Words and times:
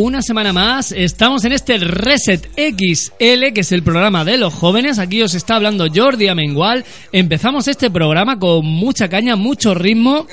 Una 0.00 0.22
semana 0.22 0.54
más, 0.54 0.92
estamos 0.92 1.44
en 1.44 1.52
este 1.52 1.76
Reset 1.76 2.48
XL, 2.56 3.52
que 3.52 3.60
es 3.60 3.70
el 3.70 3.82
programa 3.82 4.24
de 4.24 4.38
los 4.38 4.54
jóvenes. 4.54 4.98
Aquí 4.98 5.20
os 5.20 5.34
está 5.34 5.56
hablando 5.56 5.88
Jordi 5.94 6.26
Amengual. 6.28 6.86
Empezamos 7.12 7.68
este 7.68 7.90
programa 7.90 8.38
con 8.38 8.64
mucha 8.64 9.10
caña, 9.10 9.36
mucho 9.36 9.74
ritmo. 9.74 10.26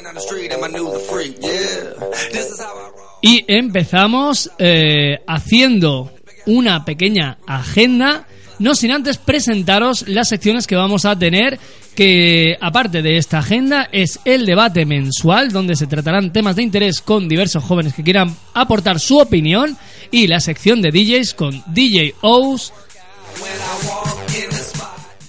Y 3.21 3.43
empezamos 3.49 4.49
eh, 4.57 5.19
haciendo 5.27 6.13
una 6.45 6.85
pequeña 6.85 7.37
agenda 7.45 8.25
no 8.59 8.75
sin 8.75 8.91
antes 8.91 9.17
presentaros 9.17 10.07
las 10.07 10.29
secciones 10.29 10.67
que 10.67 10.75
vamos 10.75 11.05
a 11.05 11.17
tener, 11.17 11.59
que 11.95 12.55
aparte 12.61 13.01
de 13.01 13.17
esta 13.17 13.39
agenda 13.39 13.89
es 13.91 14.19
el 14.25 14.45
debate 14.45 14.85
mensual, 14.85 15.51
donde 15.51 15.75
se 15.75 15.87
tratarán 15.87 16.31
temas 16.31 16.55
de 16.55 16.63
interés 16.63 17.01
con 17.01 17.27
diversos 17.27 17.63
jóvenes 17.63 17.93
que 17.93 18.03
quieran 18.03 18.35
aportar 18.53 18.99
su 18.99 19.17
opinión, 19.17 19.77
y 20.11 20.27
la 20.27 20.39
sección 20.39 20.81
de 20.81 20.91
DJs 20.91 21.33
con 21.33 21.63
DJ 21.67 22.15
O's 22.21 22.73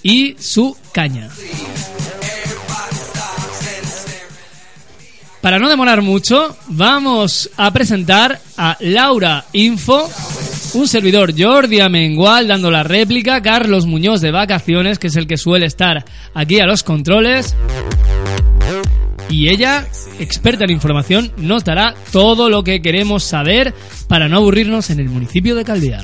y 0.02 0.36
su 0.38 0.76
caña. 0.92 1.28
Para 5.40 5.58
no 5.58 5.68
demorar 5.68 6.02
mucho, 6.02 6.56
vamos 6.66 7.48
a 7.56 7.72
presentar 7.72 8.40
a 8.56 8.76
Laura 8.80 9.44
Info, 9.52 10.10
un 10.74 10.88
servidor 10.88 11.33
Jordi 11.36 11.80
Amengual 11.80 12.48
dando 12.48 12.70
la 12.70 12.83
réplica, 12.83 13.42
Carlos 13.42 13.86
Muñoz 13.86 14.20
de 14.20 14.30
vacaciones, 14.30 14.98
que 14.98 15.06
es 15.06 15.16
el 15.16 15.27
que 15.27 15.36
suele 15.36 15.66
estar 15.66 16.05
aquí 16.34 16.60
a 16.60 16.66
los 16.66 16.83
controles. 16.83 17.55
Y 19.30 19.48
ella, 19.48 19.86
experta 20.19 20.64
en 20.64 20.70
información, 20.70 21.33
nos 21.36 21.64
dará 21.64 21.94
todo 22.12 22.48
lo 22.48 22.64
que 22.64 22.80
queremos 22.80 23.25
saber 23.25 23.75
para 24.08 24.28
no 24.28 24.38
aburrirnos 24.38 24.91
en 24.91 25.00
el 25.00 25.08
municipio 25.08 25.55
de 25.55 25.64
Caldea. 25.64 26.00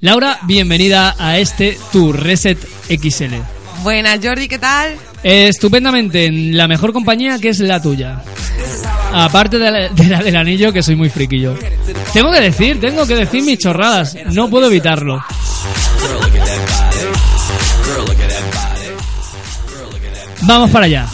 Laura, 0.00 0.38
bienvenida 0.42 1.14
a 1.18 1.38
este 1.38 1.76
Tu 1.92 2.12
Reset 2.12 2.58
XL. 2.88 3.34
Buenas, 3.82 4.20
Jordi, 4.22 4.48
¿qué 4.48 4.58
tal? 4.58 4.96
Estupendamente, 5.24 6.26
en 6.26 6.54
la 6.54 6.68
mejor 6.68 6.92
compañía 6.92 7.38
que 7.38 7.48
es 7.48 7.58
la 7.60 7.80
tuya. 7.80 8.22
Aparte 9.12 9.58
de 9.58 9.70
la, 9.70 9.88
de 9.88 10.04
la 10.04 10.22
del 10.22 10.36
anillo, 10.36 10.72
que 10.72 10.82
soy 10.82 10.96
muy 10.96 11.08
friquillo. 11.08 11.58
Tengo 12.12 12.30
que 12.30 12.40
decir, 12.40 12.78
tengo 12.78 13.06
que 13.06 13.16
decir 13.16 13.42
mis 13.42 13.58
chorradas. 13.58 14.16
No 14.32 14.50
puedo 14.50 14.66
evitarlo. 14.66 15.24
Vamos 20.42 20.70
para 20.70 20.84
allá. 20.86 21.06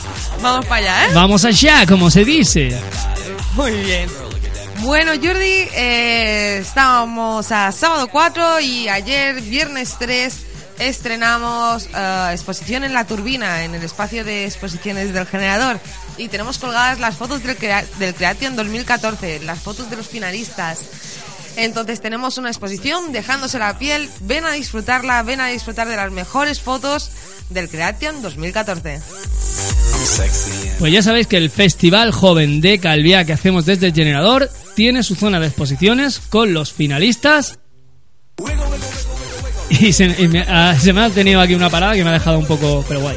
Vamos 0.43 0.67
para 0.67 0.77
allá, 0.77 1.07
¿eh? 1.07 1.11
Vamos 1.15 1.45
allá, 1.45 1.87
como 1.87 2.11
se 2.11 2.25
dice. 2.25 2.77
Muy 3.55 3.73
bien. 3.73 4.09
Bueno, 4.81 5.13
Jordi, 5.23 5.69
eh, 5.75 6.59
estábamos 6.63 7.53
a 7.53 7.71
sábado 7.71 8.09
4 8.09 8.61
y 8.61 8.89
ayer, 8.89 9.41
viernes 9.43 9.95
3, 9.99 10.37
estrenamos 10.81 11.89
eh, 11.95 12.29
exposición 12.33 12.85
en 12.85 12.95
la 12.95 13.07
turbina, 13.07 13.65
en 13.65 13.75
el 13.75 13.83
espacio 13.83 14.25
de 14.25 14.47
exposiciones 14.47 15.13
del 15.13 15.27
generador. 15.27 15.79
Y 16.17 16.29
tenemos 16.29 16.59
colgadas 16.59 16.99
las 16.99 17.17
fotos 17.17 17.43
del, 17.43 17.57
del 17.99 18.15
Creation 18.15 18.57
2014, 18.57 19.41
las 19.41 19.61
fotos 19.61 19.91
de 19.91 19.97
los 19.97 20.09
finalistas. 20.09 20.81
Entonces 21.57 22.01
tenemos 22.01 22.39
una 22.39 22.49
exposición 22.49 23.13
dejándose 23.13 23.59
la 23.59 23.79
piel. 23.79 24.09
Ven 24.21 24.47
a 24.47 24.53
disfrutarla, 24.53 25.23
ven 25.23 25.41
a 25.41 25.49
disfrutar 25.49 25.89
de 25.89 25.97
las 25.97 26.11
mejores 26.11 26.61
fotos 26.61 27.11
del 27.51 27.69
Creation 27.69 28.23
2014. 28.23 29.01
Pues 30.79 30.93
ya 30.93 31.03
sabéis 31.03 31.27
que 31.27 31.37
el 31.37 31.51
Festival 31.51 32.13
Joven 32.13 32.61
de 32.61 32.79
Calviá 32.79 33.25
que 33.25 33.35
hacemos 33.35 33.67
desde 33.67 33.89
el 33.89 33.95
generador 33.95 34.51
tiene 34.75 35.03
su 35.03 35.15
zona 35.15 35.41
de 35.41 35.49
exposiciones 35.49 36.21
con 36.21 36.55
los 36.55 36.73
finalistas. 36.73 37.60
Y 39.81 39.93
se, 39.93 40.05
y 40.19 40.29
me, 40.29 40.41
ah, 40.41 40.77
se 40.79 40.93
me 40.93 41.03
ha 41.03 41.11
tenido 41.11 41.41
aquí 41.41 41.55
una 41.55 41.71
parada 41.71 41.95
que 41.95 42.03
me 42.03 42.11
ha 42.11 42.15
dejado 42.15 42.39
un 42.39 42.47
poco, 42.47 42.85
pero 42.89 43.01
guay. 43.01 43.17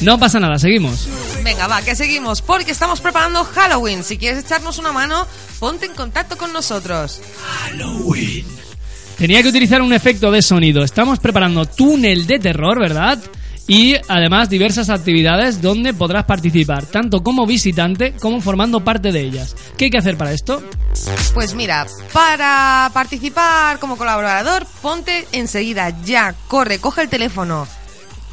No 0.00 0.18
pasa 0.18 0.40
nada, 0.40 0.58
seguimos. 0.58 1.08
Venga, 1.42 1.68
va, 1.68 1.80
que 1.80 1.94
seguimos, 1.94 2.42
porque 2.42 2.72
estamos 2.72 3.00
preparando 3.00 3.44
Halloween. 3.44 4.02
Si 4.04 4.18
quieres 4.18 4.44
echarnos 4.44 4.78
una 4.78 4.92
mano, 4.92 5.26
ponte 5.58 5.86
en 5.86 5.94
contacto 5.94 6.36
con 6.36 6.52
nosotros. 6.52 7.20
Tenía 9.16 9.42
que 9.42 9.48
utilizar 9.48 9.80
un 9.80 9.92
efecto 9.92 10.30
de 10.30 10.42
sonido. 10.42 10.82
Estamos 10.82 11.18
preparando 11.18 11.64
túnel 11.64 12.26
de 12.26 12.38
terror, 12.38 12.78
¿verdad? 12.78 13.18
Y 13.68 13.96
además 14.08 14.48
diversas 14.48 14.90
actividades 14.90 15.60
donde 15.60 15.92
podrás 15.92 16.24
participar, 16.24 16.86
tanto 16.86 17.22
como 17.24 17.46
visitante 17.46 18.12
como 18.12 18.40
formando 18.40 18.84
parte 18.84 19.10
de 19.10 19.22
ellas. 19.22 19.56
¿Qué 19.76 19.86
hay 19.86 19.90
que 19.90 19.98
hacer 19.98 20.16
para 20.16 20.32
esto? 20.32 20.62
Pues 21.34 21.54
mira, 21.54 21.84
para 22.12 22.88
participar 22.94 23.80
como 23.80 23.96
colaborador, 23.98 24.66
ponte 24.80 25.26
enseguida, 25.32 25.90
ya, 26.04 26.34
corre, 26.46 26.78
coge 26.78 27.02
el 27.02 27.08
teléfono. 27.08 27.66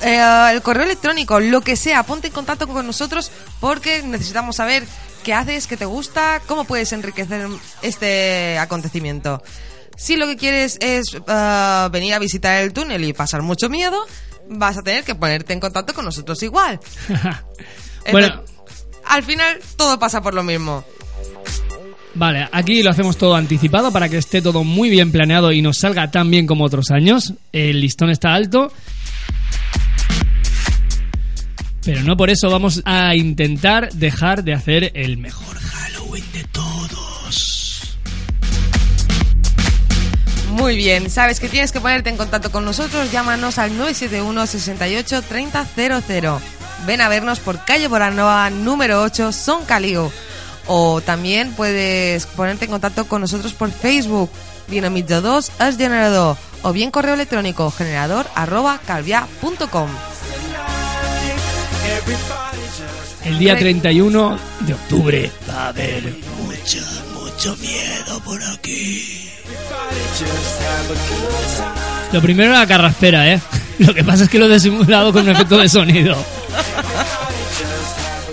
eh, 0.02 0.50
el 0.52 0.62
correo 0.62 0.84
electrónico, 0.84 1.40
lo 1.40 1.62
que 1.62 1.76
sea, 1.78 2.04
ponte 2.04 2.28
en 2.28 2.34
contacto 2.34 2.68
con 2.68 2.86
nosotros 2.86 3.32
porque 3.60 4.04
necesitamos 4.04 4.58
saber 4.58 4.84
qué 5.24 5.34
haces, 5.34 5.66
qué 5.66 5.78
te 5.78 5.86
gusta, 5.86 6.42
cómo 6.46 6.66
puedes 6.66 6.92
enriquecer 6.92 7.48
este 7.82 8.58
acontecimiento. 8.60 9.42
Si 9.96 10.16
lo 10.16 10.28
que 10.28 10.36
quieres 10.38 10.78
es 10.82 11.06
eh, 11.16 11.88
venir 11.92 12.14
a 12.14 12.20
visitar 12.20 12.62
el 12.62 12.74
túnel 12.74 13.04
y 13.04 13.14
pasar 13.14 13.42
mucho 13.44 13.70
miedo, 13.70 14.06
vas 14.50 14.78
a 14.78 14.84
tener 14.84 15.04
que 15.04 15.16
ponerte 15.16 15.54
en 15.54 15.59
contacto 15.59 15.94
con 15.94 16.06
nosotros 16.06 16.42
igual. 16.44 16.80
bueno, 18.12 18.28
Entonces, 18.28 18.56
al 19.06 19.24
final 19.24 19.59
todo 19.76 20.00
pasa 20.00 20.22
por 20.22 20.34
lo 20.34 20.44
mismo. 20.44 20.84
vale, 22.16 22.48
aquí 22.52 22.82
lo 22.84 22.92
hacemos 22.92 23.18
todo 23.18 23.36
anticipado 23.36 23.92
para 23.92 24.09
que 24.09 24.18
esté 24.18 24.42
todo 24.42 24.64
muy 24.64 24.90
bien 24.90 25.12
planeado 25.12 25.52
y 25.52 25.62
nos 25.62 25.78
salga 25.80 26.09
tan 26.12 26.30
bien 26.30 26.48
como 26.48 26.66
otros 26.66 26.92
años. 26.92 27.34
El 27.52 27.82
listón 27.82 28.09
está 28.09 28.34
alto. 28.34 28.72
Pero 31.86 32.02
no 32.03 32.16
por 32.16 32.30
eso 32.30 32.50
vamos 32.50 32.82
a 32.86 33.14
intentar 33.16 33.92
dejar 33.92 34.44
de 34.44 34.53
hacer 34.53 34.92
el 34.96 35.18
mejor 35.18 35.58
Halloween 35.58 36.24
de 36.32 36.44
todos. 36.46 37.12
Muy 40.53 40.75
bien, 40.75 41.09
sabes 41.09 41.40
que 41.40 41.50
tienes 41.50 41.72
que 41.72 41.81
ponerte 41.81 42.12
en 42.12 42.18
contacto 42.18 42.52
con 42.52 42.64
nosotros, 42.64 43.12
llámanos 43.12 43.58
al 43.58 43.75
971 43.75 44.46
68 44.46 45.22
3000. 45.24 46.24
Ven 46.86 47.02
a 47.02 47.09
vernos 47.09 47.40
por 47.40 47.66
calle 47.66 47.88
Boranoa 47.88 48.52
número 48.52 49.02
8, 49.02 49.31
Son 49.31 49.66
Calío. 49.66 50.12
O 50.68 51.02
también 51.02 51.53
puedes 51.53 52.28
ponerte 52.28 52.66
en 52.66 52.72
contacto 52.72 53.06
con 53.06 53.22
nosotros 53.22 53.53
por 53.53 53.72
Facebook, 53.72 54.30
Dinamito 54.68 55.22
2 55.22 55.52
es 55.59 55.76
generador, 55.76 56.38
o 56.61 56.72
bien 56.72 56.91
correo 56.91 57.16
electrónico 57.16 57.72
generador 57.72 58.28
arroba 58.35 58.79
calvia.com. 58.85 59.90
El 63.26 63.40
día 63.40 63.58
31 63.58 64.40
de 64.59 64.73
octubre 64.76 65.32
va 65.50 65.64
a 65.64 65.67
haber 65.70 66.03
mucho, 66.38 66.79
mucho 67.16 67.58
miedo 67.58 68.20
por 68.23 68.41
aquí. 68.44 69.33
Lo 72.12 72.22
primero 72.22 72.54
la 72.54 72.68
carraspera, 72.68 73.32
¿eh? 73.32 73.42
Lo 73.80 73.94
que 73.94 74.04
pasa 74.04 74.26
es 74.26 74.30
que 74.30 74.38
lo 74.38 74.46
he 74.46 74.54
disimulado 74.54 75.12
con 75.12 75.24
un 75.24 75.30
efecto 75.30 75.58
de 75.58 75.68
sonido. 75.68 76.16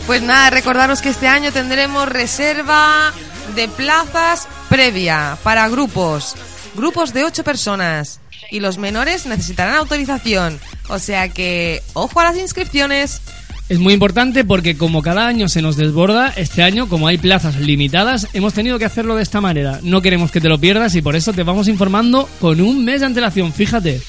Pues 0.07 0.23
nada, 0.23 0.51
recordaros 0.51 1.01
que 1.01 1.09
este 1.09 1.29
año 1.29 1.53
tendremos 1.53 2.09
reserva 2.09 3.13
de 3.55 3.69
plazas 3.69 4.49
previa 4.69 5.39
para 5.43 5.69
grupos. 5.69 6.35
Grupos 6.75 7.13
de 7.13 7.25
8 7.25 7.45
personas. 7.45 8.21
Y 8.51 8.61
los 8.61 8.77
menores 8.79 9.27
necesitarán 9.27 9.77
autorización. 9.77 10.59
O 10.89 10.99
sea 10.99 11.29
que, 11.29 11.83
ojo 11.95 12.21
a 12.21 12.25
las 12.25 12.37
inscripciones. 12.37 13.21
Es 13.71 13.79
muy 13.79 13.95
importante 13.95 14.45
porque 14.45 14.77
como 14.77 15.01
cada 15.01 15.29
año 15.29 15.49
se 15.49 15.63
nos 15.63 15.77
desborda, 15.77 16.33
este 16.35 16.65
año, 16.65 16.89
como 16.89 17.07
hay 17.07 17.19
plazas 17.19 17.55
limitadas, 17.55 18.27
hemos 18.33 18.53
tenido 18.53 18.81
que 18.81 18.85
hacerlo 18.85 19.15
de 19.15 19.23
esta 19.23 19.41
manera. 19.41 19.79
No 19.85 20.03
queremos 20.03 20.33
que 20.33 20.41
te 20.41 20.49
lo 20.49 20.59
pierdas 20.59 20.97
y 20.97 21.03
por 21.03 21.15
eso 21.15 21.33
te 21.33 21.45
vamos 21.45 21.69
informando 21.69 22.29
con 22.41 22.61
un 22.61 22.85
mes 22.85 22.99
de 22.99 23.07
antelación, 23.07 23.53
fíjate. 23.53 24.03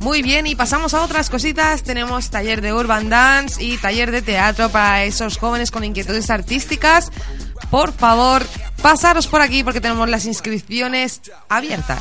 Muy 0.00 0.22
bien, 0.22 0.48
y 0.48 0.56
pasamos 0.56 0.94
a 0.94 1.02
otras 1.04 1.30
cositas. 1.30 1.84
Tenemos 1.84 2.28
taller 2.30 2.60
de 2.60 2.72
Urban 2.72 3.08
Dance 3.08 3.62
y 3.62 3.76
taller 3.76 4.10
de 4.10 4.22
teatro 4.22 4.68
para 4.70 5.04
esos 5.04 5.38
jóvenes 5.38 5.70
con 5.70 5.84
inquietudes 5.84 6.28
artísticas. 6.28 7.12
Por 7.70 7.92
favor, 7.92 8.44
pasaros 8.82 9.28
por 9.28 9.42
aquí 9.42 9.62
porque 9.62 9.80
tenemos 9.80 10.08
las 10.08 10.24
inscripciones 10.24 11.20
abiertas. 11.48 12.00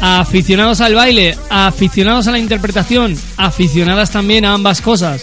Aficionados 0.00 0.80
al 0.80 0.94
baile, 0.94 1.36
aficionados 1.48 2.26
a 2.28 2.32
la 2.32 2.38
interpretación, 2.38 3.16
aficionadas 3.36 4.10
también 4.10 4.44
a 4.44 4.52
ambas 4.52 4.80
cosas. 4.80 5.22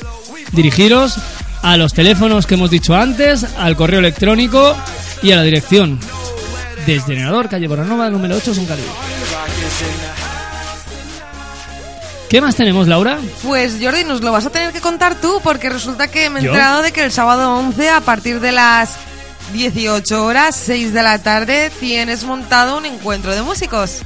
Dirigiros 0.51 1.17
a 1.61 1.77
los 1.77 1.93
teléfonos 1.93 2.45
que 2.45 2.55
hemos 2.55 2.69
dicho 2.69 2.95
antes, 2.95 3.45
al 3.57 3.75
correo 3.75 3.99
electrónico 3.99 4.75
y 5.21 5.31
a 5.31 5.37
la 5.37 5.43
dirección. 5.43 5.99
Desgenerador, 6.85 7.49
calle 7.49 7.67
Boranova, 7.67 8.09
número 8.09 8.35
8, 8.35 8.53
Son 8.53 8.65
Caribe. 8.65 8.87
¿Qué 12.29 12.41
más 12.41 12.55
tenemos, 12.55 12.87
Laura? 12.87 13.19
Pues 13.43 13.77
Jordi, 13.79 14.03
nos 14.03 14.21
lo 14.21 14.31
vas 14.31 14.47
a 14.47 14.49
tener 14.49 14.73
que 14.73 14.81
contar 14.81 15.21
tú 15.21 15.39
porque 15.43 15.69
resulta 15.69 16.07
que 16.07 16.31
me 16.31 16.39
he 16.39 16.43
enterado 16.43 16.81
de 16.81 16.91
que 16.91 17.03
el 17.03 17.11
sábado 17.11 17.55
11 17.57 17.89
a 17.89 18.01
partir 18.01 18.39
de 18.39 18.51
las 18.51 18.89
18 19.53 20.25
horas, 20.25 20.55
6 20.65 20.93
de 20.93 21.03
la 21.03 21.21
tarde, 21.21 21.71
tienes 21.79 22.23
montado 22.23 22.77
un 22.77 22.85
encuentro 22.85 23.33
de 23.33 23.43
músicos. 23.43 23.99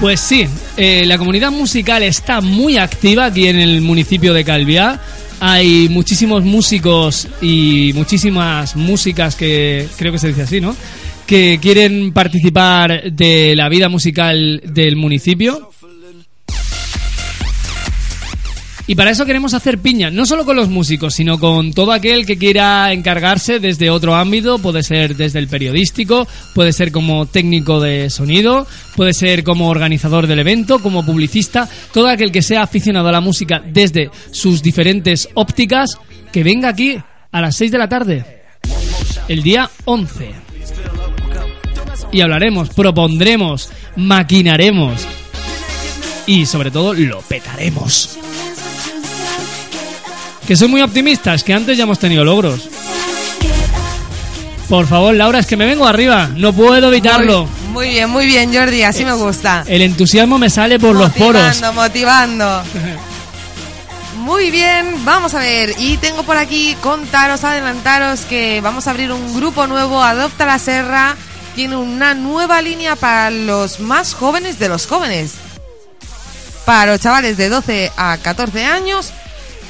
Pues 0.00 0.20
sí, 0.20 0.46
eh, 0.76 1.04
la 1.06 1.18
comunidad 1.18 1.50
musical 1.50 2.02
está 2.02 2.40
muy 2.40 2.76
activa 2.76 3.26
aquí 3.26 3.48
en 3.48 3.58
el 3.58 3.80
municipio 3.80 4.32
de 4.32 4.44
Calviá. 4.44 5.00
Hay 5.40 5.88
muchísimos 5.88 6.44
músicos 6.44 7.28
y 7.42 7.92
muchísimas 7.94 8.76
músicas 8.76 9.34
que 9.34 9.88
creo 9.96 10.12
que 10.12 10.18
se 10.18 10.28
dice 10.28 10.42
así, 10.42 10.60
¿no? 10.60 10.76
Que 11.26 11.58
quieren 11.60 12.12
participar 12.12 13.10
de 13.12 13.56
la 13.56 13.68
vida 13.68 13.88
musical 13.88 14.62
del 14.64 14.96
municipio. 14.96 15.70
Y 18.88 18.94
para 18.94 19.10
eso 19.10 19.26
queremos 19.26 19.52
hacer 19.52 19.78
piña, 19.78 20.10
no 20.10 20.26
solo 20.26 20.44
con 20.44 20.54
los 20.54 20.68
músicos, 20.68 21.14
sino 21.14 21.40
con 21.40 21.72
todo 21.72 21.90
aquel 21.90 22.24
que 22.24 22.38
quiera 22.38 22.92
encargarse 22.92 23.58
desde 23.58 23.90
otro 23.90 24.14
ámbito, 24.14 24.60
puede 24.60 24.84
ser 24.84 25.16
desde 25.16 25.40
el 25.40 25.48
periodístico, 25.48 26.28
puede 26.54 26.72
ser 26.72 26.92
como 26.92 27.26
técnico 27.26 27.80
de 27.80 28.10
sonido, 28.10 28.64
puede 28.94 29.12
ser 29.12 29.42
como 29.42 29.68
organizador 29.68 30.28
del 30.28 30.38
evento, 30.38 30.78
como 30.78 31.04
publicista, 31.04 31.68
todo 31.92 32.06
aquel 32.06 32.30
que 32.30 32.42
sea 32.42 32.62
aficionado 32.62 33.08
a 33.08 33.12
la 33.12 33.20
música 33.20 33.60
desde 33.66 34.08
sus 34.30 34.62
diferentes 34.62 35.28
ópticas, 35.34 35.98
que 36.30 36.44
venga 36.44 36.68
aquí 36.68 36.96
a 37.32 37.40
las 37.40 37.56
6 37.56 37.72
de 37.72 37.78
la 37.78 37.88
tarde, 37.88 38.24
el 39.26 39.42
día 39.42 39.68
11. 39.84 40.30
Y 42.12 42.20
hablaremos, 42.20 42.68
propondremos, 42.68 43.68
maquinaremos 43.96 45.04
y 46.26 46.46
sobre 46.46 46.70
todo 46.70 46.94
lo 46.94 47.20
petaremos. 47.22 48.16
Que 50.46 50.54
soy 50.54 50.68
muy 50.68 50.80
optimista, 50.80 51.34
es 51.34 51.42
que 51.42 51.52
antes 51.52 51.76
ya 51.76 51.82
hemos 51.82 51.98
tenido 51.98 52.24
logros. 52.24 52.68
Por 54.68 54.86
favor, 54.86 55.14
Laura, 55.14 55.40
es 55.40 55.46
que 55.46 55.56
me 55.56 55.66
vengo 55.66 55.86
arriba, 55.86 56.30
no 56.36 56.52
puedo 56.52 56.88
evitarlo. 56.88 57.48
Muy, 57.72 57.90
bien, 57.90 58.10
muy 58.10 58.26
bien, 58.26 58.54
Jordi, 58.54 58.82
así 58.82 59.04
me 59.04 59.12
gusta. 59.12 59.64
El 59.66 59.82
entusiasmo 59.82 60.38
me 60.38 60.48
sale 60.48 60.78
por 60.78 60.94
los 60.94 61.12
poros. 61.12 61.42
Motivando, 61.42 61.72
motivando. 61.72 62.62
Muy 64.18 64.50
bien, 64.50 65.04
vamos 65.04 65.34
a 65.34 65.38
ver. 65.38 65.74
Y 65.78 65.98
tengo 65.98 66.24
por 66.24 66.36
aquí 66.36 66.76
contaros, 66.80 67.44
adelantaros 67.44 68.22
que 68.22 68.60
vamos 68.60 68.88
a 68.88 68.90
abrir 68.90 69.12
un 69.12 69.36
grupo 69.36 69.68
nuevo, 69.68 70.02
Adopta 70.02 70.46
la 70.46 70.58
Serra. 70.58 71.14
Tiene 71.54 71.76
una 71.76 72.14
nueva 72.14 72.60
línea 72.60 72.96
para 72.96 73.30
los 73.30 73.78
más 73.78 74.14
jóvenes 74.14 74.58
de 74.58 74.68
los 74.68 74.88
jóvenes. 74.88 75.34
Para 76.64 76.90
los 76.90 77.00
chavales 77.00 77.36
de 77.36 77.48
12 77.48 77.92
a 77.96 78.18
14 78.18 78.64
años 78.64 79.12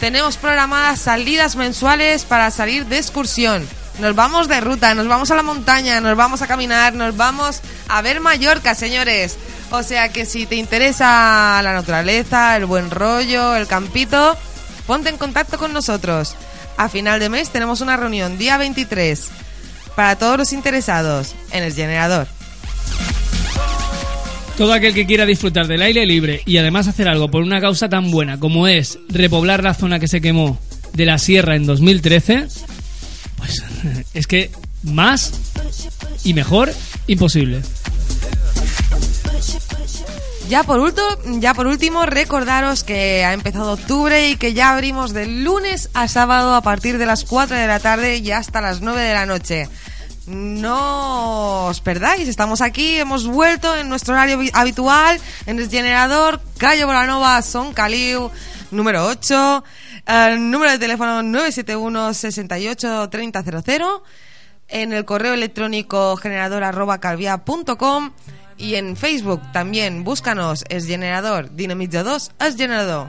tenemos 0.00 0.36
programadas 0.36 1.00
salidas 1.00 1.56
mensuales 1.56 2.24
para 2.24 2.50
salir 2.50 2.86
de 2.86 2.98
excursión. 2.98 3.66
Nos 3.98 4.14
vamos 4.14 4.46
de 4.48 4.60
ruta, 4.60 4.94
nos 4.94 5.08
vamos 5.08 5.30
a 5.30 5.36
la 5.36 5.42
montaña, 5.42 6.00
nos 6.00 6.16
vamos 6.16 6.42
a 6.42 6.46
caminar, 6.46 6.92
nos 6.92 7.16
vamos 7.16 7.62
a 7.88 8.02
ver 8.02 8.20
Mallorca, 8.20 8.74
señores. 8.74 9.36
O 9.70 9.82
sea 9.82 10.10
que 10.10 10.26
si 10.26 10.46
te 10.46 10.56
interesa 10.56 11.60
la 11.62 11.72
naturaleza, 11.72 12.56
el 12.56 12.66
buen 12.66 12.90
rollo, 12.90 13.56
el 13.56 13.66
campito, 13.66 14.36
ponte 14.86 15.08
en 15.08 15.16
contacto 15.16 15.58
con 15.58 15.72
nosotros. 15.72 16.36
A 16.76 16.88
final 16.88 17.20
de 17.20 17.30
mes 17.30 17.50
tenemos 17.50 17.80
una 17.80 17.96
reunión 17.96 18.36
día 18.36 18.58
23 18.58 19.28
para 19.94 20.16
todos 20.16 20.36
los 20.36 20.52
interesados 20.52 21.34
en 21.50 21.64
el 21.64 21.72
generador. 21.72 22.28
Todo 24.56 24.72
aquel 24.72 24.94
que 24.94 25.06
quiera 25.06 25.26
disfrutar 25.26 25.66
del 25.66 25.82
aire 25.82 26.06
libre 26.06 26.42
y 26.46 26.56
además 26.56 26.88
hacer 26.88 27.08
algo 27.08 27.30
por 27.30 27.42
una 27.42 27.60
causa 27.60 27.90
tan 27.90 28.10
buena 28.10 28.40
como 28.40 28.66
es 28.66 28.98
repoblar 29.08 29.62
la 29.62 29.74
zona 29.74 29.98
que 29.98 30.08
se 30.08 30.22
quemó 30.22 30.58
de 30.94 31.04
la 31.04 31.18
sierra 31.18 31.56
en 31.56 31.66
2013, 31.66 32.48
pues 33.36 33.64
es 34.14 34.26
que 34.26 34.50
más 34.82 35.32
y 36.24 36.32
mejor 36.32 36.72
imposible. 37.06 37.60
Ya 40.48 40.62
por, 40.62 40.78
último, 40.78 41.06
ya 41.40 41.54
por 41.54 41.66
último, 41.66 42.06
recordaros 42.06 42.84
que 42.84 43.24
ha 43.24 43.32
empezado 43.32 43.72
octubre 43.72 44.30
y 44.30 44.36
que 44.36 44.54
ya 44.54 44.72
abrimos 44.72 45.12
de 45.12 45.26
lunes 45.26 45.90
a 45.92 46.06
sábado 46.06 46.54
a 46.54 46.62
partir 46.62 46.98
de 46.98 47.06
las 47.06 47.24
4 47.24 47.56
de 47.56 47.66
la 47.66 47.80
tarde 47.80 48.18
y 48.18 48.30
hasta 48.30 48.60
las 48.60 48.80
9 48.80 49.02
de 49.02 49.12
la 49.12 49.26
noche. 49.26 49.68
No 50.26 51.66
os 51.66 51.80
perdáis, 51.80 52.26
estamos 52.26 52.60
aquí, 52.60 52.96
hemos 52.96 53.26
vuelto 53.26 53.76
en 53.76 53.88
nuestro 53.88 54.14
horario 54.14 54.40
habitual, 54.54 55.20
en 55.46 55.60
el 55.60 55.70
generador, 55.70 56.40
Calle 56.58 56.84
Bolanova, 56.84 57.40
Son 57.42 57.72
Caliu, 57.72 58.32
número 58.72 59.06
8, 59.06 59.64
número 60.38 60.72
de 60.72 60.78
teléfono 60.78 61.22
971 61.22 62.14
68 62.14 63.08
3000, 63.08 63.82
en 64.68 64.92
el 64.92 65.04
correo 65.04 65.32
electrónico 65.32 66.16
generador 66.16 66.64
arroba 66.64 66.98
calvia.com 66.98 68.10
y 68.58 68.74
en 68.74 68.96
Facebook 68.96 69.40
también, 69.52 70.02
búscanos, 70.02 70.64
es 70.68 70.86
generador, 70.86 71.54
Dinamito 71.54 72.02
2, 72.02 72.32
es 72.40 72.56
generador. 72.56 73.08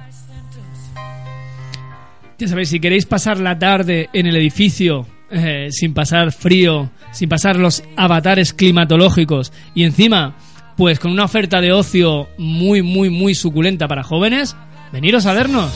Ya 2.37 2.47
sabéis, 2.47 2.69
si 2.69 2.79
queréis 2.79 3.07
pasar 3.07 3.39
la 3.39 3.57
tarde 3.57 4.09
en 4.13 4.27
el 4.27 4.35
edificio 4.35 5.07
eh, 5.31 5.69
sin 5.71 5.93
pasar 5.93 6.31
frío, 6.31 6.91
sin 7.11 7.29
pasar 7.29 7.57
los 7.57 7.83
avatares 7.95 8.53
climatológicos 8.53 9.51
y 9.73 9.83
encima, 9.83 10.35
pues 10.75 10.99
con 10.99 11.11
una 11.11 11.25
oferta 11.25 11.61
de 11.61 11.71
ocio 11.71 12.29
muy, 12.37 12.81
muy, 12.81 13.09
muy 13.09 13.35
suculenta 13.35 13.87
para 13.87 14.03
jóvenes, 14.03 14.55
veniros 14.91 15.25
a 15.25 15.33
vernos. 15.33 15.71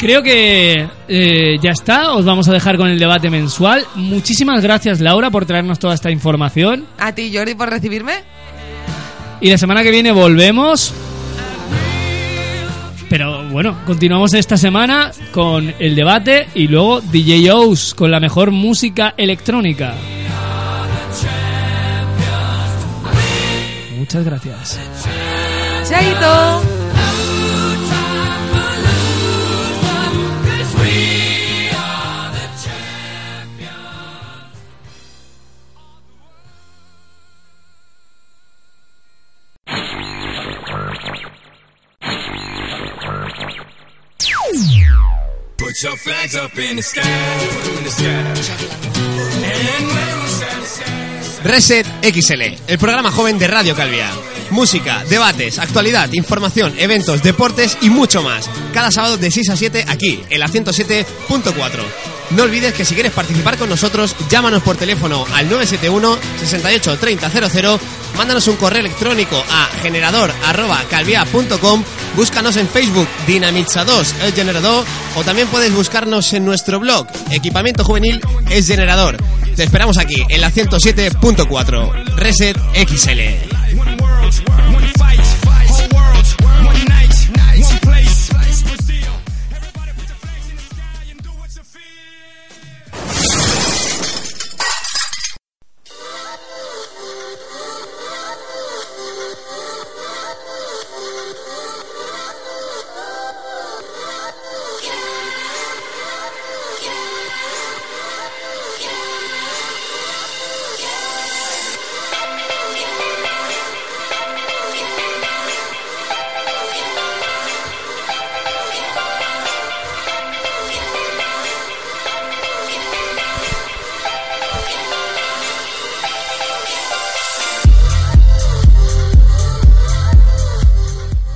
Creo 0.00 0.22
que 0.22 0.88
eh, 1.08 1.58
ya 1.60 1.72
está, 1.72 2.14
os 2.14 2.24
vamos 2.24 2.48
a 2.48 2.54
dejar 2.54 2.78
con 2.78 2.88
el 2.88 2.98
debate 2.98 3.28
mensual. 3.28 3.84
Muchísimas 3.96 4.62
gracias 4.62 4.98
Laura 5.00 5.30
por 5.30 5.44
traernos 5.44 5.78
toda 5.78 5.92
esta 5.92 6.10
información. 6.10 6.86
A 6.98 7.14
ti 7.14 7.30
Jordi 7.34 7.54
por 7.54 7.68
recibirme. 7.68 8.14
Y 9.42 9.50
la 9.50 9.58
semana 9.58 9.82
que 9.82 9.90
viene 9.90 10.10
volvemos 10.10 10.94
pero 13.10 13.42
bueno, 13.48 13.76
continuamos 13.86 14.32
esta 14.34 14.56
semana 14.56 15.10
con 15.32 15.74
el 15.80 15.96
debate 15.96 16.46
y 16.54 16.68
luego 16.68 17.00
DJ 17.00 17.50
O's 17.50 17.92
con 17.92 18.12
la 18.12 18.20
mejor 18.20 18.52
música 18.52 19.14
electrónica. 19.16 19.94
Muchas 23.98 24.24
gracias. 24.24 24.78
Chaito. 25.88 26.79
Reset 51.42 51.86
XL, 52.02 52.42
el 52.66 52.78
programa 52.78 53.10
joven 53.10 53.38
de 53.38 53.48
Radio 53.48 53.74
Calvia. 53.74 54.10
Música, 54.50 55.02
debates, 55.08 55.58
actualidad, 55.58 56.12
información, 56.12 56.74
eventos, 56.76 57.22
deportes 57.22 57.78
y 57.80 57.88
mucho 57.88 58.22
más. 58.22 58.50
Cada 58.74 58.90
sábado 58.90 59.16
de 59.16 59.30
6 59.30 59.48
a 59.48 59.56
7 59.56 59.86
aquí, 59.88 60.22
en 60.28 60.40
la 60.40 60.48
107.4. 60.48 61.80
No 62.32 62.42
olvides 62.42 62.74
que 62.74 62.84
si 62.84 62.94
quieres 62.94 63.12
participar 63.12 63.56
con 63.56 63.70
nosotros, 63.70 64.14
llámanos 64.28 64.62
por 64.62 64.76
teléfono 64.76 65.24
al 65.32 65.48
971 65.48 66.18
68 66.40 66.98
3000 66.98 67.80
mándanos 68.16 68.48
un 68.48 68.56
correo 68.56 68.80
electrónico 68.80 69.42
a 69.50 69.66
generador.calvia.com, 69.80 71.84
búscanos 72.16 72.56
en 72.56 72.68
Facebook 72.68 73.08
Dinamitza 73.26 73.84
2 73.84 74.14
el 74.22 74.34
generador 74.34 74.84
o 75.16 75.24
también 75.24 75.48
puedes 75.48 75.74
buscarnos 75.74 76.32
en 76.32 76.44
nuestro 76.44 76.80
blog 76.80 77.06
Equipamiento 77.30 77.84
Juvenil 77.84 78.20
es 78.50 78.66
Generador. 78.66 79.16
Te 79.56 79.64
esperamos 79.64 79.98
aquí 79.98 80.22
en 80.28 80.40
la 80.40 80.50
107.4 80.50 82.16
Reset 82.16 82.56
XL. 82.74 83.50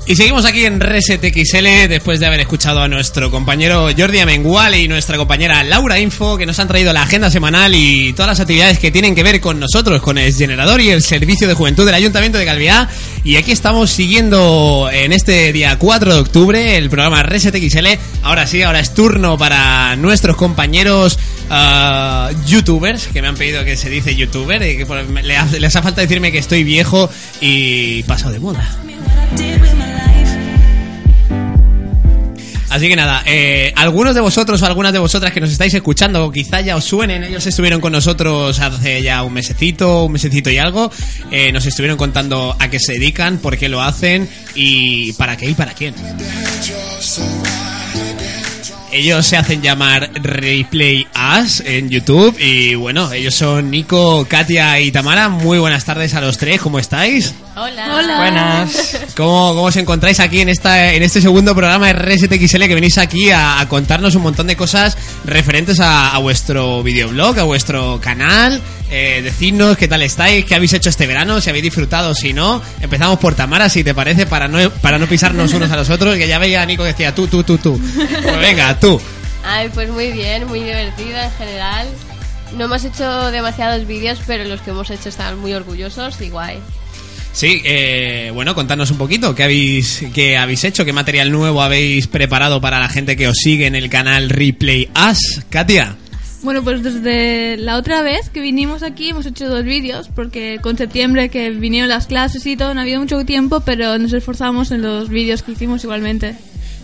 Y 0.07 0.17
seguimos 0.17 0.45
aquí 0.45 0.67
en 0.67 0.81
Reset 0.81 1.19
XL 1.19 1.89
después 1.89 2.21
de 2.21 2.27
haber 2.27 2.41
escuchado 2.41 2.81
a 2.83 2.89
nuestro 2.89 3.31
compañero 3.31 3.89
Jordi 3.97 4.19
Amengual 4.19 4.75
y 4.75 4.87
nuestra 4.87 5.17
compañera 5.17 5.65
Laura 5.65 5.99
Info 5.99 6.37
que 6.37 6.45
nos 6.45 6.59
han 6.59 6.69
traído 6.69 6.93
la 6.93 7.03
agenda 7.03 7.31
semanal 7.31 7.75
y 7.75 8.13
todas 8.13 8.29
las 8.29 8.41
actividades 8.41 8.79
que 8.79 8.91
tienen 8.91 9.15
que 9.15 9.23
ver 9.23 9.41
con 9.41 9.59
nosotros, 9.59 10.03
con 10.03 10.19
el 10.19 10.35
generador 10.35 10.83
y 10.83 10.91
el 10.91 11.03
servicio 11.03 11.49
de 11.49 11.55
juventud 11.55 11.87
del 11.87 11.95
Ayuntamiento 11.95 12.37
de 12.37 12.45
Calviá. 12.45 12.87
Y 13.25 13.37
aquí 13.37 13.51
estamos 13.51 13.91
siguiendo 13.91 14.91
en 14.93 15.13
este 15.13 15.55
día 15.55 15.79
4 15.79 16.13
de 16.13 16.21
octubre 16.21 16.77
el 16.77 16.91
programa 16.91 17.23
Reset 17.23 17.57
XL. 17.57 17.87
Ahora 18.23 18.47
sí, 18.47 18.61
ahora 18.63 18.81
es 18.81 18.93
turno 18.93 19.39
para 19.39 19.97
nuestros 19.97 20.37
compañeros 20.37 21.19
ah, 21.49 22.31
youtubers 22.47 23.07
que 23.07 23.23
me 23.23 23.29
han 23.29 23.37
pedido 23.37 23.65
que 23.65 23.79
se 23.79 23.89
dice 23.89 24.15
youtuber 24.15 24.63
y 24.65 24.77
que 24.77 24.87
les 25.23 25.77
hace 25.77 25.83
falta 25.83 26.03
decirme 26.03 26.31
que 26.31 26.39
estoy 26.39 26.63
viejo 26.63 27.09
y 27.41 28.03
pasado 28.03 28.33
de 28.33 28.41
moda. 28.41 28.79
Así 32.75 32.89
que 32.89 32.97
nada, 32.97 33.23
eh, 33.25 33.73
algunos 33.77 34.17
de 34.17 34.21
vosotros 34.21 34.61
o 34.61 34.67
algunas 34.67 34.93
de 34.93 34.99
vosotras 34.99 35.33
que 35.33 35.41
nos 35.41 35.53
estáis 35.53 35.73
escuchando, 35.75 36.33
quizá 36.33 36.61
ya 36.61 36.75
os 36.75 36.83
suenen, 36.83 37.23
ellos 37.23 37.47
estuvieron 37.47 37.81
con 37.81 37.93
nosotros 37.93 38.59
hace 38.59 39.01
ya 39.01 39.23
un 39.23 39.33
mesecito, 39.33 40.07
un 40.07 40.13
mesecito 40.13 40.51
y 40.51 40.59
algo, 40.59 40.91
eh, 41.31 41.53
nos 41.53 41.65
estuvieron 41.67 41.97
contando 41.97 42.57
a 42.59 42.69
qué 42.71 42.81
se 42.81 42.95
dedican, 42.95 43.39
por 43.39 43.57
qué 43.57 43.69
lo 43.69 43.81
hacen 43.81 44.29
y 44.57 45.13
para 45.13 45.37
qué 45.37 45.51
y 45.51 45.55
para 45.55 45.73
quién. 45.73 45.95
Ellos 48.91 49.25
se 49.25 49.37
hacen 49.37 49.63
llamar 49.63 50.11
Replay 50.15 51.07
En 51.25 51.89
YouTube 51.89 52.37
y 52.39 52.75
bueno, 52.75 53.11
ellos 53.11 53.35
son 53.35 53.71
Nico, 53.71 54.27
Katia 54.29 54.79
y 54.81 54.93
Tamara. 54.93 55.31
Muy 55.31 55.59
buenas 55.59 55.83
tardes 55.83 56.13
a 56.13 56.21
los 56.21 56.37
tres, 56.37 56.61
¿cómo 56.61 56.79
estáis? 56.79 57.33
Hola. 57.57 58.17
Buenas. 58.19 58.99
¿Cómo, 59.17 59.55
cómo 59.55 59.63
os 59.63 59.77
encontráis 59.77 60.21
aquí 60.21 60.43
en 60.43 60.51
esta 60.51 60.93
en 60.93 61.03
este 61.03 61.23
segundo 61.23 61.55
programa 61.55 61.87
de 61.87 61.95
RSTXL 61.95 62.65
que 62.65 62.75
venís 62.75 62.99
aquí 62.99 63.31
a, 63.31 63.59
a 63.59 63.69
contarnos 63.71 64.15
un 64.17 64.23
montón 64.23 64.49
de 64.49 64.57
cosas 64.57 64.99
referentes 65.25 65.81
a, 65.81 66.15
a 66.15 66.19
vuestro 66.19 66.83
videoblog, 66.83 67.39
a 67.39 67.45
vuestro 67.45 67.99
canal? 68.03 68.61
Eh, 68.91 69.23
decidnos 69.25 69.79
qué 69.79 69.89
tal 69.89 70.03
estáis, 70.03 70.45
qué 70.45 70.55
habéis 70.55 70.75
hecho 70.75 70.91
este 70.91 71.07
verano, 71.07 71.41
si 71.41 71.49
habéis 71.49 71.65
disfrutado, 71.65 72.15
si 72.15 72.35
no. 72.35 72.61
Empezamos 72.83 73.19
por 73.19 73.35
Tamara, 73.35 73.71
si 73.71 73.83
te 73.83 73.95
parece, 73.95 74.27
para 74.27 74.47
no, 74.47 74.69
para 74.71 74.99
no 74.99 75.07
pisarnos 75.07 75.55
unos 75.55 75.71
a 75.71 75.77
los 75.77 75.89
otros, 75.89 76.17
que 76.17 76.29
ya 76.29 76.39
veía 76.39 76.61
a 76.61 76.67
Nico 76.67 76.83
que 76.83 76.91
decía 76.91 77.15
tú, 77.15 77.27
tú, 77.29 77.43
tú, 77.45 77.57
tú. 77.57 77.81
Pues 78.23 78.39
venga, 78.41 78.79
tú. 78.79 79.01
Ay, 79.45 79.69
pues 79.73 79.91
muy 79.91 80.11
bien, 80.13 80.47
muy 80.47 80.61
divertida 80.61 81.27
en 81.27 81.33
general. 81.33 81.89
No 82.57 82.65
hemos 82.65 82.85
hecho 82.85 83.31
demasiados 83.31 83.87
vídeos, 83.87 84.21
pero 84.27 84.45
los 84.45 84.61
que 84.61 84.71
hemos 84.71 84.91
hecho 84.91 85.09
están 85.09 85.39
muy 85.39 85.53
orgullosos 85.53 86.21
y 86.21 86.31
guay. 86.31 86.59
Sí, 87.33 87.61
eh, 87.65 88.31
bueno, 88.33 88.55
contanos 88.55 88.93
un 88.93 88.99
poquito 88.99 89.35
qué 89.35 89.43
habéis, 89.43 90.05
qué 90.15 90.37
habéis 90.37 90.63
hecho, 90.63 90.85
qué 90.85 90.93
material 90.93 91.33
nuevo 91.33 91.63
habéis 91.63 92.07
preparado 92.07 92.61
para 92.61 92.79
la 92.79 92.89
gente 92.89 93.17
que 93.17 93.27
os 93.27 93.37
sigue 93.37 93.67
en 93.67 93.75
el 93.75 93.91
canal 93.91 94.31
Replay 94.31 94.89
Us. 95.11 95.43
Katia. 95.51 95.97
Bueno, 96.45 96.63
pues 96.63 96.83
desde 96.83 97.57
la 97.57 97.77
otra 97.77 98.03
vez 98.03 98.29
que 98.29 98.41
vinimos 98.41 98.83
aquí 98.83 99.09
hemos 99.09 99.27
hecho 99.27 99.49
dos 99.49 99.65
vídeos, 99.65 100.09
porque 100.15 100.59
con 100.63 100.79
septiembre 100.79 101.29
que 101.29 101.51
vinieron 101.51 101.89
las 101.89 102.07
clases 102.07 102.47
y 102.47 102.57
todo, 102.57 102.73
no 102.73 102.81
ha 102.81 102.83
habido 102.83 103.01
mucho 103.01 103.25
tiempo, 103.25 103.61
pero 103.61 103.99
nos 103.99 104.13
esforzamos 104.13 104.71
en 104.71 104.83
los 104.83 105.09
vídeos 105.09 105.43
que 105.43 105.53
hicimos 105.53 105.83
igualmente. 105.83 106.37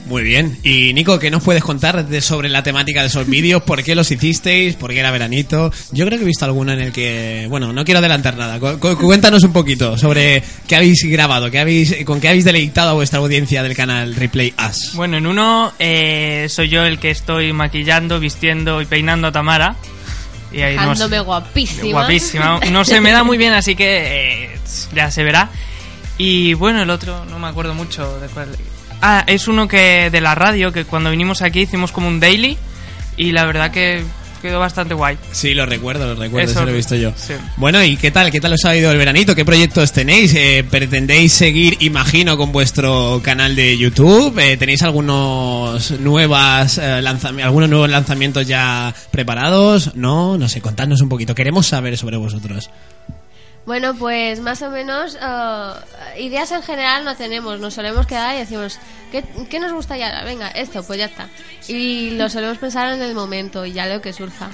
Muy 0.07 0.23
bien. 0.25 0.59
Y 0.64 0.92
Nico, 0.92 1.19
¿qué 1.21 1.30
nos 1.30 1.42
puedes 1.45 1.62
contar 1.62 2.04
de, 2.09 2.21
sobre 2.21 2.49
la 2.49 2.64
temática 2.64 3.00
de 3.02 3.07
esos 3.07 3.28
vídeos? 3.28 3.62
¿Por 3.62 3.83
qué 3.85 3.95
los 3.95 4.11
hicisteis? 4.11 4.75
¿Por 4.75 4.90
qué 4.90 4.99
era 4.99 5.12
veranito? 5.12 5.71
Yo 5.92 6.04
creo 6.04 6.19
que 6.19 6.25
he 6.25 6.26
visto 6.26 6.45
alguno 6.45 6.73
en 6.73 6.80
el 6.80 6.90
que... 6.92 7.47
Bueno, 7.49 7.73
no 7.73 7.85
quiero 7.85 7.99
adelantar 8.00 8.37
nada. 8.37 8.59
Cu- 8.59 8.78
cu- 8.80 8.97
cuéntanos 8.97 9.45
un 9.45 9.52
poquito 9.52 9.97
sobre 9.97 10.42
qué 10.66 10.75
habéis 10.75 11.04
grabado, 11.04 11.49
qué 11.50 11.61
habéis, 11.61 12.04
con 12.04 12.21
qué 12.21 12.28
habéis 12.28 12.45
deleitado 12.45 12.90
a 12.90 12.95
vuestra 12.95 13.21
audiencia 13.21 13.62
del 13.62 13.76
canal 13.76 14.16
Replay 14.16 14.52
Us. 14.69 14.95
Bueno, 14.95 15.19
en 15.19 15.26
uno 15.28 15.73
eh, 15.78 16.47
soy 16.49 16.69
yo 16.71 16.83
el 16.85 16.99
que 16.99 17.11
estoy 17.11 17.52
maquillando, 17.52 18.19
vistiendo 18.19 18.80
y 18.83 18.87
peinando 18.87 19.28
a 19.28 19.33
Tamara. 19.33 19.76
Y 20.52 20.62
ahí 20.62 20.75
no 20.75 20.80
Dejándome 20.83 21.16
sé- 21.19 21.23
guapísima. 21.23 21.90
Guapísima. 21.92 22.61
No 22.73 22.85
se 22.85 23.00
me 23.00 23.12
da 23.12 23.23
muy 23.23 23.38
bien, 23.38 23.52
así 23.52 23.76
que 23.76 24.45
eh, 24.47 24.50
ya 24.92 25.09
se 25.12 25.23
verá. 25.23 25.50
Y 26.19 26.54
bueno, 26.54 26.83
el 26.83 26.90
otro 26.90 27.25
no 27.26 27.38
me 27.38 27.47
acuerdo 27.47 27.75
mucho 27.75 28.19
de 28.19 28.26
cuál. 28.28 28.49
Ah, 29.02 29.25
es 29.26 29.49
uno 29.49 29.66
que 29.69 30.11
de 30.11 30.21
la 30.21 30.35
radio, 30.35 30.73
que 30.73 30.85
cuando 30.85 31.11
vinimos 31.11 31.42
aquí 31.42 31.61
hicimos 31.61 31.92
como 31.92 32.09
un 32.09 32.21
daily. 32.21 32.57
Y 33.16 33.33
la 33.33 33.45
verdad 33.45 33.71
que 33.71 34.02
quedó 34.40 34.59
bastante 34.59 34.95
guay. 34.95 35.19
Sí, 35.33 35.52
lo 35.52 35.66
recuerdo, 35.66 36.07
lo 36.07 36.14
recuerdo, 36.19 36.50
Eso- 36.50 36.64
lo 36.64 36.71
he 36.71 36.75
visto 36.75 36.97
yo. 36.97 37.12
sí. 37.14 37.35
Bueno, 37.59 37.85
¿y 37.85 37.99
qué 37.99 38.11
tal? 38.11 38.30
¿Qué 38.30 38.40
tal 38.40 38.54
os 38.54 38.64
ha 38.64 38.75
ido 38.75 38.90
el 38.90 38.97
veranito? 38.97 39.35
¿Qué 39.35 39.45
proyectos 39.45 39.92
tenéis? 39.92 40.33
Eh, 40.35 40.64
¿Pretendéis 40.71 41.35
seguir, 41.35 41.76
imagino, 41.80 42.38
con 42.38 42.50
vuestro 42.50 43.21
canal 43.23 43.54
de 43.54 43.76
YouTube? 43.76 44.38
Eh, 44.38 44.57
¿Tenéis 44.57 44.80
algunos 44.83 45.90
nuevas 46.00 46.78
eh, 46.78 47.00
lanzami- 47.02 47.42
algunos 47.42 47.69
nuevos 47.69 47.90
lanzamientos 47.90 48.47
ya 48.47 48.95
preparados? 49.11 49.95
No, 49.97 50.38
no 50.38 50.49
sé, 50.49 50.62
contadnos 50.62 51.02
un 51.02 51.11
poquito. 51.11 51.35
Queremos 51.35 51.66
saber 51.66 51.99
sobre 51.99 52.16
vosotros. 52.16 52.71
Bueno, 53.67 53.95
pues 53.95 54.40
más 54.40 54.62
o 54.62 54.71
menos 54.71 55.17
eh, 55.21 55.73
ideas 56.19 56.50
en 56.52 56.62
general 56.62 57.05
no 57.05 57.14
tenemos. 57.17 57.61
Nos 57.61 57.75
solemos 57.75 58.07
quedar 58.07 58.35
y 58.35 58.38
decimos, 58.38 58.79
¿qué, 59.12 59.25
qué 59.49 59.61
nos 59.61 59.73
gusta 59.73 59.97
ya? 59.97 60.25
Venga, 60.25 60.49
esto, 60.49 60.83
pues 60.83 60.99
ya 60.99 61.07
está. 61.07 61.29
Y 61.69 62.11
lo 62.12 62.29
solemos 62.29 62.59
pensar 62.59 62.93
en 62.93 63.02
el 63.02 63.14
momento 63.14 63.64
y 63.64 63.73
ya 63.73 63.87
lo 63.87 64.00
que 64.00 64.12
surja. 64.12 64.50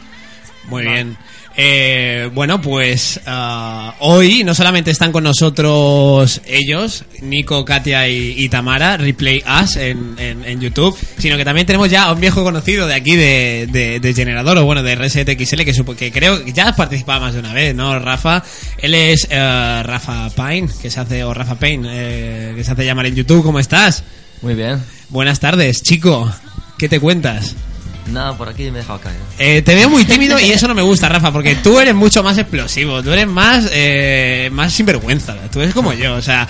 Muy 0.68 0.82
bien. 0.84 1.16
Eh, 1.58 2.28
bueno, 2.34 2.60
pues 2.60 3.18
ah, 3.24 3.94
hoy 4.00 4.44
no 4.44 4.54
solamente 4.54 4.90
están 4.90 5.10
con 5.10 5.24
nosotros 5.24 6.42
ellos, 6.46 7.04
Nico, 7.22 7.64
Katia 7.64 8.06
y, 8.08 8.34
y 8.36 8.48
Tamara, 8.50 8.98
Replay 8.98 9.42
Us 9.62 9.76
en, 9.76 10.16
en- 10.18 10.44
en 10.44 10.60
YouTube, 10.60 10.94
sino 11.16 11.38
que 11.38 11.44
también 11.46 11.66
tenemos 11.66 11.88
ya 11.88 12.04
a 12.04 12.12
un 12.12 12.20
viejo 12.20 12.44
conocido 12.44 12.86
de 12.86 12.94
aquí 12.94 13.16
de, 13.16 13.68
de- 13.72 14.00
de 14.00 14.12
Generador, 14.14 14.58
o 14.58 14.64
bueno, 14.66 14.82
de 14.82 14.96
RSTXL, 14.96 15.64
que, 15.64 15.72
supo- 15.72 15.96
que 15.96 16.12
creo 16.12 16.44
que 16.44 16.52
ya 16.52 16.68
has 16.68 16.76
participado 16.76 17.20
más 17.22 17.32
de 17.32 17.40
una 17.40 17.54
vez, 17.54 17.74
¿no, 17.74 17.98
Rafa? 17.98 18.42
Él 18.76 18.92
es 18.94 19.26
eh, 19.30 19.82
Rafa 19.82 20.28
Pine, 20.30 20.68
que 20.82 20.90
se 20.90 21.00
hace, 21.00 21.24
o 21.24 21.32
Rafa 21.32 21.54
Payne, 21.54 21.88
eh, 21.90 22.52
que 22.54 22.64
se 22.64 22.72
hace 22.72 22.84
llamar 22.84 23.06
en 23.06 23.14
YouTube. 23.14 23.42
¿Cómo 23.42 23.60
estás? 23.60 24.04
Muy 24.42 24.52
bien. 24.54 24.82
Buenas 25.08 25.40
tardes, 25.40 25.82
chico. 25.82 26.30
¿Qué 26.78 26.90
te 26.90 27.00
cuentas? 27.00 27.54
Nada, 28.12 28.36
por 28.36 28.48
aquí 28.48 28.64
me 28.64 28.78
he 28.78 28.82
dejado 28.82 29.00
caer. 29.00 29.16
Eh, 29.38 29.62
te 29.62 29.74
veo 29.74 29.90
muy 29.90 30.04
tímido 30.04 30.38
y 30.38 30.50
eso 30.50 30.68
no 30.68 30.74
me 30.74 30.82
gusta, 30.82 31.08
Rafa, 31.08 31.32
porque 31.32 31.56
tú 31.56 31.80
eres 31.80 31.94
mucho 31.94 32.22
más 32.22 32.38
explosivo, 32.38 33.02
tú 33.02 33.12
eres 33.12 33.26
más, 33.26 33.68
eh, 33.72 34.48
más 34.52 34.72
sinvergüenza, 34.72 35.34
tú 35.50 35.60
eres 35.60 35.74
como 35.74 35.92
yo, 35.92 36.14
o 36.14 36.22
sea, 36.22 36.46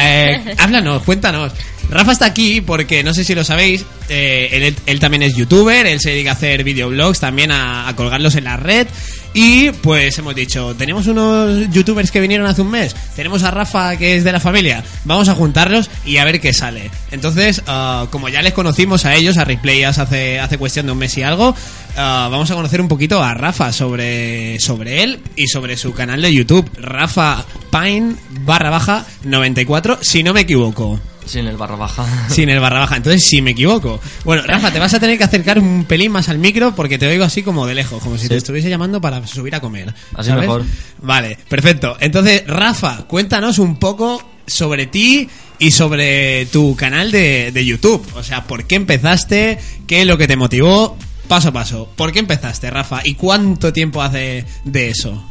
eh, 0.00 0.54
háblanos, 0.58 1.02
cuéntanos. 1.02 1.52
Rafa 1.90 2.12
está 2.12 2.26
aquí 2.26 2.60
porque, 2.60 3.02
no 3.02 3.12
sé 3.12 3.24
si 3.24 3.34
lo 3.34 3.42
sabéis, 3.42 3.84
eh, 4.08 4.48
él, 4.52 4.76
él 4.86 5.00
también 5.00 5.24
es 5.24 5.34
youtuber, 5.34 5.86
él 5.86 5.98
se 5.98 6.10
dedica 6.10 6.30
a 6.30 6.34
hacer 6.34 6.62
videoblogs 6.62 7.18
también, 7.18 7.50
a, 7.50 7.88
a 7.88 7.96
colgarlos 7.96 8.36
en 8.36 8.44
la 8.44 8.56
red. 8.56 8.86
Y 9.32 9.70
pues 9.70 10.18
hemos 10.18 10.34
dicho, 10.34 10.74
tenemos 10.74 11.06
unos 11.06 11.70
youtubers 11.70 12.10
que 12.10 12.20
vinieron 12.20 12.46
hace 12.46 12.62
un 12.62 12.70
mes, 12.70 12.96
tenemos 13.14 13.44
a 13.44 13.52
Rafa 13.52 13.96
que 13.96 14.16
es 14.16 14.24
de 14.24 14.32
la 14.32 14.40
familia, 14.40 14.82
vamos 15.04 15.28
a 15.28 15.36
juntarlos 15.36 15.88
y 16.04 16.16
a 16.16 16.24
ver 16.24 16.40
qué 16.40 16.52
sale. 16.52 16.90
Entonces, 17.12 17.62
ah, 17.68 18.08
como 18.10 18.28
ya 18.28 18.42
les 18.42 18.54
conocimos 18.54 19.04
a 19.04 19.14
ellos, 19.14 19.36
a 19.36 19.44
Replayas 19.44 19.98
hace, 19.98 20.40
hace 20.40 20.58
cuestión 20.58 20.86
de 20.86 20.92
un 20.92 20.98
mes 20.98 21.16
y 21.16 21.22
algo, 21.22 21.54
ah, 21.96 22.28
vamos 22.30 22.50
a 22.50 22.54
conocer 22.56 22.80
un 22.80 22.88
poquito 22.88 23.22
a 23.22 23.34
Rafa 23.34 23.72
sobre, 23.72 24.58
sobre 24.58 25.04
él 25.04 25.20
y 25.36 25.46
sobre 25.46 25.76
su 25.76 25.92
canal 25.92 26.22
de 26.22 26.34
YouTube. 26.34 26.68
Rafa, 26.76 27.44
Pine 27.70 28.16
barra 28.44 28.70
baja 28.70 29.06
94, 29.22 29.98
si 30.02 30.24
no 30.24 30.32
me 30.32 30.40
equivoco. 30.40 30.98
Sin 31.26 31.46
el 31.46 31.56
barra 31.56 31.76
baja. 31.76 32.06
Sin 32.28 32.48
el 32.48 32.60
barra 32.60 32.80
baja, 32.80 32.96
entonces 32.96 33.24
sí 33.24 33.42
me 33.42 33.52
equivoco. 33.52 34.00
Bueno, 34.24 34.42
Rafa, 34.42 34.72
te 34.72 34.78
vas 34.78 34.94
a 34.94 35.00
tener 35.00 35.18
que 35.18 35.24
acercar 35.24 35.58
un 35.58 35.84
pelín 35.84 36.12
más 36.12 36.28
al 36.28 36.38
micro 36.38 36.74
porque 36.74 36.98
te 36.98 37.06
oigo 37.06 37.24
así 37.24 37.42
como 37.42 37.66
de 37.66 37.74
lejos, 37.74 38.02
como 38.02 38.18
si 38.18 38.28
te 38.28 38.36
estuviese 38.36 38.68
llamando 38.68 39.00
para 39.00 39.26
subir 39.26 39.54
a 39.54 39.60
comer. 39.60 39.94
Así 40.14 40.30
¿sabes? 40.30 40.42
mejor. 40.42 40.64
Vale, 41.02 41.38
perfecto. 41.48 41.96
Entonces, 42.00 42.46
Rafa, 42.46 43.04
cuéntanos 43.06 43.58
un 43.58 43.76
poco 43.76 44.22
sobre 44.46 44.86
ti 44.86 45.28
y 45.58 45.70
sobre 45.70 46.46
tu 46.46 46.74
canal 46.74 47.12
de, 47.12 47.52
de 47.52 47.64
YouTube. 47.64 48.04
O 48.14 48.22
sea, 48.22 48.44
¿por 48.44 48.64
qué 48.64 48.76
empezaste? 48.76 49.58
¿Qué 49.86 50.02
es 50.02 50.06
lo 50.06 50.18
que 50.18 50.26
te 50.26 50.36
motivó? 50.36 50.96
Paso 51.28 51.50
a 51.50 51.52
paso. 51.52 51.88
¿Por 51.94 52.12
qué 52.12 52.18
empezaste, 52.18 52.70
Rafa? 52.70 53.02
¿Y 53.04 53.14
cuánto 53.14 53.72
tiempo 53.72 54.02
hace 54.02 54.44
de 54.64 54.88
eso? 54.88 55.24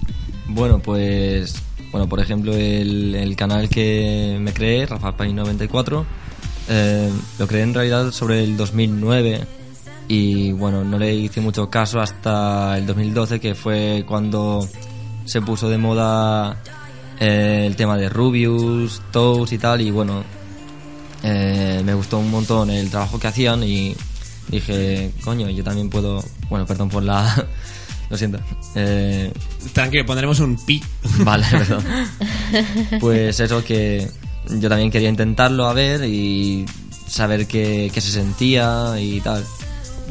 Bueno, 0.47 0.79
pues. 0.79 1.55
Bueno, 1.91 2.07
por 2.07 2.19
ejemplo, 2.19 2.53
el, 2.53 3.35
canal 3.35 3.69
que 3.69 4.37
me 4.39 4.53
creé, 4.53 4.85
Rafa 4.85 5.17
Pay 5.17 5.33
94, 5.33 6.05
eh, 6.69 7.11
lo 7.39 7.47
creé 7.47 7.63
en 7.63 7.73
realidad 7.73 8.11
sobre 8.11 8.43
el 8.43 8.57
2009 8.57 9.47
y 10.07 10.51
bueno, 10.51 10.83
no 10.83 10.99
le 10.99 11.13
hice 11.15 11.41
mucho 11.41 11.69
caso 11.69 11.99
hasta 11.99 12.77
el 12.77 12.85
2012, 12.85 13.39
que 13.39 13.55
fue 13.55 14.03
cuando 14.07 14.67
se 15.25 15.41
puso 15.41 15.69
de 15.69 15.77
moda 15.77 16.61
eh, 17.19 17.63
el 17.65 17.75
tema 17.75 17.97
de 17.97 18.09
Rubius, 18.09 19.01
Toast 19.11 19.53
y 19.53 19.57
tal, 19.57 19.81
y 19.81 19.91
bueno, 19.91 20.23
eh, 21.23 21.81
me 21.83 21.93
gustó 21.93 22.19
un 22.19 22.31
montón 22.31 22.69
el 22.69 22.89
trabajo 22.89 23.19
que 23.19 23.27
hacían 23.27 23.63
y 23.63 23.95
dije, 24.49 25.11
coño, 25.23 25.49
yo 25.49 25.63
también 25.63 25.89
puedo. 25.89 26.23
Bueno, 26.49 26.65
perdón 26.65 26.89
por 26.89 27.03
la. 27.03 27.47
Lo 28.09 28.17
siento. 28.17 28.39
Eh, 28.75 29.31
Tranquilo, 29.73 30.05
pondremos 30.05 30.39
un 30.39 30.57
pi. 30.65 30.81
Vale, 31.19 31.45
perdón. 31.51 31.83
Pues 32.99 33.39
eso 33.39 33.63
que 33.63 34.07
yo 34.49 34.69
también 34.69 34.89
quería 34.89 35.09
intentarlo 35.09 35.65
a 35.67 35.73
ver 35.73 36.03
y 36.05 36.65
saber 37.07 37.47
qué, 37.47 37.91
qué 37.93 38.01
se 38.01 38.11
sentía 38.11 38.95
y 38.99 39.21
tal. 39.21 39.45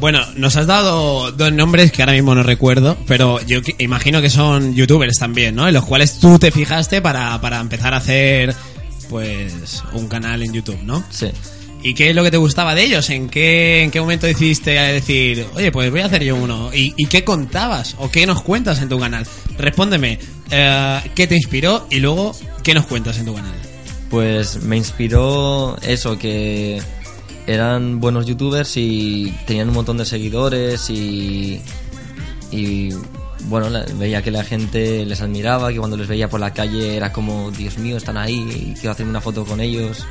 Bueno, 0.01 0.21
nos 0.37 0.57
has 0.57 0.69
dado 0.69 1.33
dos 1.33 1.53
nombres 1.53 1.91
que 1.91 2.03
ahora 2.03 2.13
mismo 2.13 2.33
no 2.35 2.45
recuerdo, 2.45 2.97
pero 3.09 3.45
yo 3.45 3.61
imagino 3.79 4.23
que 4.23 4.31
son 4.31 4.75
youtubers 4.75 5.19
también, 5.19 5.57
¿no? 5.57 5.67
En 5.67 5.75
los 5.75 5.85
cuales 5.85 6.21
tú 6.21 6.39
te 6.39 6.53
fijaste 6.53 7.03
para, 7.03 7.41
para 7.41 7.59
empezar 7.59 7.95
a 7.95 7.97
hacer, 7.97 8.55
pues, 9.09 9.83
un 9.95 10.07
canal 10.07 10.43
en 10.45 10.53
YouTube, 10.53 10.81
¿no? 10.85 11.03
Sí. 11.11 11.31
¿Y 11.83 11.95
qué 11.95 12.11
es 12.11 12.17
lo 12.17 12.25
que 12.25 12.31
te 12.31 12.37
gustaba 12.37 12.75
de 12.75 12.85
ellos? 12.85 13.09
¿En 13.11 13.29
qué, 13.29 13.83
en 13.83 13.91
qué 13.91 14.01
momento 14.01 14.27
decidiste 14.27 14.71
decir, 14.71 15.47
oye, 15.55 15.71
pues 15.71 15.91
voy 15.91 16.01
a 16.01 16.07
hacer 16.07 16.25
yo 16.25 16.35
uno? 16.35 16.71
¿Y, 16.75 16.95
y 16.97 17.07
qué 17.07 17.23
contabas? 17.25 17.95
¿O 17.99 18.11
qué 18.11 18.27
nos 18.27 18.43
cuentas 18.43 18.81
en 18.83 18.89
tu 18.89 18.99
canal? 18.99 19.27
Respóndeme, 19.57 20.19
eh, 20.51 21.01
¿qué 21.15 21.27
te 21.27 21.37
inspiró? 21.37 21.87
Y 21.91 22.01
luego, 22.01 22.35
¿qué 22.65 22.75
nos 22.75 22.87
cuentas 22.87 23.19
en 23.19 23.27
tu 23.27 23.35
canal? 23.35 23.55
Pues 24.11 24.63
me 24.63 24.77
inspiró 24.77 25.77
eso, 25.83 26.19
que 26.19 26.83
eran 27.47 28.01
buenos 28.01 28.27
youtubers 28.27 28.77
y 28.77 29.33
tenían 29.47 29.69
un 29.69 29.75
montón 29.75 29.99
de 29.99 30.05
seguidores 30.05 30.91
y, 30.91 31.61
y 32.51 32.91
bueno, 33.45 33.69
veía 33.95 34.23
que 34.23 34.31
la 34.31 34.45
gente 34.45 35.07
les 35.07 35.21
admiraba, 35.21 35.73
que 35.73 35.79
cuando 35.79 35.97
les 35.97 36.09
veía 36.09 36.29
por 36.29 36.41
la 36.41 36.53
calle 36.53 36.97
era 36.97 37.13
como, 37.13 37.51
Dios 37.51 37.79
mío, 37.79 37.97
están 37.97 38.17
ahí, 38.17 38.75
quiero 38.75 38.91
hacerme 38.91 39.11
una 39.11 39.21
foto 39.21 39.45
con 39.45 39.61
ellos. 39.61 40.05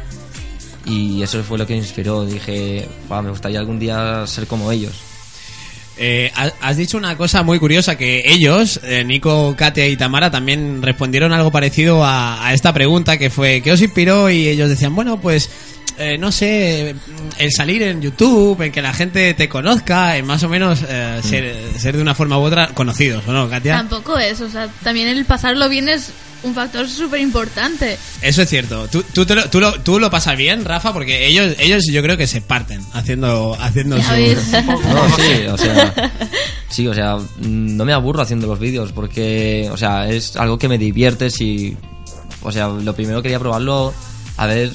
Y 0.87 1.21
eso 1.21 1.43
fue 1.43 1.57
lo 1.57 1.67
que 1.67 1.73
me 1.73 1.79
inspiró. 1.79 2.25
Dije, 2.25 2.87
"Buah, 3.09 3.21
me 3.21 3.29
gustaría 3.29 3.59
algún 3.59 3.77
día 3.79 4.25
ser 4.25 4.47
como 4.47 4.71
ellos. 4.71 4.93
Eh, 5.99 6.31
ha- 6.35 6.51
has 6.61 6.77
dicho 6.77 6.95
una 6.97 7.17
cosa 7.17 7.41
muy 7.41 7.57
curiosa 7.59 7.97
que 7.97 8.21
ellos, 8.25 8.79
eh, 8.83 9.03
Nico, 9.03 9.55
Katia 9.57 9.87
y 9.87 9.97
Tamara, 9.97 10.29
también 10.29 10.81
respondieron 10.83 11.33
algo 11.33 11.51
parecido 11.51 12.05
a, 12.05 12.45
a 12.45 12.53
esta 12.53 12.71
pregunta 12.71 13.17
que 13.17 13.31
fue 13.31 13.61
¿qué 13.61 13.71
os 13.71 13.81
inspiró? 13.81 14.29
Y 14.29 14.47
ellos 14.47 14.69
decían, 14.69 14.93
bueno, 14.93 15.19
pues 15.19 15.49
eh, 15.97 16.15
no 16.19 16.31
sé, 16.31 16.93
el 17.39 17.51
salir 17.51 17.81
en 17.81 17.99
YouTube, 18.03 18.61
en 18.61 18.71
que 18.71 18.83
la 18.83 18.93
gente 18.93 19.33
te 19.33 19.49
conozca, 19.49 20.15
en 20.17 20.27
más 20.27 20.43
o 20.43 20.49
menos 20.49 20.81
eh, 20.87 21.19
ser, 21.23 21.55
ser 21.79 21.95
de 21.95 22.01
una 22.03 22.13
forma 22.13 22.37
u 22.37 22.43
otra 22.43 22.67
conocidos, 22.75 23.23
¿o 23.27 23.33
no, 23.33 23.49
Katia? 23.49 23.77
Tampoco 23.77 24.19
es, 24.19 24.39
o 24.41 24.49
sea, 24.51 24.67
también 24.83 25.07
el 25.07 25.25
pasarlo 25.25 25.67
bien 25.67 25.89
es 25.89 26.11
un 26.43 26.53
factor 26.53 26.87
súper 26.87 27.21
importante. 27.21 27.97
Eso 28.21 28.41
es 28.41 28.49
cierto. 28.49 28.87
¿Tú, 28.87 29.03
tú, 29.13 29.25
te 29.25 29.35
lo, 29.35 29.49
tú, 29.49 29.59
lo, 29.59 29.73
tú 29.81 29.99
lo 29.99 30.09
pasas 30.09 30.37
bien, 30.37 30.65
Rafa, 30.65 30.93
porque 30.93 31.27
ellos, 31.27 31.55
ellos 31.59 31.83
yo 31.91 32.01
creo 32.01 32.17
que 32.17 32.27
se 32.27 32.41
parten 32.41 32.81
haciendo, 32.93 33.55
haciendo 33.59 33.97
su... 33.97 34.03
No, 34.13 35.17
sí, 35.17 35.47
o 35.51 35.57
sea, 35.57 36.11
sí, 36.69 36.87
o 36.87 36.93
sea, 36.93 37.15
mm, 37.17 37.77
no 37.77 37.85
me 37.85 37.93
aburro 37.93 38.21
haciendo 38.21 38.47
los 38.47 38.59
vídeos 38.59 38.91
porque, 38.91 39.69
o 39.71 39.77
sea, 39.77 40.09
es 40.09 40.35
algo 40.35 40.57
que 40.57 40.67
me 40.67 40.77
divierte 40.77 41.29
si, 41.29 41.75
o 42.41 42.51
sea, 42.51 42.67
lo 42.67 42.93
primero 42.93 43.21
quería 43.21 43.39
probarlo 43.39 43.93
a 44.37 44.45
ver 44.45 44.71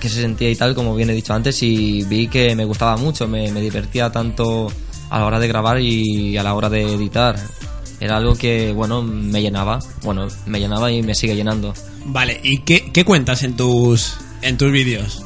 qué 0.00 0.08
se 0.08 0.20
sentía 0.20 0.50
y 0.50 0.56
tal, 0.56 0.74
como 0.74 0.94
bien 0.94 1.10
he 1.10 1.14
dicho 1.14 1.34
antes, 1.34 1.62
y 1.62 2.02
vi 2.04 2.28
que 2.28 2.54
me 2.54 2.64
gustaba 2.64 2.96
mucho, 2.96 3.26
me, 3.26 3.50
me 3.50 3.60
divertía 3.60 4.10
tanto 4.10 4.70
a 5.10 5.18
la 5.18 5.26
hora 5.26 5.38
de 5.38 5.48
grabar 5.48 5.80
y 5.80 6.36
a 6.36 6.42
la 6.42 6.54
hora 6.54 6.68
de 6.68 6.82
editar. 6.94 7.36
Era 8.00 8.16
algo 8.16 8.34
que, 8.34 8.72
bueno, 8.72 9.02
me 9.02 9.40
llenaba, 9.40 9.78
bueno, 10.02 10.28
me 10.46 10.60
llenaba 10.60 10.90
y 10.90 11.02
me 11.02 11.14
sigue 11.14 11.36
llenando. 11.36 11.72
Vale, 12.06 12.40
¿y 12.42 12.58
qué, 12.58 12.90
qué 12.92 13.04
cuentas 13.04 13.42
en 13.42 13.56
tus, 13.56 14.16
en 14.42 14.58
tus 14.58 14.72
vídeos? 14.72 15.22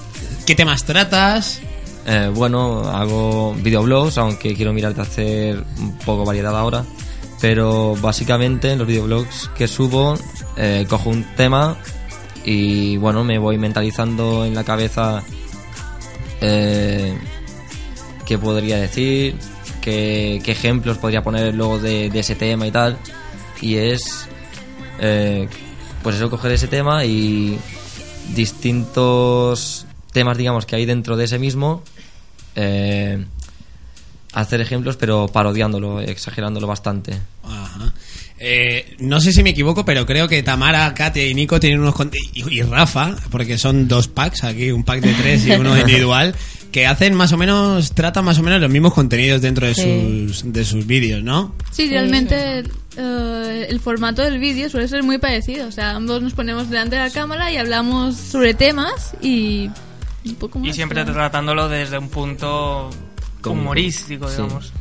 ¿Qué 0.47 0.55
temas 0.55 0.85
tratas? 0.85 1.61
Eh, 2.07 2.31
bueno, 2.35 2.89
hago 2.89 3.55
videoblogs, 3.55 4.17
aunque 4.19 4.55
quiero 4.55 4.73
mirar 4.73 4.95
de 4.95 5.03
hacer 5.03 5.65
un 5.79 5.99
poco 5.99 6.25
variedad 6.25 6.57
ahora. 6.57 6.85
Pero 7.41 7.95
básicamente 7.97 8.73
en 8.73 8.79
los 8.79 8.89
videoblogs 8.89 9.51
que 9.57 9.69
subo, 9.69 10.15
eh, 10.57 10.87
cojo 10.89 11.11
un 11.11 11.25
tema 11.37 11.77
y 12.45 12.97
bueno, 12.97 13.25
me 13.25 13.39
voy 13.39 13.59
mentalizando 13.59 14.45
en 14.47 14.55
la 14.55 14.65
cabeza 14.65 15.23
eh, 16.41 17.17
qué 18.25 18.39
podría 18.39 18.79
decir, 18.79 19.37
qué, 19.81 20.41
qué 20.45 20.53
ejemplos 20.53 20.99
podría 20.99 21.23
poner 21.23 21.55
luego 21.55 21.79
de, 21.79 22.11
de 22.11 22.21
ese 22.21 22.35
tema 22.35 22.67
y 22.67 22.71
tal. 22.71 22.99
Y 23.61 23.77
es, 23.77 24.29
eh, 25.01 25.49
pues 26.03 26.17
eso, 26.17 26.31
coger 26.31 26.53
ese 26.53 26.69
tema 26.69 27.05
y 27.05 27.59
distintos 28.35 29.87
temas, 30.13 30.37
digamos, 30.37 30.67
que 30.67 30.77
hay 30.77 30.87
dentro 30.87 31.17
de 31.17 31.25
ese 31.25 31.39
mismo, 31.39 31.83
eh, 32.55 33.25
hacer 34.33 34.61
ejemplos, 34.61 34.97
pero 34.97 35.29
parodiándolo, 35.29 36.01
exagerándolo 36.01 36.67
bastante. 36.67 37.19
Ajá. 37.45 37.93
Eh, 38.41 38.97
no 39.01 39.21
sé 39.21 39.33
si 39.33 39.43
me 39.43 39.51
equivoco, 39.51 39.85
pero 39.85 40.07
creo 40.07 40.29
que 40.29 40.43
Tamara, 40.43 40.95
Katia 40.95 41.27
y 41.27 41.35
Nico 41.35 41.59
tienen 41.59 41.81
unos... 41.81 41.95
Y, 42.35 42.59
y 42.59 42.63
Rafa, 42.63 43.17
porque 43.31 43.59
son 43.59 43.89
dos 43.89 44.07
packs 44.09 44.45
aquí, 44.45 44.71
un 44.71 44.85
pack 44.85 45.01
de 45.01 45.13
tres 45.15 45.47
y 45.47 45.53
uno 45.53 45.77
individual, 45.79 46.35
que 46.73 46.87
hacen 46.87 47.15
más 47.15 47.33
o 47.33 47.37
menos, 47.39 47.93
tratan 47.93 48.25
más 48.25 48.39
o 48.39 48.43
menos 48.43 48.61
los 48.61 48.71
mismos 48.71 48.93
contenidos 48.95 49.41
dentro 49.41 49.67
de 49.67 49.75
Sí. 49.75 50.27
sus, 50.29 50.53
de 50.53 50.65
sus 50.65 50.87
vídeos, 50.87 51.23
¿no? 51.23 51.55
Sí, 51.71 51.89
realmente 51.89 52.63
eh, 52.97 53.67
el 53.69 53.81
formato 53.81 54.23
del 54.23 54.39
vídeo 54.39 54.69
suele 54.69 54.87
ser 54.89 55.03
muy 55.03 55.19
parecido. 55.19 55.67
O 55.69 55.73
sea, 55.73 55.91
ambos 55.93 56.21
nos 56.23 56.35
ponemos 56.35 56.69
delante 56.69 56.97
de 56.97 57.03
la 57.03 57.11
cámara 57.11 57.51
y 57.51 57.57
hablamos 57.57 58.17
sobre 58.17 58.55
temas 58.55 59.15
y 59.23 59.71
un 60.27 60.35
poco 60.35 60.59
más. 60.59 60.69
Y 60.69 60.73
siempre 60.75 60.97
claro. 61.03 61.13
tratándolo 61.15 61.69
desde 61.69 61.97
un 61.99 62.09
punto 62.11 62.91
humorístico, 63.45 64.29
Sí. 64.29 64.37
digamos. 64.43 64.73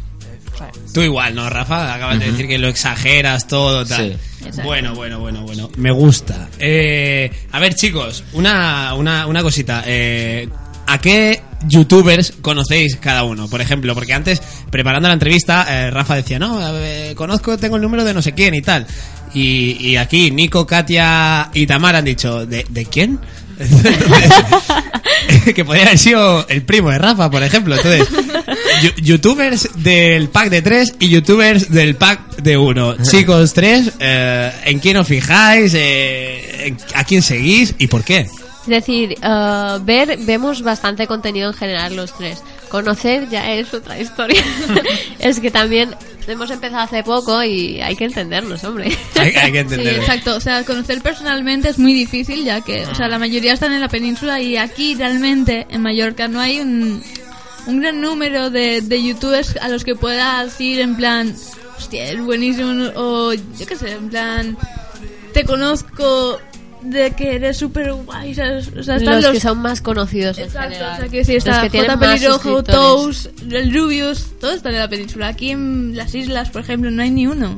Tú 0.91 1.01
igual, 1.01 1.35
¿no, 1.35 1.47
Rafa? 1.49 1.93
Acabas 1.93 2.19
de 2.19 2.31
decir 2.31 2.47
que 2.47 2.57
lo 2.57 2.67
exageras 2.67 3.47
todo, 3.47 3.85
tal. 3.85 4.17
Sí. 4.51 4.61
Bueno, 4.63 4.95
bueno, 4.95 5.19
bueno, 5.19 5.43
bueno. 5.43 5.69
Me 5.77 5.91
gusta. 5.91 6.49
Eh, 6.57 7.29
a 7.51 7.59
ver, 7.59 7.75
chicos, 7.75 8.23
una, 8.33 8.95
una, 8.95 9.27
una 9.27 9.43
cosita. 9.43 9.83
Eh, 9.85 10.49
¿A 10.87 10.99
qué 10.99 11.41
youtubers 11.67 12.33
conocéis 12.41 12.95
cada 12.95 13.23
uno? 13.23 13.49
Por 13.49 13.61
ejemplo, 13.61 13.93
porque 13.93 14.13
antes, 14.13 14.41
preparando 14.71 15.09
la 15.09 15.13
entrevista, 15.13 15.65
eh, 15.69 15.91
Rafa 15.91 16.15
decía, 16.15 16.39
no, 16.39 16.59
conozco, 17.15 17.57
tengo 17.57 17.75
el 17.75 17.81
número 17.81 18.05
de 18.05 18.13
no 18.13 18.21
sé 18.21 18.33
quién 18.33 18.55
y 18.55 18.61
tal. 18.61 18.87
Y, 19.33 19.95
aquí 19.97 20.31
Nico, 20.31 20.65
Katia 20.65 21.49
y 21.53 21.67
Tamara 21.67 21.99
han 21.99 22.05
dicho, 22.05 22.45
¿de, 22.45 22.87
quién? 22.89 23.19
Que 25.53 25.65
podría 25.65 25.85
haber 25.85 25.97
sido 25.97 26.47
el 26.47 26.61
primo 26.63 26.89
de 26.89 26.97
Rafa, 26.97 27.29
por 27.31 27.41
ejemplo. 27.41 27.75
Entonces, 27.75 28.07
youtubers 29.01 29.69
del 29.77 30.29
pack 30.29 30.49
de 30.49 30.61
tres 30.61 30.93
y 30.99 31.09
youtubers 31.09 31.69
del 31.71 31.95
pack 31.95 32.37
de 32.37 32.57
uno. 32.57 32.95
Chicos, 33.01 33.53
tres, 33.53 33.91
eh, 33.99 34.51
¿en 34.65 34.79
quién 34.79 34.97
os 34.97 35.07
fijáis? 35.07 35.73
Eh, 35.75 36.75
¿A 36.95 37.03
quién 37.03 37.21
seguís? 37.21 37.73
¿Y 37.77 37.87
por 37.87 38.03
qué? 38.03 38.27
Es 38.67 38.85
decir, 38.85 39.15
eh, 39.21 39.77
ver, 39.83 40.17
vemos 40.23 40.61
bastante 40.61 41.07
contenido 41.07 41.47
en 41.49 41.53
general 41.53 41.95
los 41.95 42.13
tres. 42.17 42.43
Conocer 42.67 43.29
ya 43.29 43.53
es 43.53 43.73
otra 43.73 43.97
historia. 43.97 44.43
es 45.19 45.39
que 45.39 45.49
también 45.51 45.95
hemos 46.27 46.51
empezado 46.51 46.83
hace 46.83 47.01
poco 47.01 47.41
y 47.45 47.79
hay 47.79 47.95
que 47.95 48.03
entendernos, 48.03 48.61
hombre. 48.65 48.91
Hay, 49.15 49.33
hay 49.35 49.51
que 49.53 49.59
Sí, 49.59 49.73
entender. 49.73 49.95
exacto. 49.95 50.35
O 50.35 50.41
sea, 50.41 50.65
conocer 50.65 51.01
personalmente 51.01 51.69
es 51.69 51.79
muy 51.79 51.93
difícil, 51.93 52.43
ya 52.43 52.59
que, 52.59 52.85
o 52.85 52.93
sea, 52.93 53.07
la 53.07 53.19
mayoría 53.19 53.53
están 53.53 53.71
en 53.71 53.79
la 53.79 53.87
península 53.87 54.41
y 54.41 54.57
aquí 54.57 54.95
realmente, 54.95 55.65
en 55.69 55.81
Mallorca, 55.81 56.27
no 56.27 56.41
hay 56.41 56.59
un, 56.59 57.01
un 57.67 57.79
gran 57.79 58.01
número 58.01 58.49
de, 58.49 58.81
de 58.81 59.01
youtubers 59.01 59.55
a 59.61 59.69
los 59.69 59.85
que 59.85 59.95
puedas 59.95 60.59
ir 60.59 60.81
en 60.81 60.97
plan, 60.97 61.33
hostia, 61.77 62.09
es 62.11 62.19
buenísimo, 62.21 62.89
o 62.95 63.31
yo 63.33 63.65
qué 63.65 63.77
sé, 63.77 63.93
en 63.93 64.09
plan, 64.09 64.57
te 65.33 65.45
conozco 65.45 66.37
de 66.89 67.11
que 67.11 67.35
eres 67.35 67.57
súper 67.57 67.93
guay. 67.93 68.31
O 68.31 68.35
sea, 68.35 68.57
están 68.57 69.05
Los, 69.05 69.23
los, 69.23 69.31
que 69.31 69.39
son 69.39 69.59
más 69.59 69.81
conocidos 69.81 70.37
en 70.37 70.45
Exacto, 70.45 70.75
o 70.75 70.77
sea, 70.77 70.99
Los 70.99 71.29
está 71.29 71.61
que 71.61 71.69
tienen 71.69 71.99
Pelirrojo, 71.99 72.57
suscriptores. 72.57 73.23
Toast, 73.23 73.51
el 73.51 73.73
Rubius, 73.73 74.25
todos 74.39 74.55
están 74.55 74.73
en 74.73 74.79
la 74.79 74.89
península. 74.89 75.27
Aquí 75.27 75.51
en 75.51 75.95
las 75.95 76.15
islas, 76.15 76.49
por 76.49 76.61
ejemplo, 76.61 76.91
no 76.91 77.01
hay 77.01 77.11
ni 77.11 77.27
uno. 77.27 77.55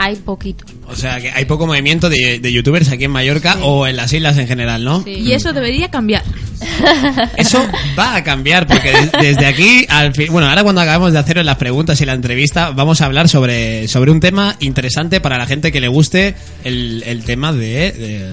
Hay 0.00 0.14
poquito. 0.16 0.64
O 0.88 0.94
sea, 0.94 1.20
que 1.20 1.28
hay 1.30 1.44
poco 1.44 1.66
movimiento 1.66 2.08
de, 2.08 2.38
de 2.38 2.52
youtubers 2.52 2.88
aquí 2.90 3.04
en 3.04 3.10
Mallorca 3.10 3.58
o 3.62 3.84
en 3.86 3.96
las 3.96 4.12
islas 4.12 4.38
en 4.38 4.46
general, 4.46 4.84
¿no? 4.84 5.02
Sí. 5.02 5.10
Y 5.10 5.32
eso 5.32 5.52
debería 5.52 5.90
cambiar. 5.90 6.22
Eso 7.36 7.64
va 7.98 8.16
a 8.16 8.24
cambiar 8.24 8.66
porque 8.66 8.90
de- 8.90 9.10
desde 9.20 9.46
aquí 9.46 9.86
al 9.88 10.12
fin, 10.14 10.26
bueno, 10.32 10.48
ahora 10.48 10.62
cuando 10.64 10.80
acabemos 10.80 11.12
de 11.12 11.18
hacer 11.20 11.44
las 11.44 11.56
preguntas 11.56 12.00
y 12.00 12.04
la 12.04 12.14
entrevista 12.14 12.70
vamos 12.70 13.00
a 13.00 13.06
hablar 13.06 13.28
sobre, 13.28 13.86
sobre 13.88 14.10
un 14.10 14.18
tema 14.20 14.56
interesante 14.60 15.20
para 15.20 15.38
la 15.38 15.46
gente 15.46 15.70
que 15.70 15.80
le 15.80 15.86
guste 15.88 16.34
el, 16.64 17.02
el 17.06 17.22
tema 17.24 17.52
de, 17.52 17.92
de, 17.92 18.32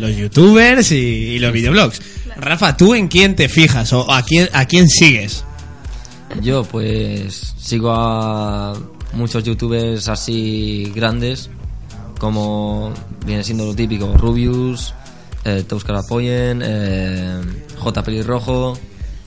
los 0.00 0.16
youtubers 0.16 0.90
y, 0.92 0.96
y 0.96 1.38
los 1.38 1.52
videoblogs. 1.52 2.00
Rafa, 2.36 2.76
¿tú 2.76 2.94
en 2.94 3.08
quién 3.08 3.34
te 3.36 3.48
fijas 3.48 3.92
o 3.92 4.10
a 4.12 4.22
quién 4.22 4.48
a 4.52 4.64
quién 4.66 4.88
sigues? 4.88 5.44
Yo 6.42 6.62
pues 6.64 7.54
sigo 7.58 7.90
a 7.92 8.74
muchos 9.12 9.42
youtubers 9.44 10.08
así 10.08 10.92
grandes 10.94 11.50
como 12.18 12.92
viene 13.24 13.44
siendo 13.44 13.64
lo 13.66 13.74
típico 13.74 14.12
Rubius, 14.16 14.92
eh, 15.44 15.64
Touscar 15.68 15.96
Apoyen, 15.96 16.60
eh, 16.64 17.40
J 17.78 18.02
Pelirrojo. 18.02 18.76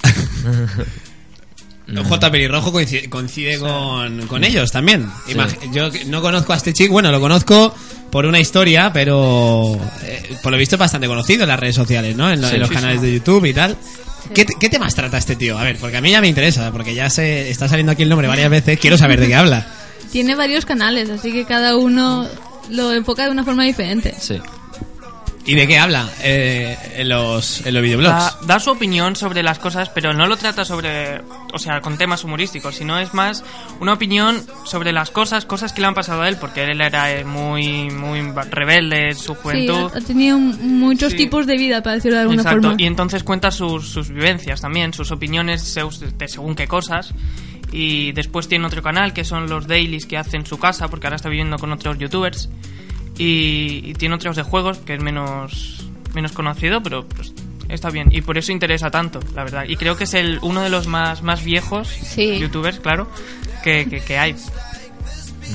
J. 1.94 2.32
Pelirrojo 2.32 2.72
coincide, 2.72 3.10
coincide 3.10 3.60
con, 3.60 4.26
con 4.28 4.44
ellos 4.46 4.72
también. 4.72 5.10
Imag- 5.28 5.72
Yo 5.74 5.90
no 6.08 6.22
conozco 6.22 6.54
a 6.54 6.56
este 6.58 6.74
chico, 6.74 6.94
bueno, 6.94 7.12
lo 7.12 7.20
conozco 7.20 7.74
por 8.10 8.26
una 8.26 8.40
historia, 8.40 8.92
pero 8.94 9.78
eh, 10.04 10.38
por 10.42 10.52
lo 10.54 10.58
visto 10.58 10.76
es 10.76 10.80
bastante 10.80 11.08
conocido 11.08 11.44
en 11.44 11.50
las 11.50 11.60
redes 11.60 11.76
sociales, 11.76 12.16
¿no? 12.16 12.32
En, 12.32 12.40
lo- 12.42 12.48
Sí, 12.48 12.54
en 12.56 12.60
los 12.62 12.70
sí, 12.70 12.76
canales 12.76 13.02
de 13.02 13.14
YouTube 13.14 13.44
y 13.46 13.54
tal. 13.54 13.76
¿Qué, 14.34 14.46
te- 14.46 14.54
qué 14.60 14.70
temas 14.70 14.94
trata 14.96 15.18
este 15.18 15.36
tío? 15.36 15.58
A 15.58 15.64
ver, 15.64 15.78
porque 15.78 15.98
a 15.98 16.02
mí 16.02 16.12
ya 16.12 16.22
me 16.22 16.28
interesa, 16.28 16.72
porque 16.72 16.94
ya 16.94 17.10
se 17.10 17.50
está 17.50 17.68
saliendo 17.68 17.92
aquí 17.92 18.04
el 18.04 18.10
nombre 18.10 18.28
varias 18.28 18.50
veces, 18.50 18.80
quiero 18.80 18.98
saber 18.98 19.20
de 19.20 19.28
qué 19.28 19.36
habla. 19.36 19.68
Tiene 20.12 20.36
varios 20.36 20.66
canales, 20.66 21.10
así 21.10 21.32
que 21.32 21.46
cada 21.46 21.78
uno 21.78 22.28
lo 22.70 22.94
enfoca 22.94 23.26
de 23.26 23.32
una 23.32 23.44
forma 23.44 23.64
diferente. 23.66 24.14
Sí. 24.20 24.40
¿Y 25.44 25.56
de 25.56 25.68
qué 25.68 25.80
habla 25.80 26.08
eh, 26.22 26.78
en, 26.98 27.10
los, 27.10 27.66
en 27.66 27.74
los 27.74 27.82
videoblogs? 27.82 28.14
Da, 28.16 28.38
da 28.46 28.60
su 28.60 28.70
opinión 28.70 29.16
sobre 29.16 29.42
las 29.42 29.58
cosas, 29.58 29.90
pero 29.90 30.14
no 30.14 30.28
lo 30.28 30.38
trata 30.38 30.64
sobre, 30.66 31.20
o 31.54 31.58
sea, 31.58 31.82
con 31.82 31.98
temas 31.98 32.24
humorísticos, 32.24 32.76
sino 32.76 33.00
es 33.00 33.14
más 33.16 33.44
una 33.80 33.94
opinión 33.94 34.40
sobre 34.66 34.92
las 34.94 35.10
cosas, 35.10 35.46
cosas 35.46 35.74
que 35.74 35.82
le 35.82 35.88
han 35.88 35.96
pasado 35.96 36.22
a 36.22 36.30
él, 36.30 36.38
porque 36.40 36.64
él 36.66 36.80
era 36.80 37.12
eh, 37.12 37.26
muy, 37.26 37.90
muy 37.90 38.22
rebelde 38.52 39.10
en 39.10 39.16
su 39.16 39.34
Sí, 39.34 39.40
juventud. 39.42 39.92
ha 39.96 39.98
ha 39.98 40.02
tenido 40.02 40.38
muchos 40.38 41.12
Sí. 41.14 41.18
tipos 41.18 41.48
de 41.48 41.58
vida, 41.58 41.82
para 41.82 41.96
decirlo 41.96 42.18
de 42.18 42.22
alguna 42.22 42.44
Exacto, 42.44 42.62
forma. 42.70 42.82
y 42.82 42.86
entonces 42.86 43.24
cuenta 43.24 43.50
sus, 43.50 43.90
sus 43.90 44.10
vivencias 44.10 44.62
también, 44.62 44.94
sus 44.94 45.10
opiniones 45.12 45.74
de 45.74 46.28
según 46.28 46.54
qué 46.56 46.68
cosas. 46.68 47.14
Y 47.72 48.12
después 48.12 48.48
tiene 48.48 48.68
otro 48.68 48.84
canal 48.84 49.12
que 49.14 49.24
son 49.24 49.50
los 49.50 49.66
dailies 49.66 50.06
que 50.06 50.18
hace 50.18 50.38
en 50.38 50.46
su 50.46 50.60
casa, 50.60 50.88
porque 50.90 51.08
ahora 51.08 51.16
está 51.16 51.30
viviendo 51.30 51.58
con 51.58 51.72
otros 51.72 51.98
youtubers. 51.98 52.50
Y, 53.18 53.82
y 53.84 53.94
tiene 53.94 54.16
otros 54.16 54.36
de 54.36 54.44
juegos 54.44 54.80
que 54.80 54.96
es 54.96 55.02
menos, 55.02 55.84
menos 56.14 56.32
conocido, 56.32 56.82
pero 56.82 57.06
pues, 57.08 57.34
está 57.70 57.90
bien. 57.90 58.10
Y 58.12 58.22
por 58.22 58.38
eso 58.38 58.52
interesa 58.52 58.90
tanto, 58.90 59.20
la 59.36 59.44
verdad. 59.44 59.66
Y 59.68 59.76
creo 59.76 59.96
que 59.96 60.06
es 60.06 60.14
el, 60.14 60.40
uno 60.42 60.62
de 60.62 60.70
los 60.70 60.88
más, 60.88 61.22
más 61.22 61.44
viejos 61.44 61.88
Sí. 61.88 62.40
youtubers, 62.40 62.80
claro, 62.80 63.08
que, 63.64 63.86
que, 63.88 64.00
que 64.02 64.18
hay. 64.18 64.36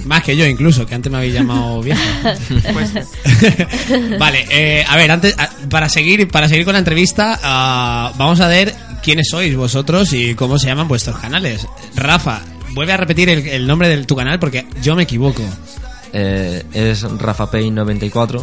Más 0.04 0.22
que 0.22 0.36
yo 0.36 0.44
incluso, 0.46 0.84
que 0.84 0.94
antes 0.94 1.10
me 1.10 1.18
habéis 1.18 1.32
llamado 1.34 1.80
viejo. 1.82 2.00
Pues, 2.72 2.92
vale, 4.18 4.46
eh, 4.50 4.84
a 4.86 4.96
ver, 4.96 5.10
antes 5.10 5.34
para 5.70 5.88
seguir 5.88 6.28
para 6.28 6.48
seguir 6.48 6.64
con 6.64 6.74
la 6.74 6.80
entrevista, 6.80 7.38
ah, 7.42 8.12
vamos 8.18 8.40
a 8.40 8.48
ver 8.48 8.74
quiénes 9.02 9.28
sois 9.30 9.56
vosotros 9.56 10.12
y 10.12 10.34
cómo 10.34 10.58
se 10.58 10.66
llaman 10.66 10.86
vuestros 10.88 11.18
canales. 11.18 11.66
Rafa, 11.94 12.42
vuelve 12.74 12.92
a 12.92 12.96
repetir 12.98 13.30
el, 13.30 13.46
el 13.46 13.66
nombre 13.66 13.88
de 13.88 14.04
tu 14.04 14.14
canal 14.14 14.38
porque 14.38 14.66
yo 14.82 14.94
me 14.96 15.04
equivoco. 15.04 15.42
Eh, 16.18 16.62
es 16.72 17.02
Rafa 17.18 17.50
Payne 17.50 17.72
94. 17.72 18.42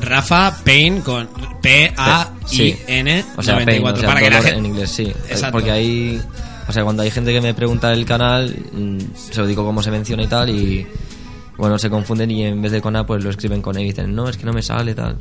Rafa 0.00 0.56
Payne 0.64 1.00
con 1.00 1.28
P 1.60 1.92
A 1.96 2.30
I 2.44 2.56
Sí. 2.56 2.76
N 2.86 3.24
O 3.36 3.42
sea, 3.42 3.54
94 3.54 3.64
Payne, 3.64 3.92
o 3.92 3.96
sea, 3.96 4.08
para 4.08 4.20
que 4.20 4.30
la 4.30 4.36
dolor 4.36 4.44
gente 4.44 4.58
en 4.60 4.66
inglés, 4.66 4.90
sí. 4.90 5.12
Exacto. 5.28 5.50
Porque 5.50 5.72
ahí, 5.72 6.20
o 6.68 6.72
sea, 6.72 6.84
cuando 6.84 7.02
hay 7.02 7.10
gente 7.10 7.32
que 7.32 7.40
me 7.40 7.54
pregunta 7.54 7.92
el 7.92 8.04
canal, 8.04 8.54
mm, 8.72 8.98
se 9.16 9.40
lo 9.40 9.48
digo 9.48 9.64
cómo 9.64 9.82
se 9.82 9.90
menciona 9.90 10.22
y 10.22 10.26
tal, 10.28 10.50
y 10.50 10.86
bueno, 11.56 11.76
se 11.76 11.90
confunden 11.90 12.30
y 12.30 12.44
en 12.44 12.62
vez 12.62 12.70
de 12.70 12.80
con 12.80 12.94
A, 12.94 13.04
pues 13.04 13.22
lo 13.24 13.30
escriben 13.30 13.62
con 13.62 13.76
E 13.76 13.82
y 13.82 13.86
dicen, 13.86 14.14
no, 14.14 14.28
es 14.28 14.36
que 14.36 14.46
no 14.46 14.52
me 14.52 14.62
sale 14.62 14.94
tal. 14.94 15.18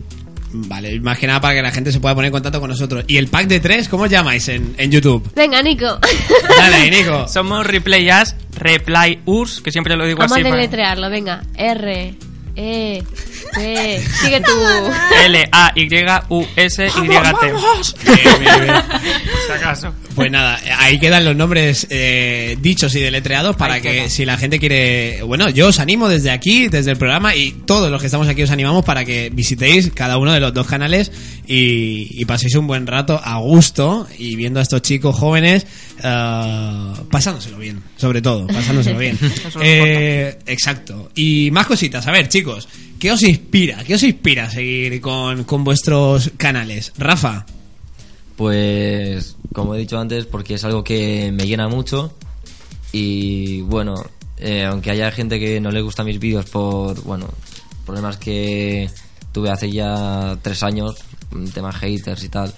Vale, 0.53 0.99
más 0.99 1.17
que 1.17 1.27
nada 1.27 1.39
para 1.39 1.53
que 1.55 1.61
la 1.61 1.71
gente 1.71 1.91
se 1.91 1.99
pueda 1.99 2.13
poner 2.13 2.27
en 2.27 2.33
contacto 2.33 2.59
con 2.59 2.69
nosotros. 2.69 3.05
¿Y 3.07 3.17
el 3.17 3.27
pack 3.27 3.47
de 3.47 3.59
tres, 3.59 3.87
cómo 3.87 4.03
os 4.03 4.09
llamáis 4.09 4.47
en, 4.49 4.75
en 4.77 4.91
YouTube? 4.91 5.29
Venga, 5.35 5.61
Nico. 5.61 5.97
Dale, 6.57 6.91
Nico. 6.91 7.27
somos 7.29 7.65
Replay 7.65 8.09
As, 8.09 8.35
Replay 8.57 9.21
Us, 9.25 9.61
que 9.61 9.71
siempre 9.71 9.95
lo 9.95 10.05
digo 10.05 10.19
Vamos 10.19 10.33
a 10.33 10.35
así. 10.35 10.43
para- 10.43 10.55
deletrearlo, 10.55 11.09
venga. 11.09 11.41
R, 11.55 12.15
E, 12.55 13.03
T. 13.53 14.01
Sigue 14.21 14.41
tú. 14.41 14.51
L-A-Y-U-S-Y-T. 15.25 16.91
Bien, 18.05 18.19
bien, 18.39 18.61
bien. 18.63 18.75
Si 19.47 19.51
acaso. 19.51 19.93
Pues 20.15 20.29
nada, 20.29 20.59
ahí 20.77 20.99
quedan 20.99 21.25
los 21.25 21.35
nombres 21.35 21.87
eh, 21.89 22.57
dichos 22.59 22.93
y 22.95 22.99
deletreados 22.99 23.55
para 23.55 23.75
Ahí 23.75 23.81
que 23.81 23.91
queda. 23.91 24.09
si 24.09 24.25
la 24.25 24.37
gente 24.37 24.59
quiere... 24.59 25.23
Bueno, 25.23 25.49
yo 25.49 25.67
os 25.67 25.79
animo 25.79 26.09
desde 26.09 26.31
aquí, 26.31 26.67
desde 26.67 26.91
el 26.91 26.97
programa 26.97 27.35
y 27.35 27.51
todos 27.65 27.89
los 27.89 27.99
que 28.01 28.07
estamos 28.07 28.27
aquí 28.27 28.43
os 28.43 28.51
animamos 28.51 28.83
para 28.85 29.05
que 29.05 29.29
visitéis 29.31 29.91
cada 29.93 30.17
uno 30.17 30.33
de 30.33 30.39
los 30.41 30.53
dos 30.53 30.67
canales 30.67 31.11
y, 31.47 32.09
y 32.21 32.25
paséis 32.25 32.55
un 32.55 32.67
buen 32.67 32.85
rato 32.87 33.19
a 33.23 33.37
gusto 33.37 34.07
y 34.17 34.35
viendo 34.35 34.59
a 34.59 34.63
estos 34.63 34.81
chicos 34.81 35.15
jóvenes 35.15 35.65
eh, 36.03 36.93
pasándoselo 37.09 37.57
bien, 37.57 37.81
sobre 37.97 38.21
todo, 38.21 38.47
pasándoselo 38.47 38.99
bien. 38.99 39.17
Eh, 39.63 40.37
exacto. 40.45 41.09
Y 41.15 41.49
más 41.51 41.67
cositas, 41.67 42.05
a 42.07 42.11
ver 42.11 42.27
chicos, 42.27 42.67
¿qué 42.99 43.11
os 43.11 43.21
inspira? 43.23 43.40
¿Qué 43.51 43.95
os 43.95 44.03
inspira 44.03 44.45
a 44.45 44.49
seguir 44.49 45.01
con, 45.01 45.43
con 45.43 45.65
vuestros 45.65 46.31
canales? 46.37 46.93
Rafa. 46.97 47.45
Pues, 48.37 49.35
como 49.53 49.75
he 49.75 49.79
dicho 49.79 49.99
antes, 49.99 50.25
porque 50.25 50.53
es 50.53 50.63
algo 50.63 50.85
que 50.85 51.33
me 51.33 51.45
llena 51.45 51.67
mucho 51.67 52.13
y 52.93 53.59
bueno, 53.63 53.95
eh, 54.37 54.63
aunque 54.63 54.91
haya 54.91 55.11
gente 55.11 55.37
que 55.37 55.59
no 55.59 55.69
le 55.69 55.81
gusta 55.81 56.05
mis 56.05 56.17
vídeos 56.17 56.45
por, 56.49 57.03
bueno, 57.03 57.27
problemas 57.85 58.15
que 58.15 58.89
tuve 59.33 59.49
hace 59.49 59.69
ya 59.69 60.37
tres 60.41 60.63
años, 60.63 60.95
un 61.33 61.51
tema 61.51 61.73
haters 61.73 62.23
y 62.23 62.29
tal, 62.29 62.53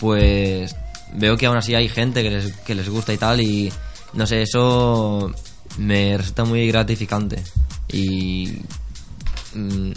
pues 0.00 0.74
veo 1.14 1.36
que 1.36 1.44
aún 1.44 1.58
así 1.58 1.74
hay 1.74 1.90
gente 1.90 2.22
que 2.22 2.30
les, 2.30 2.52
que 2.52 2.74
les 2.74 2.88
gusta 2.88 3.12
y 3.12 3.18
tal 3.18 3.42
y 3.42 3.70
no 4.14 4.26
sé, 4.26 4.40
eso 4.40 5.30
me 5.76 6.16
resulta 6.16 6.44
muy 6.44 6.66
gratificante 6.68 7.42
y 7.92 8.60
mm, 9.54 9.92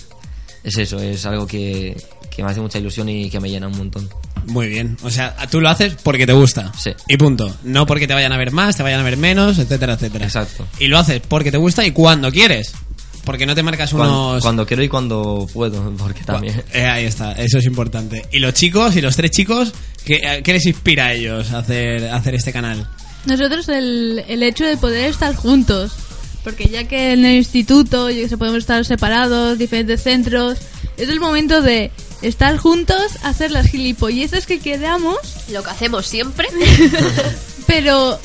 es 0.64 0.78
eso, 0.78 1.00
es 1.00 1.26
algo 1.26 1.46
que, 1.46 1.96
que 2.34 2.44
me 2.44 2.52
hace 2.52 2.62
mucha 2.62 2.80
ilusión 2.80 3.10
y 3.10 3.30
que 3.30 3.40
me 3.40 3.50
llena 3.50 3.68
un 3.68 3.78
montón. 3.78 4.10
Muy 4.48 4.68
bien. 4.68 4.98
O 5.04 5.10
sea, 5.10 5.36
tú 5.50 5.62
lo 5.62 5.70
haces 5.70 5.96
porque 6.04 6.26
te 6.26 6.34
gusta. 6.34 6.72
Sí. 6.78 6.92
Y 7.08 7.18
punto. 7.18 7.56
No 7.64 7.86
porque 7.86 8.08
te 8.08 8.14
vayan 8.14 8.32
a 8.34 8.38
ver 8.38 8.52
más, 8.52 8.76
te 8.76 8.84
vayan 8.84 9.00
a 9.00 9.04
ver 9.04 9.18
menos, 9.18 9.58
etcétera, 9.58 9.94
etcétera. 9.94 10.26
Exacto. 10.26 10.66
Y 10.80 10.88
lo 10.88 10.98
haces 10.98 11.22
porque 11.28 11.52
te 11.52 11.58
gusta 11.58 11.86
y 11.86 11.92
cuando 11.92 12.32
quieres. 12.32 12.74
Porque 13.24 13.46
no 13.46 13.56
te 13.56 13.64
marcas 13.64 13.92
Cuando, 13.94 14.32
unos... 14.32 14.42
cuando 14.44 14.66
quiero 14.66 14.84
y 14.84 14.90
cuando 14.90 15.48
puedo, 15.54 15.94
porque 15.98 16.24
también. 16.24 16.62
Eh, 16.74 16.86
ahí 16.86 17.06
está, 17.06 17.32
eso 17.34 17.58
es 17.58 17.66
importante. 17.66 18.26
Y 18.32 18.40
los 18.40 18.54
chicos, 18.54 18.96
y 18.98 19.02
los 19.02 19.16
tres 19.16 19.32
chicos, 19.32 19.72
¿qué, 20.04 20.16
eh, 20.16 20.42
qué 20.44 20.54
les 20.54 20.66
inspira 20.66 21.06
a 21.06 21.14
ellos 21.14 21.52
a 21.54 21.60
hacer, 21.60 22.10
a 22.10 22.18
hacer 22.18 22.36
este 22.36 22.52
canal? 22.52 22.86
Nosotros 23.26 23.70
el, 23.70 24.26
el 24.28 24.44
hecho 24.44 24.66
de 24.66 24.76
poder 24.76 25.10
estar 25.10 25.34
juntos, 25.36 25.94
porque 26.44 26.66
ya 26.66 26.84
que 26.86 27.14
en 27.14 27.26
el 27.26 27.38
instituto 27.38 28.10
yo 28.10 28.22
que 28.24 28.30
sé, 28.30 28.38
podemos 28.38 28.60
estar 28.60 28.84
separados, 28.86 29.58
diferentes 29.58 30.02
centros, 30.04 30.58
es 30.98 31.10
el 31.10 31.20
momento 31.20 31.62
de 31.62 31.92
estar 32.22 32.56
juntos, 32.58 33.02
hacer 33.24 33.52
las 33.52 33.68
gilipolleces 33.68 34.46
que 34.46 34.60
queramos, 34.60 35.18
Lo 35.52 35.64
que 35.64 35.70
hacemos 35.72 36.06
siempre. 36.08 36.48
pero 37.68 38.20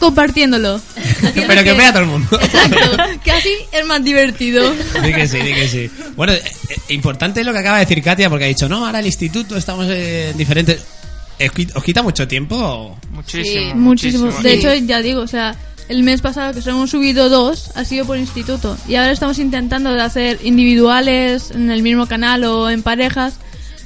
compartiéndolo. 0.00 0.80
Haciendo 0.96 1.46
Pero 1.46 1.62
que 1.64 1.72
vea 1.74 1.92
todo 1.92 2.02
el 2.02 2.08
mundo. 2.08 2.38
Exacto, 2.40 2.96
que 3.24 3.30
así 3.32 3.50
es 3.70 3.86
más 3.86 4.02
divertido. 4.02 4.72
Di 5.02 5.12
que 5.12 5.28
sí, 5.28 5.38
di 5.38 5.54
que 5.54 5.68
sí. 5.68 5.90
Bueno, 6.16 6.32
eh, 6.32 6.42
eh, 6.70 6.76
importante 6.94 7.44
lo 7.44 7.52
que 7.52 7.58
acaba 7.58 7.78
de 7.78 7.84
decir 7.84 8.02
Katia, 8.02 8.28
porque 8.28 8.46
ha 8.46 8.48
dicho, 8.48 8.68
no, 8.68 8.84
ahora 8.86 8.98
el 9.00 9.06
instituto 9.06 9.56
estamos 9.56 9.86
en 9.88 10.36
diferentes... 10.36 10.80
¿Os 11.40 11.48
qui- 11.52 11.70
¿Os 11.74 11.82
quita 11.82 12.02
mucho 12.02 12.26
tiempo? 12.28 12.96
Muchísimo. 13.10 13.44
Sí. 13.70 13.74
Muchísimo. 13.74 14.26
De 14.26 14.42
Sí. 14.42 14.48
hecho, 14.58 14.74
ya 14.86 15.02
digo, 15.02 15.20
o 15.22 15.26
sea, 15.26 15.56
el 15.92 16.02
mes 16.02 16.22
pasado 16.22 16.52
que 16.54 16.62
solo 16.62 16.76
hemos 16.76 16.90
subido 16.90 17.28
dos 17.28 17.70
ha 17.76 17.84
sido 17.84 18.04
por 18.06 18.16
instituto. 18.18 18.76
Y 18.88 18.94
ahora 18.96 19.10
estamos 19.12 19.38
intentando 19.38 19.92
de 19.92 20.00
hacer 20.00 20.38
individuales 20.42 21.50
en 21.50 21.70
el 21.70 21.82
mismo 21.82 22.06
canal 22.06 22.44
o 22.44 22.70
en 22.70 22.82
parejas 22.82 23.34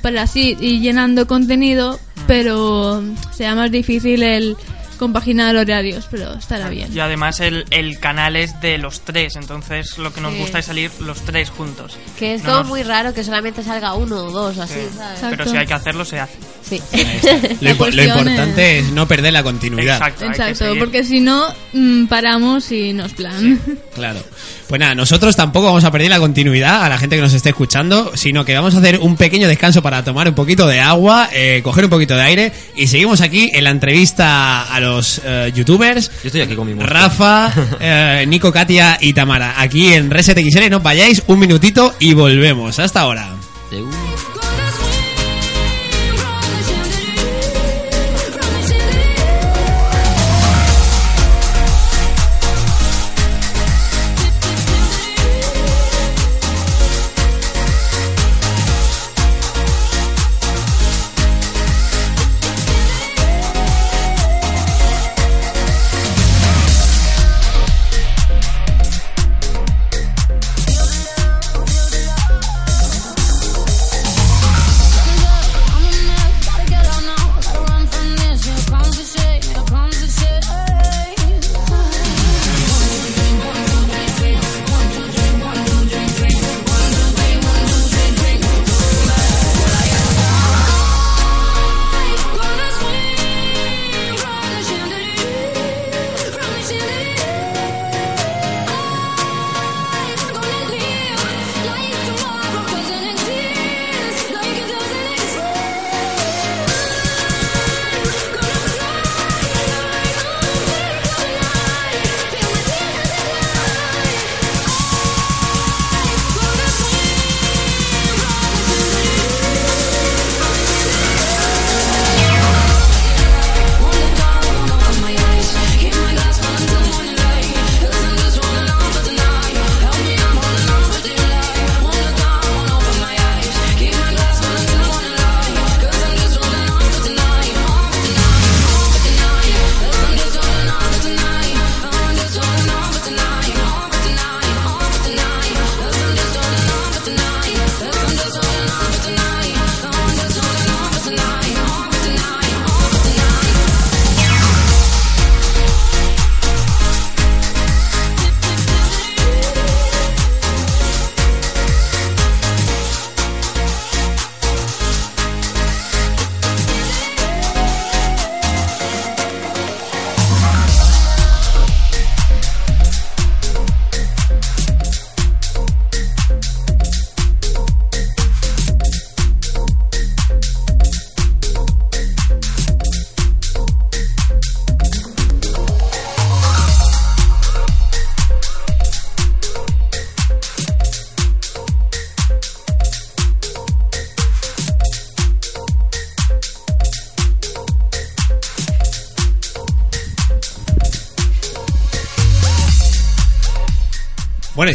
para 0.03 0.23
así 0.23 0.57
ir 0.61 0.81
llenando 0.81 1.27
contenido, 1.27 1.99
pero 2.27 3.03
sea 3.35 3.55
más 3.55 3.71
difícil 3.71 4.23
el 4.23 4.57
compaginar 4.99 5.55
horarios, 5.57 6.07
pero 6.11 6.33
estará 6.35 6.71
bien. 6.71 6.91
Y 6.95 7.01
además 7.01 7.41
el, 7.41 7.67
el 7.71 7.99
canal 7.99 8.35
es 8.35 8.59
de 8.63 8.79
los 8.79 9.03
tres, 9.03 9.37
entonces 9.37 9.99
lo 9.99 10.11
que 10.15 10.23
nos 10.23 10.33
Sí. 10.33 10.39
gusta 10.39 10.59
es 10.61 10.65
salir 10.67 10.91
los 11.01 11.21
tres 11.21 11.51
juntos. 11.51 11.99
Que 12.19 12.35
es 12.35 12.43
No 12.45 12.49
como 12.51 12.59
nos- 12.61 12.69
muy 12.69 12.83
raro 12.83 13.13
que 13.13 13.23
solamente 13.23 13.63
salga 13.63 13.93
uno 13.95 14.17
o 14.25 14.31
dos, 14.31 14.57
así, 14.59 14.73
Sí. 14.75 14.81
¿sabes? 14.97 15.17
Exacto. 15.17 15.37
Pero 15.37 15.51
si 15.51 15.57
hay 15.59 15.67
que 15.67 15.75
hacerlo, 15.75 16.05
se 16.07 16.19
hace. 16.21 16.39
Sí. 16.69 16.83
Lo, 17.61 17.71
impo- 17.71 17.71
lo 17.71 17.77
cuestión 17.77 18.07
importante 18.09 18.79
es 18.81 18.91
no 18.91 19.07
perder 19.07 19.33
la 19.33 19.45
continuidad. 19.45 19.99
Exacto. 19.99 20.25
Exacto, 20.27 20.75
porque 20.81 21.05
si 21.05 21.21
no, 21.21 21.47
mm, 21.73 22.07
paramos 22.07 22.73
y 22.73 22.93
nos 22.93 23.13
plan. 23.13 23.61
Claro. 23.95 24.21
Pues 24.69 24.79
nada, 24.79 24.95
nosotros 24.95 25.35
tampoco 25.37 25.67
vamos 25.69 25.85
a 25.85 25.91
perder 25.91 26.11
la 26.11 26.19
continuidad 26.19 26.85
a 26.85 26.89
la 26.91 26.99
gente 26.99 27.17
que 27.17 27.23
nos 27.23 27.33
esté 27.33 27.49
escuchando, 27.51 28.13
sino 28.15 28.45
que 28.45 28.55
vamos 28.55 28.75
a 28.75 28.79
hacer 28.79 28.99
un 28.99 29.17
pequeño 29.17 29.49
descanso 29.49 29.81
para 29.81 30.03
tomar 30.05 30.29
un 30.29 30.35
poquito 30.35 30.67
de 30.67 30.81
agua, 30.81 31.31
eh, 31.33 31.61
coger 31.65 31.85
un 31.85 31.91
poquito 31.91 32.15
de 32.15 32.23
aire 32.23 32.53
y 32.75 32.89
seguimos 32.89 33.21
aquí 33.23 33.49
en 33.55 33.65
la 33.65 33.71
entrevista 33.71 34.65
a 34.65 34.81
los 34.81 35.21
eh, 35.25 35.53
youtubers. 35.55 36.11
Yo 36.23 36.27
estoy 36.27 36.41
aquí 36.43 36.57
con 36.57 36.67
mi 36.67 36.75
mujer. 36.75 36.91
Rafa, 36.91 37.53
eh, 37.81 38.25
Nico, 38.29 38.53
Katia 38.53 38.99
y 39.01 39.13
Tamara. 39.15 39.55
Aquí 39.61 39.95
en 39.95 40.11
Reset 40.11 40.37
XL, 40.39 40.69
no 40.69 40.79
os 40.79 40.83
vayáis 40.83 41.23
un 41.29 41.39
minutito 41.39 41.95
y 42.01 42.13
volvemos. 42.13 42.79
Hasta 42.79 43.01
ahora. 43.01 43.31
Eu. 43.73 43.89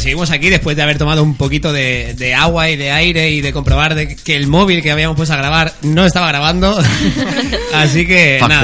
Seguimos 0.01 0.31
aquí 0.31 0.49
después 0.49 0.75
de 0.75 0.83
haber 0.83 0.97
tomado 0.97 1.23
un 1.23 1.35
poquito 1.35 1.71
de, 1.71 2.13
de 2.15 2.33
agua 2.33 2.69
y 2.69 2.75
de 2.75 2.91
aire 2.91 3.31
y 3.31 3.41
de 3.41 3.53
comprobar 3.53 3.95
de 3.95 4.15
que 4.15 4.35
el 4.35 4.47
móvil 4.47 4.81
que 4.81 4.91
habíamos 4.91 5.15
puesto 5.15 5.33
a 5.33 5.37
grabar 5.37 5.73
no 5.81 6.05
estaba 6.05 6.27
grabando. 6.27 6.77
Así 7.73 8.05
que 8.05 8.37
nada, 8.49 8.61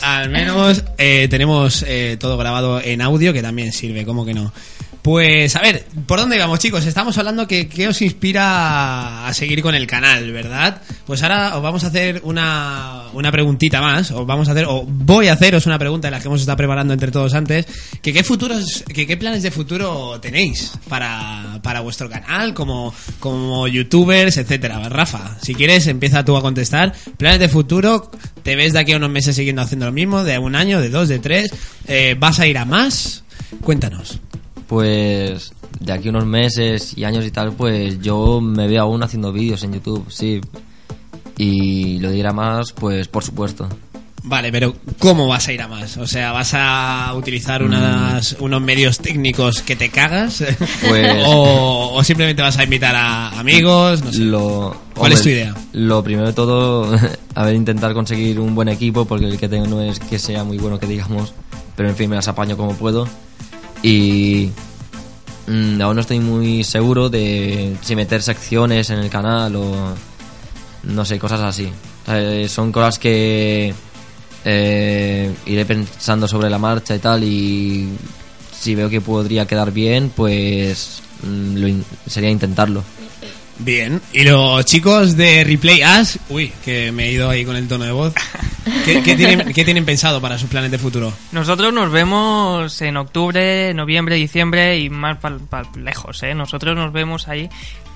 al 0.00 0.30
menos 0.30 0.84
eh, 0.98 1.28
tenemos 1.30 1.84
eh, 1.86 2.16
todo 2.18 2.36
grabado 2.36 2.80
en 2.80 3.00
audio 3.00 3.32
que 3.32 3.42
también 3.42 3.72
sirve, 3.72 4.04
como 4.04 4.24
que 4.26 4.34
no. 4.34 4.52
Pues 5.02 5.56
a 5.56 5.60
ver, 5.60 5.84
¿por 6.06 6.20
dónde 6.20 6.38
vamos 6.38 6.60
chicos? 6.60 6.86
Estamos 6.86 7.18
hablando 7.18 7.48
que 7.48 7.68
qué 7.68 7.88
os 7.88 8.00
inspira 8.02 9.26
a 9.26 9.34
seguir 9.34 9.60
con 9.60 9.74
el 9.74 9.88
canal, 9.88 10.30
¿verdad? 10.30 10.80
Pues 11.04 11.24
ahora 11.24 11.56
os 11.56 11.62
vamos 11.62 11.82
a 11.82 11.88
hacer 11.88 12.20
una, 12.22 13.06
una 13.12 13.32
preguntita 13.32 13.80
más, 13.80 14.12
os 14.12 14.24
vamos 14.24 14.48
a 14.48 14.52
hacer, 14.52 14.66
o 14.68 14.84
voy 14.86 15.26
a 15.26 15.32
haceros 15.32 15.66
una 15.66 15.76
pregunta 15.76 16.06
de 16.06 16.12
la 16.12 16.20
que 16.20 16.28
hemos 16.28 16.40
estado 16.40 16.56
preparando 16.56 16.92
entre 16.92 17.10
todos 17.10 17.34
antes, 17.34 17.66
qué 18.00 18.22
futuros, 18.22 18.84
que 18.94 19.04
qué 19.04 19.16
planes 19.16 19.42
de 19.42 19.50
futuro 19.50 20.20
tenéis 20.20 20.70
para, 20.88 21.58
para 21.64 21.80
vuestro 21.80 22.08
canal, 22.08 22.54
como, 22.54 22.94
como 23.18 23.66
youtubers, 23.66 24.36
etcétera. 24.36 24.88
Rafa, 24.88 25.36
si 25.42 25.56
quieres 25.56 25.88
empieza 25.88 26.24
tú 26.24 26.36
a 26.36 26.42
contestar. 26.42 26.92
Planes 27.16 27.40
de 27.40 27.48
futuro, 27.48 28.08
¿te 28.44 28.54
ves 28.54 28.72
de 28.72 28.78
aquí 28.78 28.92
a 28.92 28.98
unos 28.98 29.10
meses 29.10 29.34
siguiendo 29.34 29.62
haciendo 29.62 29.86
lo 29.86 29.92
mismo? 29.92 30.22
¿De 30.22 30.38
un 30.38 30.54
año, 30.54 30.80
de 30.80 30.90
dos, 30.90 31.08
de 31.08 31.18
tres? 31.18 31.52
Eh, 31.88 32.14
¿Vas 32.16 32.38
a 32.38 32.46
ir 32.46 32.56
a 32.56 32.64
más? 32.64 33.24
Cuéntanos. 33.62 34.20
Pues 34.72 35.52
de 35.80 35.92
aquí 35.92 36.08
unos 36.08 36.24
meses 36.24 36.96
y 36.96 37.04
años 37.04 37.26
y 37.26 37.30
tal, 37.30 37.52
pues 37.52 38.00
yo 38.00 38.40
me 38.40 38.66
veo 38.66 38.80
aún 38.84 39.02
haciendo 39.02 39.30
vídeos 39.30 39.62
en 39.64 39.74
YouTube, 39.74 40.06
sí. 40.08 40.40
Y 41.36 41.98
lo 41.98 42.10
dirá 42.10 42.32
más, 42.32 42.72
pues 42.72 43.06
por 43.06 43.22
supuesto. 43.22 43.68
Vale, 44.22 44.50
pero 44.50 44.74
¿cómo 44.98 45.28
vas 45.28 45.46
a 45.46 45.52
ir 45.52 45.60
a 45.60 45.68
más? 45.68 45.98
O 45.98 46.06
sea, 46.06 46.32
¿vas 46.32 46.52
a 46.54 47.12
utilizar 47.14 47.62
unas, 47.62 48.34
unos 48.40 48.62
medios 48.62 48.98
técnicos 48.98 49.60
que 49.60 49.76
te 49.76 49.90
cagas? 49.90 50.42
Pues- 50.88 51.22
o, 51.26 51.92
o 51.92 52.02
simplemente 52.02 52.40
vas 52.40 52.56
a 52.56 52.64
invitar 52.64 52.96
a 52.96 53.38
amigos? 53.38 54.02
No 54.02 54.10
sé. 54.10 54.20
Lo, 54.20 54.74
¿Cuál 54.94 55.12
es 55.12 55.22
tu 55.22 55.28
idea? 55.28 55.54
Lo 55.74 56.02
primero 56.02 56.28
de 56.28 56.32
todo, 56.32 56.96
a 57.34 57.44
ver, 57.44 57.54
intentar 57.56 57.92
conseguir 57.92 58.40
un 58.40 58.54
buen 58.54 58.68
equipo, 58.68 59.04
porque 59.04 59.26
el 59.26 59.36
que 59.36 59.50
tengo 59.50 59.66
no 59.66 59.82
es 59.82 59.98
que 60.00 60.18
sea 60.18 60.44
muy 60.44 60.56
bueno 60.56 60.78
que 60.80 60.86
digamos, 60.86 61.34
pero 61.76 61.90
en 61.90 61.94
fin, 61.94 62.08
me 62.08 62.16
las 62.16 62.28
apaño 62.28 62.56
como 62.56 62.72
puedo. 62.72 63.06
Y 63.82 64.50
mm, 65.46 65.80
aún 65.80 65.96
no 65.96 66.00
estoy 66.00 66.20
muy 66.20 66.64
seguro 66.64 67.08
de 67.08 67.76
si 67.82 67.96
meter 67.96 68.22
secciones 68.22 68.90
en 68.90 68.98
el 68.98 69.10
canal 69.10 69.56
o 69.56 69.94
no 70.84 71.04
sé, 71.04 71.18
cosas 71.18 71.40
así. 71.40 71.68
Eh, 72.08 72.46
son 72.48 72.72
cosas 72.72 72.98
que 72.98 73.74
eh, 74.44 75.34
iré 75.46 75.64
pensando 75.64 76.26
sobre 76.26 76.50
la 76.50 76.58
marcha 76.58 76.94
y 76.94 76.98
tal 76.98 77.24
y 77.24 77.88
si 78.58 78.74
veo 78.74 78.88
que 78.88 79.00
podría 79.00 79.46
quedar 79.46 79.72
bien, 79.72 80.12
pues 80.14 81.02
mm, 81.22 81.80
sería 82.06 82.30
intentarlo. 82.30 82.84
Bien. 83.58 84.00
Y 84.12 84.24
los 84.24 84.64
chicos 84.64 85.16
de 85.16 85.44
Replay 85.44 85.82
As, 85.82 86.18
uy, 86.30 86.52
que 86.64 86.90
me 86.90 87.06
he 87.06 87.12
ido 87.12 87.28
ahí 87.28 87.44
con 87.44 87.56
el 87.56 87.68
tono 87.68 87.84
de 87.84 87.92
voz. 87.92 88.14
¿Qué, 88.84 89.02
qué 89.02 89.16
tienen, 89.16 89.52
qué 89.52 89.64
tienen 89.64 89.84
pensado 89.84 90.20
para 90.20 90.38
sus 90.38 90.48
planes 90.48 90.70
de 90.70 90.78
futuro? 90.78 91.12
Nosotros 91.32 91.72
nos 91.72 91.90
vemos 91.90 92.80
en 92.82 92.96
octubre, 92.96 93.72
noviembre, 93.74 94.16
diciembre 94.16 94.78
y 94.78 94.90
más 94.90 95.18
para 95.18 95.38
lejos, 95.76 96.22
¿eh? 96.22 96.34
Nosotros 96.34 96.76
nos 96.76 96.92
vemos 96.92 97.28
ahí, 97.28 97.48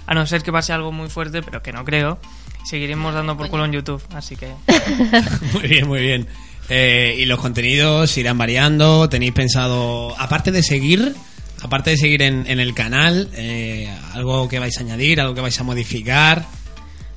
a 0.07 0.14
no 0.14 0.26
ser 0.26 0.42
que 0.42 0.52
pase 0.52 0.72
algo 0.72 0.92
muy 0.92 1.09
fuerte, 1.09 1.42
pero 1.42 1.62
que 1.62 1.72
no 1.72 1.85
creo. 1.85 2.18
Seguiremos 2.64 3.14
dando 3.14 3.37
por 3.37 3.48
culo 3.48 3.64
en 3.64 3.72
YouTube, 3.72 4.02
así 4.14 4.35
que... 4.37 4.52
Muy 5.52 5.68
bien, 5.68 5.87
muy 5.87 6.00
bien. 6.00 6.26
Eh, 6.68 7.14
y 7.20 7.24
los 7.26 7.38
contenidos 7.38 8.16
irán 8.18 8.38
variando. 8.38 9.09
¿Tenéis 9.09 9.31
pensado, 9.33 10.18
aparte 10.18 10.50
de 10.50 10.64
seguir, 10.64 11.14
aparte 11.62 11.90
de 11.90 11.96
seguir 11.96 12.22
en, 12.22 12.44
en 12.48 12.59
el 12.59 12.74
canal, 12.74 13.29
eh, 13.35 13.88
algo 14.14 14.48
que 14.48 14.59
vais 14.59 14.76
a 14.79 14.81
añadir, 14.81 15.20
algo 15.20 15.35
que 15.35 15.42
vais 15.42 15.61
a 15.61 15.62
modificar? 15.62 16.44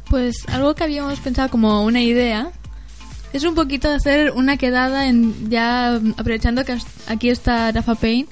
Pues 0.08 0.48
algo 0.50 0.76
que 0.76 0.84
habíamos 0.84 1.20
pensado 1.20 1.50
como 1.50 1.84
una 1.84 2.02
idea 2.02 2.52
es 3.34 3.44
un 3.44 3.56
poquito 3.56 3.90
de 3.90 3.96
hacer 3.96 4.32
una 4.32 4.58
quedada 4.58 5.08
en 5.08 5.50
ya 5.50 6.00
aprovechando 6.18 6.66
que 6.66 6.78
aquí 7.08 7.30
está 7.30 7.72
Rafa 7.72 7.96
Payne, 7.96 8.28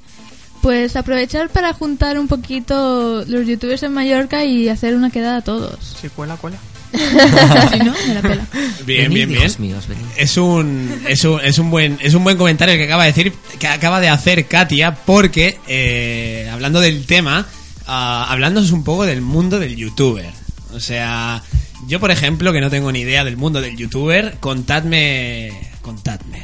pues 0.62 0.96
aprovechar 0.96 1.50
para 1.50 1.74
juntar 1.74 2.18
un 2.18 2.28
poquito 2.28 3.24
los 3.28 3.48
youtubers 3.48 3.84
en 3.84 3.94
Mallorca 3.94 4.44
y 4.44 4.70
hacer 4.70 4.96
una 4.96 5.10
quedada 5.10 5.42
todos. 5.42 5.98
Si 6.02 6.10
cuela, 6.10 6.36
cuela. 6.38 6.58
Si 7.72 7.80
no, 7.80 7.94
me 8.08 8.14
la 8.14 8.22
pela. 8.22 8.48
Bien, 8.86 9.14
bien, 9.14 9.30
bien. 9.30 9.52
míos. 9.60 9.88
Es 10.16 10.38
un, 10.38 11.02
es 11.08 11.24
un, 11.26 11.42
es 11.42 11.60
un 11.60 11.70
buen, 11.70 11.98
es 12.02 12.14
un 12.14 12.24
buen 12.24 12.38
comentario 12.38 12.74
el 12.74 12.80
que 12.80 12.86
acaba 12.86 13.04
de 13.04 13.12
decir, 13.12 13.34
que 13.60 13.68
acaba 13.68 14.00
de 14.00 14.10
hacer 14.10 14.48
Katia, 14.48 14.96
porque 14.96 15.60
eh, 15.68 16.50
hablando 16.52 16.80
del 16.80 17.06
tema, 17.06 17.46
ah, 17.88 18.28
hablándonos 18.30 18.72
un 18.72 18.84
poco 18.84 19.06
del 19.06 19.22
mundo 19.22 19.60
del 19.60 19.76
youtuber. 19.76 20.32
O 20.74 20.80
sea, 20.80 21.44
yo 21.88 22.00
por 22.00 22.12
ejemplo, 22.12 22.52
que 22.54 22.62
no 22.62 22.70
tengo 22.70 22.92
ni 22.92 23.00
idea 23.00 23.24
del 23.24 23.38
mundo 23.38 23.62
del 23.62 23.78
youtuber, 23.78 24.38
contadme, 24.40 25.52
contadme. 25.82 26.42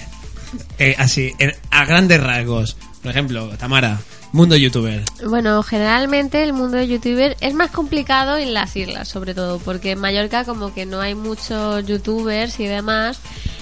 Eh, 0.80 0.96
así, 0.98 1.34
en- 1.40 1.56
a 1.72 1.86
grandes 1.86 2.22
rasgos. 2.22 2.78
Por 3.02 3.12
ejemplo, 3.12 3.50
Tamara, 3.58 4.00
mundo 4.32 4.56
youtuber. 4.56 5.04
Bueno, 5.28 5.62
generalmente 5.64 6.42
el 6.44 6.54
mundo 6.54 6.78
de 6.78 6.88
youtuber 6.88 7.36
es 7.42 7.54
más 7.54 7.70
complicado 7.72 8.38
en 8.38 8.54
las 8.54 8.76
islas, 8.76 9.08
sobre 9.10 9.34
todo, 9.34 9.60
porque 9.60 9.92
en 9.92 10.00
Mallorca 10.00 10.46
como 10.46 10.74
que 10.74 10.86
no 10.86 11.02
hay 11.02 11.14
muchos 11.16 11.86
youtubers 11.86 12.60
y 12.60 12.66
demás. 12.68 13.20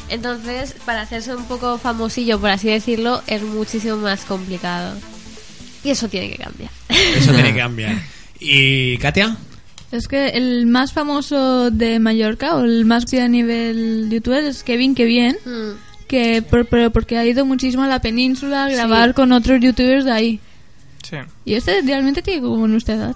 Entonces, 0.10 0.76
para 0.86 1.02
hacerse 1.02 1.34
un 1.36 1.46
poco 1.46 1.78
famosillo, 1.78 2.40
por 2.40 2.50
así 2.50 2.68
decirlo, 2.68 3.22
es 3.28 3.42
muchísimo 3.42 3.96
más 3.98 4.22
complicado. 4.26 4.96
Y 5.84 5.90
eso 5.90 6.08
tiene 6.10 6.30
que 6.30 6.44
cambiar. 6.44 6.70
Eso 6.90 7.34
tiene 7.34 7.54
que 7.54 7.60
cambiar. 7.60 7.96
¿Y 8.40 8.98
Katia? 8.98 9.38
Es 9.92 10.08
que 10.08 10.30
el 10.30 10.66
más 10.68 10.94
famoso 10.94 11.70
de 11.70 12.00
Mallorca 12.00 12.56
o 12.56 12.64
el 12.64 12.86
más 12.86 13.06
que 13.06 13.22
a 13.22 13.28
nivel 13.28 14.08
youtuber 14.10 14.44
es 14.46 14.64
Kevin 14.64 14.96
Que 14.96 15.06
Bien, 15.06 15.36
Mm, 15.46 16.08
que 16.08 16.42
por- 16.42 16.66
pero 16.66 16.92
porque 16.92 17.18
ha 17.18 17.26
ido 17.26 17.46
muchísimo 17.46 17.84
a 17.84 17.88
la 17.88 18.00
península 18.02 18.66
a 18.66 18.70
Sí. 18.70 18.76
grabar 18.76 19.14
con 19.14 19.32
otros 19.34 19.60
youtubers 19.62 20.06
de 20.06 20.12
ahí. 20.12 20.40
Sí, 21.04 21.18
Y 21.46 21.56
este 21.56 21.82
realmente 21.82 22.22
tiene 22.22 22.42
como 22.42 22.68
nuestra 22.68 22.96
edad. 22.96 23.16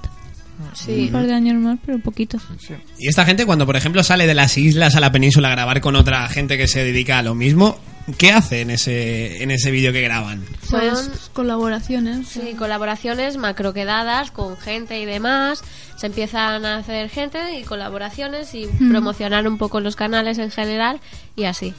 sí. 0.73 1.05
Un 1.05 1.11
par 1.11 1.27
de 1.27 1.33
años 1.33 1.55
más, 1.61 1.77
pero 1.85 1.99
poquitos. 1.99 2.41
sí. 2.59 2.73
Y 2.99 3.07
esta 3.07 3.25
gente 3.25 3.45
cuando 3.45 3.65
por 3.65 3.75
ejemplo 3.77 4.03
sale 4.03 4.27
de 4.27 4.33
las 4.33 4.57
islas 4.57 4.95
a 4.95 4.99
la 4.99 5.11
península 5.11 5.47
a 5.49 5.51
grabar 5.51 5.79
con 5.81 5.95
otra 5.95 6.27
gente 6.29 6.57
que 6.57 6.67
se 6.67 6.83
dedica 6.83 7.19
a 7.19 7.23
lo 7.23 7.35
mismo, 7.35 7.77
¿qué 8.17 8.31
hace 8.31 8.61
en 8.61 8.69
ese, 8.69 9.41
en 9.43 9.51
ese 9.51 9.71
vídeo 9.71 9.91
que 9.91 10.01
graban? 10.01 10.43
Pues 10.69 10.97
Son- 10.99 11.11
colaboraciones. 11.33 12.27
Sí, 12.27 12.53
colaboraciones 12.57 13.37
macro 13.37 13.73
quedadas 13.73 14.31
con 14.31 14.57
gente 14.57 14.99
y 14.99 15.05
demás. 15.05 15.63
Se 15.97 16.07
empiezan 16.07 16.65
a 16.65 16.77
hacer 16.77 17.09
gente 17.09 17.59
y 17.59 17.63
colaboraciones 17.63 18.53
y 18.53 18.67
promocionar 18.89 19.47
un 19.47 19.57
poco 19.57 19.79
los 19.79 19.95
canales 19.95 20.37
en 20.37 20.51
general 20.51 20.99
y 21.35 21.45
así. 21.45 21.73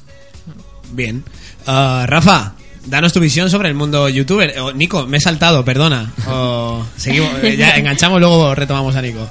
Bien. 0.92 1.24
Ah, 1.66 2.04
Rafa, 2.08 2.54
danos 2.86 3.12
tu 3.12 3.20
visión 3.20 3.50
sobre 3.50 3.68
el 3.68 3.74
mundo 3.74 4.08
youtuber. 4.08 4.58
O, 4.60 4.72
Nico, 4.72 5.06
me 5.06 5.16
he 5.18 5.20
saltado, 5.20 5.64
perdona. 5.64 6.12
O, 6.28 6.84
seguimos, 6.96 7.30
eh, 7.42 7.56
ya 7.56 7.76
enganchamos, 7.76 8.20
luego 8.20 8.54
retomamos 8.54 8.96
a 8.96 9.02
Nico. 9.02 9.28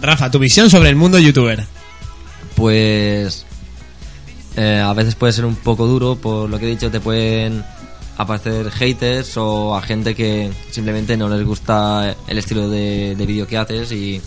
Rafa, 0.00 0.30
tu 0.30 0.38
visión 0.38 0.68
sobre 0.70 0.88
el 0.90 0.96
mundo 0.96 1.18
youtuber. 1.18 1.64
Pues 2.56 3.46
eh, 4.56 4.80
a 4.84 4.92
veces 4.92 5.14
puede 5.14 5.32
ser 5.32 5.44
un 5.44 5.56
poco 5.56 5.86
duro, 5.86 6.16
por 6.16 6.48
lo 6.48 6.58
que 6.58 6.66
he 6.66 6.70
dicho, 6.70 6.90
te 6.90 7.00
pueden 7.00 7.64
aparecer 8.16 8.70
haters 8.70 9.36
o 9.36 9.74
a 9.74 9.82
gente 9.82 10.14
que 10.14 10.50
simplemente 10.70 11.16
no 11.16 11.28
les 11.28 11.44
gusta 11.44 12.14
el 12.28 12.38
estilo 12.38 12.68
de, 12.68 13.16
de 13.16 13.26
vídeo 13.26 13.46
que 13.46 13.56
haces 13.56 13.90
y 13.90 14.20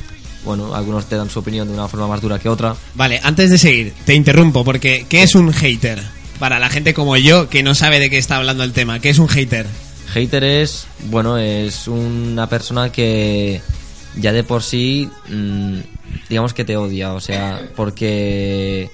bueno, 0.43 0.73
algunos 0.75 1.05
te 1.07 1.15
dan 1.15 1.29
su 1.29 1.39
opinión 1.39 1.67
de 1.67 1.73
una 1.73 1.87
forma 1.87 2.07
más 2.07 2.21
dura 2.21 2.39
que 2.39 2.49
otra. 2.49 2.75
Vale, 2.95 3.19
antes 3.23 3.49
de 3.49 3.57
seguir, 3.57 3.93
te 4.05 4.13
interrumpo 4.13 4.63
porque 4.63 5.05
¿qué 5.07 5.23
es 5.23 5.35
un 5.35 5.53
hater? 5.53 6.01
Para 6.39 6.59
la 6.59 6.69
gente 6.69 6.93
como 6.93 7.17
yo 7.17 7.49
que 7.49 7.63
no 7.63 7.75
sabe 7.75 7.99
de 7.99 8.09
qué 8.09 8.17
está 8.17 8.37
hablando 8.37 8.63
el 8.63 8.73
tema, 8.73 8.99
¿qué 8.99 9.09
es 9.09 9.19
un 9.19 9.27
hater? 9.27 9.65
Hater 10.13 10.43
es, 10.43 10.87
bueno, 11.05 11.37
es 11.37 11.87
una 11.87 12.47
persona 12.47 12.91
que 12.91 13.61
ya 14.15 14.31
de 14.31 14.43
por 14.43 14.63
sí, 14.63 15.09
mm, 15.29 15.79
digamos 16.29 16.53
que 16.53 16.63
te 16.63 16.77
odia, 16.77 17.13
o 17.13 17.19
sea, 17.19 17.69
porque 17.75 18.89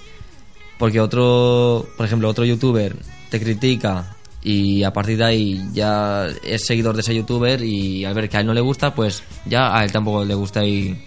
porque 0.78 1.00
otro, 1.00 1.88
por 1.98 2.06
ejemplo, 2.06 2.30
otro 2.30 2.46
youtuber 2.46 2.96
te 3.30 3.40
critica 3.40 4.16
y 4.44 4.84
a 4.84 4.92
partir 4.92 5.18
de 5.18 5.26
ahí 5.26 5.62
ya 5.74 6.28
es 6.44 6.66
seguidor 6.66 6.96
de 6.96 7.02
ese 7.02 7.16
youtuber 7.16 7.64
y 7.64 8.04
al 8.06 8.14
ver 8.14 8.30
que 8.30 8.38
a 8.38 8.40
él 8.42 8.46
no 8.48 8.54
le 8.54 8.62
gusta, 8.62 8.94
pues 8.94 9.24
ya 9.46 9.78
a 9.78 9.84
él 9.86 9.92
tampoco 9.92 10.26
le 10.26 10.36
gusta 10.36 10.66
y 10.66 10.98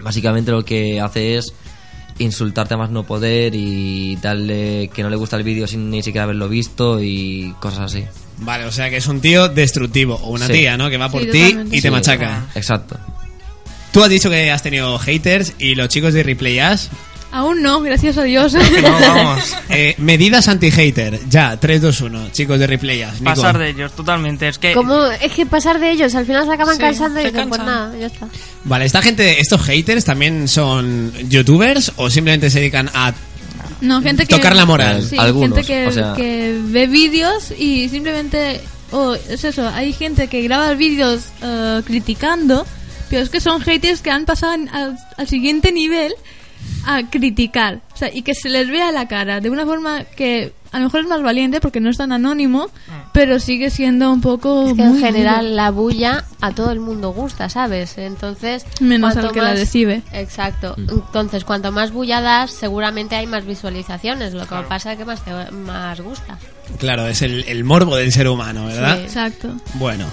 básicamente 0.00 0.50
lo 0.52 0.64
que 0.64 1.00
hace 1.00 1.36
es 1.36 1.52
insultarte 2.20 2.74
a 2.74 2.76
más 2.76 2.90
no 2.90 3.04
poder 3.04 3.54
y 3.54 4.16
darle 4.16 4.90
que 4.92 5.02
no 5.02 5.10
le 5.10 5.16
gusta 5.16 5.36
el 5.36 5.42
vídeo 5.44 5.66
sin 5.66 5.90
ni 5.90 6.02
siquiera 6.02 6.24
haberlo 6.24 6.48
visto 6.48 7.00
y 7.02 7.54
cosas 7.60 7.80
así. 7.92 8.04
Vale, 8.38 8.64
o 8.66 8.72
sea 8.72 8.88
que 8.90 8.96
es 8.98 9.06
un 9.08 9.20
tío 9.20 9.48
destructivo 9.48 10.14
o 10.16 10.30
una 10.30 10.46
Sí. 10.46 10.52
tía, 10.52 10.76
¿no? 10.76 10.90
Que 10.90 10.96
va 10.96 11.08
por 11.10 11.22
Sí, 11.22 11.30
ti 11.30 11.56
y 11.72 11.80
te 11.80 11.82
Sí. 11.82 11.90
machaca. 11.90 12.46
Exacto. 12.54 12.96
Tú 13.92 14.02
has 14.04 14.10
dicho 14.10 14.30
que 14.30 14.50
has 14.50 14.62
tenido 14.62 14.98
haters 14.98 15.54
y 15.58 15.74
los 15.74 15.88
chicos 15.88 16.12
de 16.14 16.22
Replay 16.22 16.58
Ash, 16.60 16.86
Aún 17.30 17.60
no, 17.62 17.82
gracias 17.82 18.16
a 18.16 18.22
Dios. 18.22 18.54
No, 18.54 18.60
vamos. 19.00 19.54
eh, 19.68 19.94
medidas 19.98 20.48
anti-hater. 20.48 21.20
Ya, 21.28 21.58
3, 21.58 21.82
2, 21.82 22.00
1. 22.00 22.28
Chicos 22.32 22.58
de 22.58 22.66
Replay 22.66 23.02
Ash. 23.02 23.14
Nico. 23.20 23.24
Pasar 23.24 23.58
de 23.58 23.68
ellos, 23.68 23.92
totalmente. 23.92 24.48
Es 24.48 24.58
que 24.58 24.72
¿Cómo? 24.72 25.04
Es 25.04 25.32
que 25.32 25.44
pasar 25.44 25.78
de 25.78 25.90
ellos, 25.90 26.14
al 26.14 26.24
final 26.24 26.46
se 26.46 26.52
acaban 26.54 26.76
Sí, 26.76 26.80
cansando 26.80 27.20
y 27.20 27.24
dicen, 27.24 27.48
pues 27.50 27.60
nada, 27.60 27.94
ya 27.98 28.06
está. 28.06 28.28
Vale, 28.64 28.86
esta 28.86 29.02
gente, 29.02 29.40
estos 29.40 29.60
haters 29.62 30.04
también 30.06 30.48
son 30.48 31.12
youtubers 31.28 31.92
o 31.96 32.08
simplemente 32.08 32.48
se 32.50 32.60
dedican 32.60 32.90
a 32.94 33.12
No, 33.82 34.00
gente 34.00 34.24
que... 34.26 34.34
tocar 34.36 34.56
la 34.56 34.64
moral. 34.64 35.04
Sí, 35.06 35.18
Algunos, 35.18 35.58
gente 35.58 35.66
que, 35.66 35.86
o 35.86 35.92
sea- 35.92 36.14
que 36.16 36.58
ve 36.62 36.86
vídeos 36.86 37.52
y 37.58 37.88
simplemente... 37.90 38.60
Oh, 38.90 39.14
es 39.14 39.44
eso, 39.44 39.68
hay 39.68 39.92
gente 39.92 40.28
que 40.28 40.40
graba 40.40 40.72
vídeos 40.72 41.24
eh, 41.42 41.82
criticando, 41.84 42.66
pero 43.10 43.22
es 43.22 43.28
que 43.28 43.38
son 43.38 43.60
haters 43.60 44.00
que 44.00 44.10
han 44.10 44.24
pasado 44.24 44.52
al, 44.72 44.96
al 45.18 45.28
siguiente 45.28 45.72
nivel 45.72 46.14
a 46.86 47.02
criticar. 47.08 47.80
O 47.94 47.96
sea, 47.96 48.12
y 48.12 48.22
que 48.22 48.34
se 48.34 48.48
les 48.48 48.68
vea 48.68 48.92
la 48.92 49.08
cara 49.08 49.40
de 49.40 49.50
una 49.50 49.64
forma 49.64 50.04
que 50.04 50.52
a 50.72 50.78
lo 50.78 50.84
mejor 50.84 51.00
es 51.00 51.06
más 51.06 51.22
valiente 51.22 51.60
porque 51.60 51.80
no 51.80 51.90
es 51.90 51.96
tan 51.96 52.12
anónimo, 52.12 52.70
pero 53.12 53.38
sigue 53.38 53.70
siendo 53.70 54.12
un 54.12 54.20
poco... 54.20 54.68
Es 54.68 54.74
que 54.74 54.82
muy 54.82 54.98
en 54.98 55.04
general 55.04 55.44
duro. 55.46 55.56
la 55.56 55.70
bulla 55.70 56.24
a 56.40 56.52
todo 56.52 56.72
el 56.72 56.80
mundo 56.80 57.10
gusta, 57.10 57.48
¿sabes? 57.48 57.96
Entonces... 57.98 58.66
Menos 58.80 59.16
al 59.16 59.32
que 59.32 59.40
la 59.40 59.54
recibe. 59.54 60.02
Exacto. 60.12 60.74
Entonces, 60.76 61.44
cuanto 61.44 61.72
más 61.72 61.90
bulla 61.90 62.20
das, 62.20 62.50
seguramente 62.50 63.16
hay 63.16 63.26
más 63.26 63.46
visualizaciones. 63.46 64.34
Lo 64.34 64.46
que 64.46 64.56
pasa 64.68 64.92
es 64.92 64.98
que 64.98 65.04
más, 65.04 65.24
te, 65.24 65.32
más 65.52 66.00
gusta. 66.00 66.38
Claro, 66.78 67.06
es 67.06 67.22
el, 67.22 67.44
el 67.48 67.64
morbo 67.64 67.96
del 67.96 68.12
ser 68.12 68.28
humano, 68.28 68.66
¿verdad? 68.66 68.98
Sí. 68.98 69.04
Exacto. 69.04 69.54
Bueno. 69.74 70.06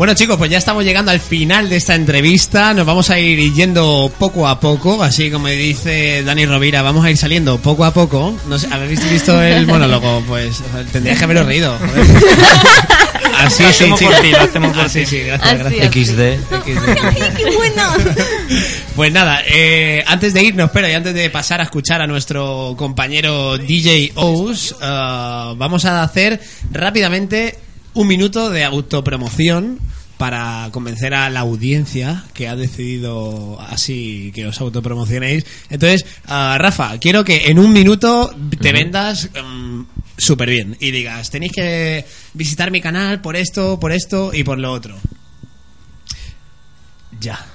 Bueno 0.00 0.14
chicos, 0.14 0.38
pues 0.38 0.50
ya 0.50 0.56
estamos 0.56 0.82
llegando 0.82 1.10
al 1.10 1.20
final 1.20 1.68
de 1.68 1.76
esta 1.76 1.94
entrevista. 1.94 2.72
Nos 2.72 2.86
vamos 2.86 3.10
a 3.10 3.18
ir 3.18 3.52
yendo 3.52 4.10
poco 4.18 4.48
a 4.48 4.58
poco, 4.58 5.02
así 5.02 5.30
como 5.30 5.48
dice 5.48 6.22
Dani 6.22 6.46
Rovira, 6.46 6.80
vamos 6.80 7.04
a 7.04 7.10
ir 7.10 7.18
saliendo 7.18 7.58
poco 7.58 7.84
a 7.84 7.92
poco. 7.92 8.34
No 8.48 8.58
sé, 8.58 8.66
¿habéis 8.72 9.10
visto 9.10 9.42
el 9.42 9.66
monólogo? 9.66 10.24
Pues 10.26 10.62
tendrías 10.90 11.18
que 11.18 11.24
haberos 11.24 11.44
reído. 11.44 11.76
joder. 11.78 12.06
Así, 13.40 13.62
Lo 13.62 13.68
sí, 13.68 13.74
hacemos 13.74 13.98
chicos. 13.98 14.14
por 14.14 14.22
ti, 14.24 14.30
lo 14.30 14.38
hacemos 14.38 14.72
por 14.74 14.84
Así, 14.86 15.00
ti. 15.00 15.06
sí, 15.06 15.18
gracias, 15.20 15.66
Así 15.66 15.76
gracias. 15.76 16.06
XD. 16.08 16.64
¡Qué 17.36 17.56
bueno! 17.56 17.92
Pues 18.96 19.12
nada, 19.12 19.42
eh, 19.46 20.02
antes 20.06 20.32
de 20.32 20.42
irnos, 20.44 20.70
pero 20.72 20.88
y 20.88 20.92
antes 20.92 21.12
de 21.12 21.28
pasar 21.28 21.60
a 21.60 21.64
escuchar 21.64 22.00
a 22.00 22.06
nuestro 22.06 22.74
compañero 22.78 23.58
DJ 23.58 24.12
Ous, 24.14 24.74
eh, 24.80 25.52
vamos 25.56 25.84
a 25.84 26.02
hacer 26.02 26.40
rápidamente 26.70 27.58
un 27.94 28.06
minuto 28.06 28.50
de 28.50 28.64
autopromoción 28.64 29.78
para 30.20 30.68
convencer 30.70 31.14
a 31.14 31.30
la 31.30 31.40
audiencia 31.40 32.24
que 32.34 32.46
ha 32.46 32.54
decidido 32.54 33.58
así 33.58 34.32
que 34.34 34.46
os 34.46 34.60
autopromocionéis. 34.60 35.46
Entonces, 35.70 36.04
ah, 36.26 36.58
Rafa, 36.60 36.98
quiero 36.98 37.24
que 37.24 37.46
en 37.46 37.58
un 37.58 37.72
minuto 37.72 38.30
te 38.60 38.72
vendas 38.72 39.30
súper 40.18 40.50
bien 40.50 40.76
y 40.78 40.90
digas, 40.90 41.30
tenéis 41.30 41.52
que 41.52 42.04
visitar 42.34 42.70
mi 42.70 42.82
canal 42.82 43.22
por 43.22 43.34
esto, 43.34 43.80
por 43.80 43.92
esto 43.92 44.30
y 44.34 44.44
por 44.44 44.58
lo 44.58 44.72
otro. 44.72 44.98
ya. 47.18 47.46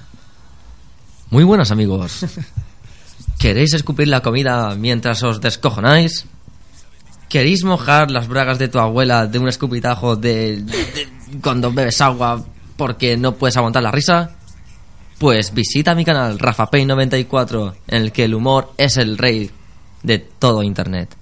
Muy 1.30 1.44
buenos 1.44 1.70
amigos. 1.70 2.26
¿Queréis 3.38 3.74
escupir 3.74 4.08
la 4.08 4.22
comida 4.22 4.74
mientras 4.76 5.22
os 5.22 5.40
descojonáis? 5.40 6.26
¿Queréis 7.36 7.66
mojar 7.66 8.12
las 8.12 8.30
bragas 8.30 8.60
de 8.60 8.70
tu 8.70 8.80
abuela 8.80 9.28
de 9.28 9.40
un 9.40 9.50
escupitajo 9.50 10.16
de, 10.16 10.62
de- 10.62 11.10
cuando 11.42 11.70
bebes 11.70 12.00
agua 12.00 12.42
porque 12.78 13.18
no 13.18 13.34
puedes 13.36 13.58
aguantar 13.58 13.84
la 13.84 13.92
risa? 13.92 14.32
Pues 15.20 15.54
visita 15.54 15.94
mi 15.96 16.06
canal 16.06 16.40
Rafa 16.40 16.68
Pay 16.68 16.86
94 16.86 17.76
en 17.90 18.04
el 18.04 18.14
que 18.14 18.24
el 18.24 18.36
humor 18.36 18.72
es 18.78 18.96
el 18.96 19.18
rey 19.18 19.52
de 20.02 20.20
todo 20.20 20.64
internet. 20.64 21.14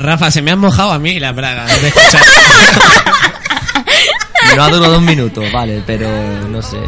Rafa, 0.00 0.30
se 0.30 0.42
me 0.42 0.50
han 0.50 0.58
mojado 0.58 0.92
a 0.92 0.98
mí 0.98 1.18
las 1.18 1.34
bragas 1.34 1.80
de 1.80 1.88
escuchar. 1.88 2.22
No 4.54 4.64
ha 4.64 4.70
durado 4.70 4.98
un 4.98 5.04
minuto, 5.04 5.42
vale, 5.52 5.82
pero 5.86 6.08
no 6.48 6.62
sé. 6.62 6.78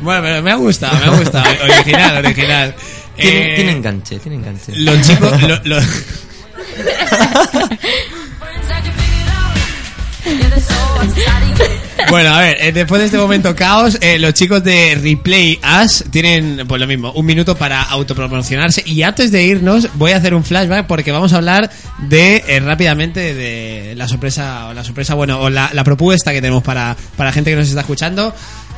bueno, 0.00 0.22
pero 0.22 0.42
me 0.42 0.50
ha 0.50 0.54
gustado, 0.54 0.98
me 0.98 1.04
ha 1.04 1.18
gustado. 1.18 1.44
Original, 1.62 2.24
original. 2.24 2.74
Tiene, 3.16 3.52
Eh, 3.52 3.54
tiene 3.56 3.72
enganche, 3.72 4.18
tiene 4.18 4.36
enganche. 4.38 4.72
Los 4.76 5.00
chicos... 5.06 5.42
lo- 5.42 5.60
lo- 5.64 5.80
Bueno, 12.10 12.34
a 12.34 12.40
ver, 12.40 12.56
eh, 12.60 12.70
después 12.72 13.00
de 13.00 13.06
este 13.06 13.18
momento 13.18 13.54
caos, 13.56 13.98
eh, 14.00 14.18
los 14.18 14.34
chicos 14.34 14.62
de 14.62 14.94
Replay 15.00 15.58
Us 15.82 16.04
tienen, 16.10 16.62
pues 16.68 16.80
lo 16.80 16.86
mismo, 16.86 17.10
un 17.12 17.24
minuto 17.26 17.56
para 17.56 17.82
autopromocionarse. 17.82 18.82
Y 18.86 19.02
antes 19.02 19.32
de 19.32 19.42
irnos, 19.42 19.88
voy 19.94 20.12
a 20.12 20.18
hacer 20.18 20.34
un 20.34 20.44
flashback 20.44 20.86
porque 20.86 21.12
vamos 21.12 21.32
a 21.32 21.36
hablar 21.36 21.70
de, 21.98 22.44
eh, 22.46 22.60
rápidamente, 22.60 23.34
de 23.34 23.94
la 23.96 24.06
sorpresa, 24.06 24.68
o 24.68 24.74
la 24.74 24.84
sorpresa, 24.84 25.14
bueno, 25.14 25.40
o 25.40 25.50
la, 25.50 25.70
la 25.72 25.82
propuesta 25.82 26.32
que 26.32 26.40
tenemos 26.40 26.62
para, 26.62 26.96
para 27.16 27.30
la 27.30 27.34
gente 27.34 27.50
que 27.50 27.56
nos 27.56 27.68
está 27.68 27.80
escuchando. 27.80 28.34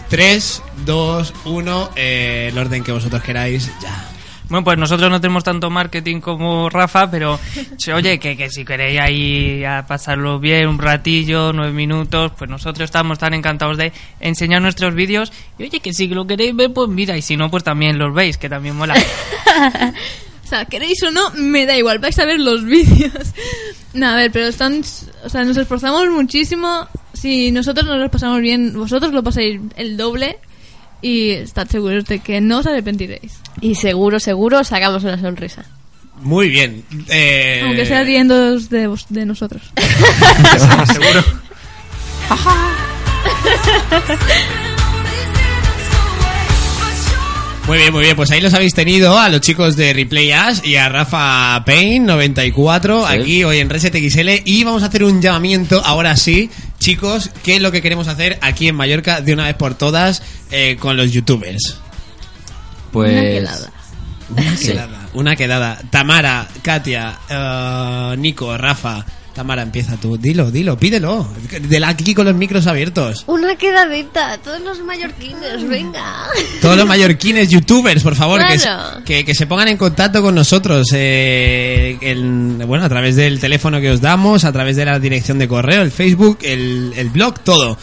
3, 0.08 0.62
2, 0.86 1.34
1, 1.46 1.90
eh, 1.96 2.48
el 2.52 2.58
orden 2.58 2.84
que 2.84 2.92
vosotros 2.92 3.22
queráis, 3.22 3.66
ya. 3.82 4.04
Bueno, 4.48 4.64
pues 4.64 4.78
nosotros 4.78 5.10
no 5.10 5.20
tenemos 5.20 5.42
tanto 5.42 5.70
marketing 5.70 6.20
como 6.20 6.70
Rafa, 6.70 7.10
pero 7.10 7.38
oye, 7.94 8.18
que, 8.18 8.36
que 8.36 8.48
si 8.48 8.64
queréis 8.64 9.00
ahí 9.00 9.64
a 9.64 9.84
pasarlo 9.86 10.38
bien 10.38 10.68
un 10.68 10.78
ratillo, 10.78 11.52
nueve 11.52 11.72
minutos, 11.72 12.32
pues 12.38 12.48
nosotros 12.48 12.84
estamos 12.84 13.18
tan 13.18 13.34
encantados 13.34 13.76
de 13.76 13.92
enseñar 14.20 14.62
nuestros 14.62 14.94
vídeos. 14.94 15.32
Y 15.58 15.64
oye, 15.64 15.80
que 15.80 15.92
si 15.92 16.06
lo 16.06 16.26
queréis 16.26 16.54
ver, 16.54 16.72
pues 16.72 16.88
mira, 16.88 17.16
y 17.16 17.22
si 17.22 17.36
no, 17.36 17.50
pues 17.50 17.64
también 17.64 17.98
los 17.98 18.14
veis, 18.14 18.38
que 18.38 18.48
también 18.48 18.76
mola. 18.76 18.94
O 20.46 20.48
sea, 20.48 20.64
queréis 20.64 21.02
o 21.02 21.10
no, 21.10 21.32
me 21.32 21.66
da 21.66 21.76
igual, 21.76 21.98
vais 21.98 22.16
a 22.20 22.24
ver 22.24 22.38
los 22.38 22.64
vídeos. 22.64 23.12
No, 23.94 24.08
a 24.08 24.14
ver, 24.14 24.30
pero 24.30 24.46
están, 24.46 24.82
o 25.24 25.28
sea, 25.30 25.42
nos 25.42 25.56
esforzamos 25.56 26.06
muchísimo. 26.10 26.86
Si 27.14 27.50
nosotros 27.50 27.86
nos 27.86 27.98
lo 27.98 28.10
pasamos 28.10 28.42
bien, 28.42 28.74
vosotros 28.74 29.10
lo 29.10 29.22
pasáis 29.22 29.58
el 29.74 29.96
doble 29.96 30.38
y 31.02 31.30
estad 31.32 31.68
seguros 31.68 32.04
de 32.06 32.18
que 32.20 32.40
no 32.40 32.58
os 32.58 32.66
arrepentiréis. 32.66 33.34
Y 33.60 33.74
seguro, 33.74 34.18
seguro 34.20 34.64
sacamos 34.64 35.04
una 35.04 35.20
sonrisa. 35.20 35.64
Muy 36.22 36.48
bien. 36.48 36.82
Eh, 37.08 37.60
Aunque 37.64 37.84
sea 37.86 38.02
riéndoos 38.02 38.70
de, 38.70 38.86
vos- 38.86 39.06
de 39.10 39.26
nosotros. 39.26 39.62
Seguro. 40.92 41.24
Muy 47.66 47.78
bien, 47.78 47.92
muy 47.92 48.02
bien. 48.04 48.14
Pues 48.14 48.30
ahí 48.30 48.40
los 48.40 48.54
habéis 48.54 48.74
tenido 48.74 49.18
a 49.18 49.28
los 49.28 49.40
chicos 49.40 49.74
de 49.74 49.92
Replay 49.92 50.30
Ash 50.30 50.60
y 50.64 50.76
a 50.76 50.88
Rafa 50.88 51.64
Payne 51.66 51.98
94 52.06 53.06
Sí. 53.08 53.12
aquí 53.18 53.44
hoy 53.44 53.58
en 53.58 53.68
Reset 53.68 53.92
XL 53.92 54.42
y 54.44 54.62
vamos 54.62 54.84
a 54.84 54.86
hacer 54.86 55.02
un 55.02 55.20
llamamiento 55.20 55.82
ahora 55.84 56.16
sí, 56.16 56.48
chicos, 56.86 57.30
qué 57.42 57.56
es 57.56 57.60
lo 57.62 57.72
que 57.72 57.82
queremos 57.82 58.06
hacer 58.06 58.38
aquí 58.42 58.68
en 58.68 58.76
Mallorca 58.76 59.20
de 59.20 59.32
una 59.32 59.46
vez 59.46 59.56
por 59.56 59.74
todas 59.74 60.22
eh, 60.52 60.76
con 60.78 60.96
los 60.96 61.10
youtubers. 61.10 61.78
Pues. 62.92 63.10
Una 63.12 63.22
quedada. 63.22 63.72
Una 64.30 64.56
Sí. 64.56 64.66
quedada. 64.68 65.08
Una 65.12 65.34
quedada. 65.34 65.78
Tamara, 65.90 66.46
Katia, 66.62 67.18
eh, 67.28 68.14
Nico, 68.18 68.56
Rafa. 68.56 69.04
Tamara, 69.36 69.60
empieza 69.62 69.96
tú. 69.98 70.16
Dilo, 70.16 70.50
dilo, 70.50 70.78
pídelo. 70.78 71.28
De 71.60 71.78
la 71.78 71.88
aquí 71.90 72.14
con 72.14 72.24
los 72.24 72.34
micros 72.34 72.66
abiertos. 72.66 73.22
Una 73.26 73.54
quedadita, 73.56 74.38
todos 74.38 74.60
los 74.62 74.80
mallorquines, 74.80 75.68
venga. 75.68 76.26
Todos 76.62 76.76
los 76.78 76.86
mallorquines 76.86 77.50
youtubers, 77.50 78.02
por 78.02 78.16
favor, 78.16 78.40
que, 78.48 78.56
Claro. 78.56 79.04
que, 79.04 79.24
que 79.26 79.34
se 79.34 79.46
pongan 79.46 79.68
en 79.68 79.76
contacto 79.76 80.22
con 80.22 80.34
nosotros. 80.34 80.88
eh, 80.94 81.98
en- 82.00 82.58
bueno, 82.66 82.84
a 82.84 82.88
través 82.88 83.14
del 83.16 83.38
teléfono 83.38 83.78
que 83.80 83.90
os 83.90 84.00
damos, 84.00 84.44
a 84.44 84.52
través 84.52 84.74
de 84.76 84.86
la 84.86 84.98
dirección 84.98 85.38
de 85.38 85.46
correo, 85.48 85.82
el 85.82 85.90
Facebook, 85.92 86.38
el, 86.42 86.94
el 86.96 87.10
blog, 87.10 87.38
todo. 87.40 87.76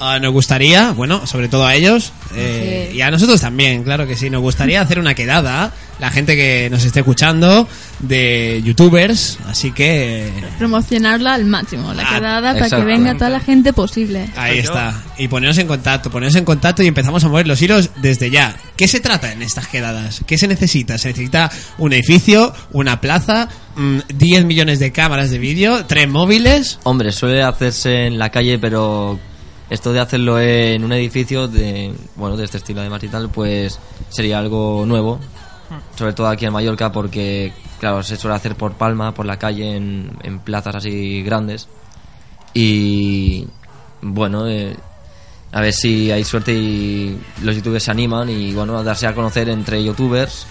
Ah, 0.00 0.18
nos 0.20 0.32
gustaría, 0.32 0.92
bueno, 0.92 1.26
sobre 1.26 1.48
todo 1.48 1.66
a 1.66 1.74
ellos 1.74 2.12
eh, 2.36 2.88
Sí. 2.92 2.98
y 2.98 3.00
a 3.00 3.10
nosotros 3.10 3.40
también, 3.40 3.82
claro 3.82 4.06
que 4.06 4.14
sí, 4.14 4.30
nos 4.30 4.42
gustaría 4.42 4.80
hacer 4.80 4.98
una 5.00 5.14
quedada, 5.14 5.72
la 5.98 6.10
gente 6.10 6.36
que 6.36 6.68
nos 6.70 6.84
esté 6.84 7.00
escuchando, 7.00 7.66
de 7.98 8.62
youtubers, 8.64 9.38
así 9.48 9.72
que 9.72 10.30
Promocionarla 10.58 11.34
al 11.34 11.44
máximo, 11.44 11.92
la 11.92 12.08
Ah, 12.08 12.14
quedada, 12.16 12.54
para 12.54 12.68
que 12.70 12.84
venga 12.84 13.14
toda 13.14 13.30
la 13.30 13.40
gente 13.40 13.72
posible. 13.72 14.28
Ahí 14.36 14.56
yo. 14.56 14.62
está. 14.62 15.02
Y 15.18 15.26
poneros 15.28 15.58
en 15.58 15.66
contacto, 15.66 16.10
poneros 16.10 16.36
en 16.36 16.44
contacto 16.44 16.82
y 16.82 16.86
empezamos 16.86 17.24
a 17.24 17.28
mover 17.28 17.46
los 17.48 17.60
hilos 17.60 17.90
desde 17.96 18.30
ya. 18.30 18.56
¿Qué 18.76 18.86
se 18.86 19.00
trata 19.00 19.32
en 19.32 19.42
estas 19.42 19.66
quedadas? 19.66 20.20
¿Qué 20.26 20.38
se 20.38 20.46
necesita? 20.46 20.96
Se 20.98 21.08
necesita 21.08 21.50
un 21.78 21.92
edificio, 21.92 22.54
una 22.72 23.00
plaza, 23.00 23.48
mm, 23.76 23.98
10 24.14 24.44
millones 24.44 24.78
de 24.78 24.92
cámaras 24.92 25.30
de 25.30 25.38
vídeo, 25.38 25.84
tres 25.86 26.08
móviles. 26.08 26.78
Hombre, 26.84 27.10
suele 27.10 27.42
hacerse 27.42 28.06
en 28.06 28.18
la 28.18 28.30
calle, 28.30 28.58
pero 28.60 29.18
esto 29.70 29.92
de 29.92 30.00
hacerlo 30.00 30.40
en 30.40 30.84
un 30.84 30.92
edificio 30.92 31.48
de, 31.48 31.92
bueno, 32.14 32.36
de 32.36 32.44
este 32.44 32.58
estilo 32.58 32.80
además 32.80 33.02
y 33.02 33.08
tal, 33.08 33.28
pues 33.30 33.78
sería 34.08 34.38
algo 34.38 34.84
nuevo. 34.86 35.18
Sobre 35.96 36.12
todo 36.12 36.28
aquí 36.28 36.46
en 36.46 36.52
Mallorca, 36.52 36.90
porque, 36.92 37.52
claro, 37.78 38.02
se 38.02 38.16
suele 38.16 38.36
hacer 38.36 38.54
por 38.54 38.74
Palma, 38.74 39.12
por 39.12 39.26
la 39.26 39.38
calle, 39.38 39.76
en, 39.76 40.40
plazas 40.44 40.76
así 40.76 41.22
grandes. 41.22 41.68
Y, 42.54 43.46
bueno, 44.00 44.48
eh, 44.48 44.76
a 45.52 45.60
ver 45.60 45.72
si 45.72 46.10
hay 46.10 46.24
suerte 46.24 46.52
y 46.52 47.20
los 47.42 47.56
youtubers 47.56 47.84
se 47.84 47.90
animan 47.90 48.28
y, 48.30 48.54
bueno, 48.54 48.78
a 48.78 48.82
darse 48.82 49.06
a 49.06 49.14
conocer 49.14 49.48
entre 49.48 49.82
youtubers. 49.82 50.46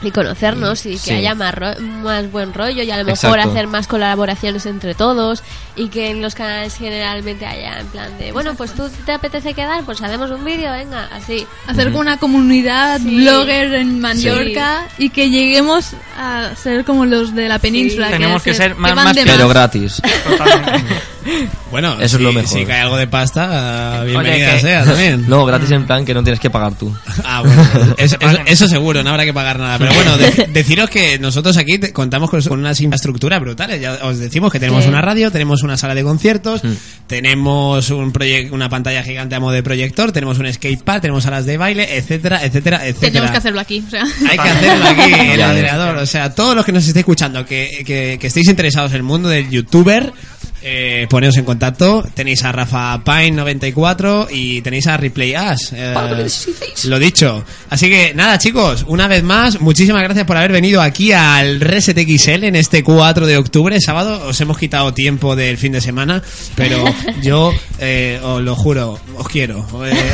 Y 0.00 0.12
conocernos 0.12 0.86
y 0.86 0.90
que 0.92 0.98
Sí. 0.98 1.10
haya 1.12 1.34
más, 1.34 1.52
ro- 1.54 1.74
más 1.80 2.30
buen 2.30 2.54
rollo 2.54 2.84
y 2.84 2.90
a 2.90 2.96
lo 2.98 3.04
mejor 3.04 3.30
Exacto. 3.38 3.50
hacer 3.50 3.66
más 3.66 3.88
colaboraciones 3.88 4.64
entre 4.66 4.94
todos 4.94 5.42
y 5.74 5.88
que 5.88 6.10
en 6.10 6.22
los 6.22 6.36
canales 6.36 6.76
generalmente 6.76 7.44
haya 7.44 7.80
en 7.80 7.86
plan 7.88 8.16
de, 8.16 8.30
bueno, 8.30 8.54
pues 8.54 8.72
tú 8.74 8.88
te 9.04 9.12
apetece 9.12 9.54
quedar, 9.54 9.82
pues 9.84 10.00
hacemos 10.00 10.30
un 10.30 10.44
vídeo, 10.44 10.70
venga, 10.70 11.08
así. 11.12 11.44
Hacer 11.66 11.86
como 11.88 11.98
una 12.00 12.16
comunidad 12.16 13.00
Sí. 13.00 13.16
blogger 13.16 13.74
en 13.74 14.00
Mallorca 14.00 14.84
y 14.98 15.10
que 15.10 15.30
lleguemos 15.30 15.90
a 16.16 16.50
ser 16.54 16.84
como 16.84 17.04
los 17.04 17.34
de 17.34 17.48
la 17.48 17.58
península. 17.58 18.08
Tenemos 18.10 18.42
que 18.42 18.54
ser 18.54 18.76
más- 18.76 18.94
más 18.94 19.16
Pero 19.16 19.48
gratis. 19.48 20.00
Bueno, 21.70 21.94
Eso 21.94 22.02
es 22.04 22.12
si, 22.12 22.18
lo 22.22 22.32
mejor. 22.32 22.48
si 22.58 22.64
cae 22.64 22.80
algo 22.80 22.96
de 22.96 23.06
pasta, 23.06 24.02
bienvenida 24.04 24.52
que- 24.54 24.60
sea 24.60 24.84
también. 24.84 25.28
No, 25.28 25.44
gratis 25.44 25.70
en 25.72 25.84
plan 25.86 26.04
que 26.04 26.14
no 26.14 26.22
tienes 26.22 26.40
que 26.40 26.48
pagar 26.48 26.74
tú. 26.74 26.94
Ah, 27.24 27.42
bueno, 27.42 27.62
eso, 27.98 28.16
eso- 28.18 28.38
eso 28.46 28.68
seguro, 28.68 29.02
no 29.02 29.10
habrá 29.10 29.24
que 29.26 29.34
pagar 29.34 29.58
nada. 29.58 29.76
Pero 29.78 29.87
bueno, 29.94 30.16
de- 30.18 30.46
deciros 30.52 30.90
que 30.90 31.18
nosotros 31.18 31.56
aquí 31.56 31.78
te- 31.78 31.92
contamos 31.92 32.30
con, 32.30 32.42
con 32.42 32.58
unas 32.60 32.80
infraestructuras 32.80 33.40
brutales. 33.40 33.80
Ya 33.80 33.94
os 34.02 34.18
decimos 34.18 34.52
que 34.52 34.58
tenemos 34.60 34.84
Sí. 34.84 34.88
una 34.90 35.00
radio, 35.00 35.30
tenemos 35.30 35.62
una 35.62 35.76
sala 35.76 35.94
de 35.94 36.02
conciertos, 36.02 36.62
Mm. 36.64 36.72
tenemos 37.06 37.90
un 37.90 38.12
una 38.50 38.68
pantalla 38.68 39.02
gigante 39.02 39.34
a 39.34 39.40
modo 39.40 39.52
de 39.52 39.62
proyector, 39.62 40.12
tenemos 40.12 40.38
un 40.38 40.52
skatepark, 40.52 41.00
tenemos 41.02 41.22
salas 41.24 41.46
de 41.46 41.56
baile, 41.56 41.96
etcétera, 41.96 42.44
etcétera, 42.44 42.78
etcétera. 42.86 43.12
Tenemos 43.12 43.30
que 43.30 43.36
hacerlo 43.38 43.60
aquí. 43.60 43.82
O 43.86 43.90
sea. 43.90 44.04
Hay 44.28 44.36
que 44.38 44.48
hacerlo 44.48 44.84
aquí, 44.86 45.12
el 45.32 45.40
moderador. 45.40 45.96
O 45.96 46.06
sea, 46.06 46.34
todos 46.34 46.54
los 46.56 46.64
que 46.64 46.72
nos 46.72 46.82
estéis 46.86 47.02
escuchando, 47.02 47.44
que, 47.46 47.82
que, 47.86 48.18
que 48.20 48.26
estéis 48.26 48.48
interesados 48.48 48.90
en 48.90 48.96
el 48.98 49.02
mundo 49.04 49.28
del 49.28 49.48
youtuber, 49.50 50.12
eh, 50.62 51.06
poneos 51.08 51.36
en 51.36 51.44
contacto. 51.44 52.04
Tenéis 52.14 52.44
a 52.44 52.52
Rafa 52.52 53.02
Pine 53.04 53.32
94 53.32 54.28
y 54.30 54.60
tenéis 54.62 54.86
a 54.86 54.96
Replay 54.96 55.34
Ash. 55.34 55.72
eh, 55.72 55.94
lo 56.84 56.98
dicho. 56.98 57.44
Así 57.70 57.88
que 57.88 58.12
nada, 58.14 58.38
chicos, 58.38 58.84
una 58.88 59.08
vez 59.08 59.22
más, 59.22 59.60
muchísimas 59.60 60.02
gracias 60.02 60.26
por 60.26 60.36
haber 60.36 60.52
venido 60.52 60.80
aquí 60.82 61.12
al 61.12 61.60
Reset 61.60 61.98
XL 61.98 62.44
en 62.44 62.56
este 62.56 62.82
4 62.82 63.26
de 63.26 63.36
octubre, 63.36 63.80
sábado. 63.80 64.26
Os 64.26 64.40
hemos 64.40 64.58
quitado 64.58 64.92
tiempo 64.94 65.36
del 65.36 65.58
fin 65.58 65.72
de 65.72 65.80
semana, 65.80 66.22
pero 66.54 66.84
yo 67.22 67.52
eh, 67.78 68.20
os 68.22 68.42
lo 68.42 68.54
juro, 68.56 68.98
os 69.16 69.28
quiero. 69.28 69.66
Eh, 69.84 70.10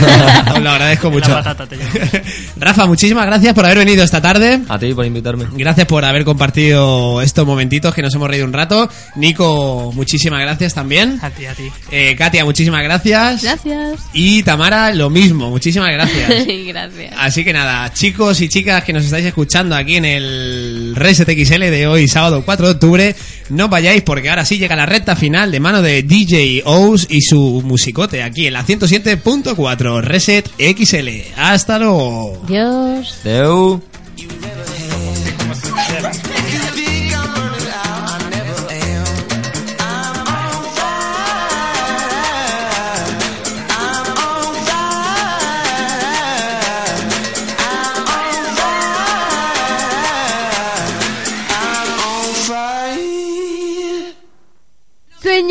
os 0.55 0.61
lo 0.63 0.71
agradezco 0.71 1.11
mucho. 1.11 1.31
Patata. 1.33 1.67
Rafa, 2.57 2.87
muchísimas 2.87 3.27
gracias 3.27 3.55
por 3.55 3.65
haber 3.65 3.79
venido 3.79 4.05
esta 4.05 4.21
tarde. 4.21 4.61
A 4.69 4.79
ti 4.79 4.93
por 4.95 5.05
invitarme. 5.07 5.47
Gracias 5.53 5.87
por 5.87 6.05
haber 6.05 6.25
compartido 6.25 7.21
estos 7.23 7.47
momentitos 7.47 7.95
que 7.95 8.03
nos 8.03 8.15
hemos 8.15 8.29
reído 8.29 8.45
un 8.47 8.53
rato. 8.53 8.89
Nico, 9.17 9.93
muchísimas 9.95 10.34
muchísimas 10.35 10.41
gracias 10.41 10.74
también. 10.74 11.18
A 11.22 11.30
ti, 11.30 11.47
a 11.47 11.55
ti. 11.55 11.70
Eh, 11.91 12.14
Katia, 12.16 12.45
muchísimas 12.45 12.82
gracias. 12.82 13.43
Gracias. 13.43 14.01
Y 14.12 14.43
Tamara, 14.43 14.93
lo 14.93 15.11
mismo, 15.11 15.51
muchísimas 15.51 15.91
gracias. 15.93 16.47
Gracias. 16.66 17.14
Así 17.16 17.45
que 17.45 17.53
nada, 17.53 17.93
chicos 17.93 18.41
y 18.41 18.49
chicas 18.49 18.85
que 18.85 18.93
nos 18.93 19.05
estáis 19.05 19.24
escuchando 19.26 19.76
aquí 19.76 19.97
en 19.97 20.05
el 20.05 20.95
Reset 20.97 21.28
XL 21.28 21.61
de 21.70 21.87
hoy, 21.87 22.09
sábado 22.09 22.43
4 22.45 22.66
de 22.66 22.72
octubre, 22.72 23.16
no 23.51 23.68
vayáis 23.68 24.03
porque 24.03 24.30
ahora 24.30 24.45
sí 24.45 24.59
llega 24.59 24.74
la 24.76 24.87
recta 24.87 25.14
final 25.14 25.53
de 25.53 25.61
mano 25.61 25.82
de 25.82 26.03
DJ 26.03 26.62
Ous 26.64 27.07
y 27.09 27.20
su 27.20 27.62
musicote 27.64 28.22
aquí 28.22 28.47
en 28.47 28.55
la 28.55 28.64
107.4 28.64 30.01
Reset 30.03 30.49
XL. 30.59 31.09
Hasta 31.37 31.78
luego. 31.78 32.43
Dios. 32.49 33.18
Deu. 33.22 33.82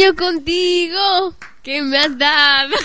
Sueño 0.04 0.16
contigo. 0.18 1.34
¿Qué 1.64 1.82
me 1.82 1.97
has 1.97 2.18
dado? 2.18 2.76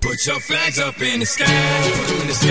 Put 0.00 0.16
your 0.26 0.40
flags 0.40 0.78
up 0.78 1.00
in 1.00 1.20
the 1.20 1.26
sky, 1.26 1.46
in 2.20 2.26
the 2.26 2.34
sky. 2.34 2.48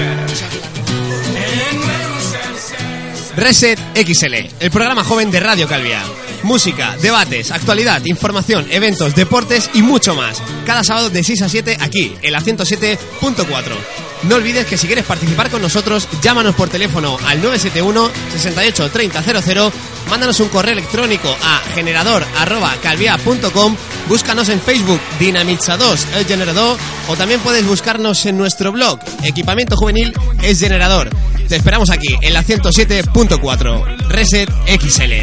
Reset 3.35 3.77
XL, 3.93 4.33
el 4.59 4.71
programa 4.71 5.03
joven 5.03 5.29
de 5.29 5.39
Radio 5.39 5.67
Calvia. 5.67 6.01
Música, 6.41 6.97
debates, 6.97 7.51
actualidad, 7.51 8.03
información, 8.05 8.65
eventos, 8.71 9.13
deportes 9.13 9.69
y 9.75 9.83
mucho 9.83 10.15
más. 10.15 10.41
Cada 10.65 10.83
sábado 10.83 11.11
de 11.11 11.23
6 11.23 11.43
a 11.43 11.49
7 11.49 11.77
aquí, 11.79 12.15
en 12.23 12.31
la 12.31 12.41
107.4. 12.41 14.06
No 14.23 14.35
olvides 14.35 14.65
que 14.65 14.77
si 14.77 14.87
quieres 14.87 15.05
participar 15.05 15.49
con 15.49 15.61
nosotros, 15.61 16.07
llámanos 16.21 16.55
por 16.55 16.69
teléfono 16.69 17.17
al 17.25 17.41
971 17.41 18.11
68 18.33 18.91
30 18.91 19.41
00, 19.43 19.71
mándanos 20.09 20.39
un 20.39 20.49
correo 20.49 20.73
electrónico 20.73 21.35
a 21.43 21.59
generador@calvia.com, 21.73 23.75
búscanos 24.07 24.49
en 24.49 24.61
Facebook 24.61 24.99
Dinamitza 25.19 25.77
2 25.77 26.07
el 26.15 26.25
generador 26.25 26.77
o 27.07 27.15
también 27.15 27.39
puedes 27.41 27.65
buscarnos 27.65 28.25
en 28.25 28.37
nuestro 28.37 28.71
blog 28.71 28.99
Equipamiento 29.23 29.75
Juvenil 29.75 30.13
es 30.41 30.59
Generador. 30.59 31.09
Te 31.47 31.55
esperamos 31.55 31.89
aquí 31.89 32.15
en 32.21 32.33
la 32.33 32.43
107.4 32.43 34.09
Reset 34.09 34.49
XL. 34.79 35.13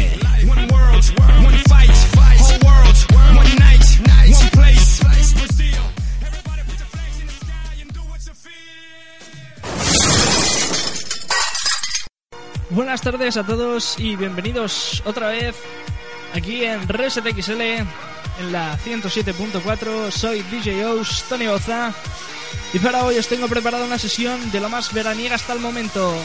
Buenas 12.95 13.11
tardes 13.11 13.35
a 13.35 13.43
todos 13.43 13.99
y 13.99 14.15
bienvenidos 14.15 15.03
otra 15.05 15.27
vez 15.27 15.53
aquí 16.33 16.63
en 16.63 16.87
Reset 16.87 17.25
XL 17.25 17.61
en 17.61 18.51
la 18.53 18.77
107.4. 18.77 20.11
Soy 20.11 20.41
DJ 20.43 20.85
Ous, 20.85 21.25
Tony 21.27 21.47
Oza 21.47 21.93
y 22.71 22.79
para 22.79 23.03
hoy 23.03 23.17
os 23.17 23.27
tengo 23.27 23.49
preparada 23.49 23.83
una 23.83 23.99
sesión 23.99 24.49
de 24.49 24.61
lo 24.61 24.69
más 24.69 24.93
veraniega 24.93 25.35
hasta 25.35 25.51
el 25.51 25.59
momento. 25.59 26.15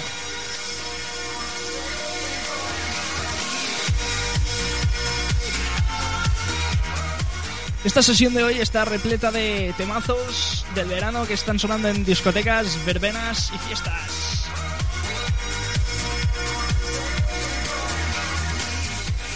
Esta 7.82 8.00
sesión 8.00 8.32
de 8.32 8.44
hoy 8.44 8.60
está 8.60 8.84
repleta 8.84 9.32
de 9.32 9.74
temazos 9.76 10.64
del 10.76 10.86
verano 10.86 11.26
que 11.26 11.34
están 11.34 11.58
sonando 11.58 11.88
en 11.88 12.04
discotecas, 12.04 12.78
verbenas 12.86 13.50
y 13.52 13.58
fiestas. 13.58 14.39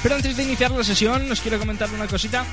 Pero 0.05 0.17
antes 0.17 0.37
de 0.37 0.43
iniciar 0.43 0.71
la 0.71 0.85
sesión, 0.85 1.33
os 1.33 1.41
quiero 1.41 1.59
comentar 1.59 1.89
una 1.89 2.07
cosita. 2.07 2.45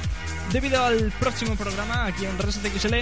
Debido 0.54 0.86
al 0.86 1.12
próximo 1.20 1.58
programa 1.58 2.06
aquí 2.06 2.24
en 2.24 2.38
Reset 2.38 2.64
XL, 2.64 2.96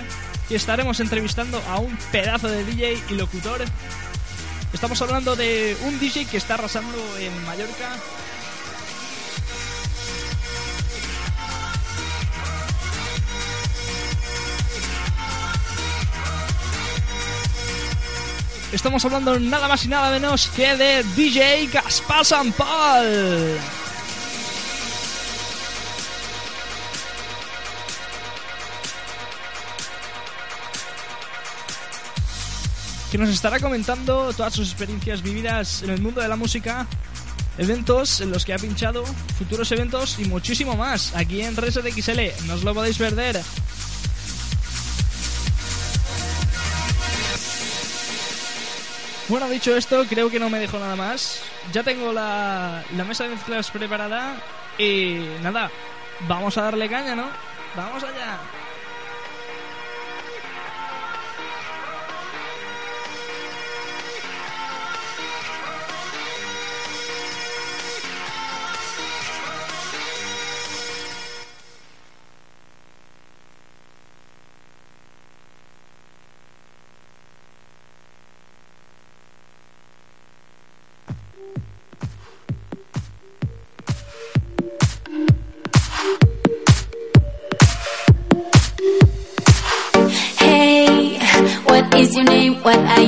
estaremos 0.49 0.99
entrevistando 0.99 1.61
a 1.69 1.77
un 1.77 1.95
pedazo 2.11 2.47
de 2.47 2.63
DJ 2.63 2.97
y 3.11 3.13
locutor. 3.13 3.63
Estamos 4.73 4.99
hablando 5.03 5.35
de 5.35 5.77
un 5.85 5.99
DJ 5.99 6.25
que 6.25 6.37
está 6.37 6.55
arrasando 6.55 6.97
en 7.19 7.45
Mallorca. 7.45 7.95
Estamos 18.71 19.05
hablando 19.05 19.39
nada 19.39 19.67
más 19.67 19.85
y 19.85 19.89
nada 19.89 20.09
menos 20.09 20.47
que 20.55 20.75
de 20.75 21.03
DJ 21.15 21.67
Gaspar 21.67 22.25
San 22.25 22.51
Paul. 22.51 23.59
Que 33.11 33.17
nos 33.17 33.29
estará 33.29 33.59
comentando 33.59 34.31
todas 34.33 34.53
sus 34.53 34.69
experiencias 34.69 35.23
vividas 35.23 35.81
en 35.81 35.89
el 35.89 36.01
mundo 36.01 36.21
de 36.21 36.27
la 36.27 36.35
música, 36.35 36.85
eventos 37.57 38.21
en 38.21 38.31
los 38.31 38.45
que 38.45 38.53
ha 38.53 38.57
pinchado, 38.57 39.03
futuros 39.37 39.71
eventos 39.71 40.19
y 40.19 40.25
muchísimo 40.25 40.75
más 40.75 41.15
aquí 41.15 41.41
en 41.41 41.55
Reset 41.55 41.85
XL. 41.91 42.45
No 42.45 42.53
os 42.53 42.63
lo 42.63 42.73
podéis 42.73 42.97
perder. 42.97 43.41
Bueno, 49.27 49.47
dicho 49.49 49.75
esto, 49.75 50.05
creo 50.09 50.29
que 50.29 50.39
no 50.39 50.49
me 50.49 50.59
dejo 50.59 50.79
nada 50.79 50.95
más. 50.95 51.41
Ya 51.71 51.83
tengo 51.83 52.11
la, 52.13 52.83
la 52.95 53.03
mesa 53.03 53.25
de 53.25 53.31
mezclas 53.31 53.69
preparada 53.69 54.37
y 54.77 55.19
nada, 55.41 55.69
vamos 56.27 56.57
a 56.57 56.63
darle 56.63 56.89
caña, 56.89 57.15
¿no? 57.15 57.27
Vamos 57.75 58.03
allá. 58.03 58.39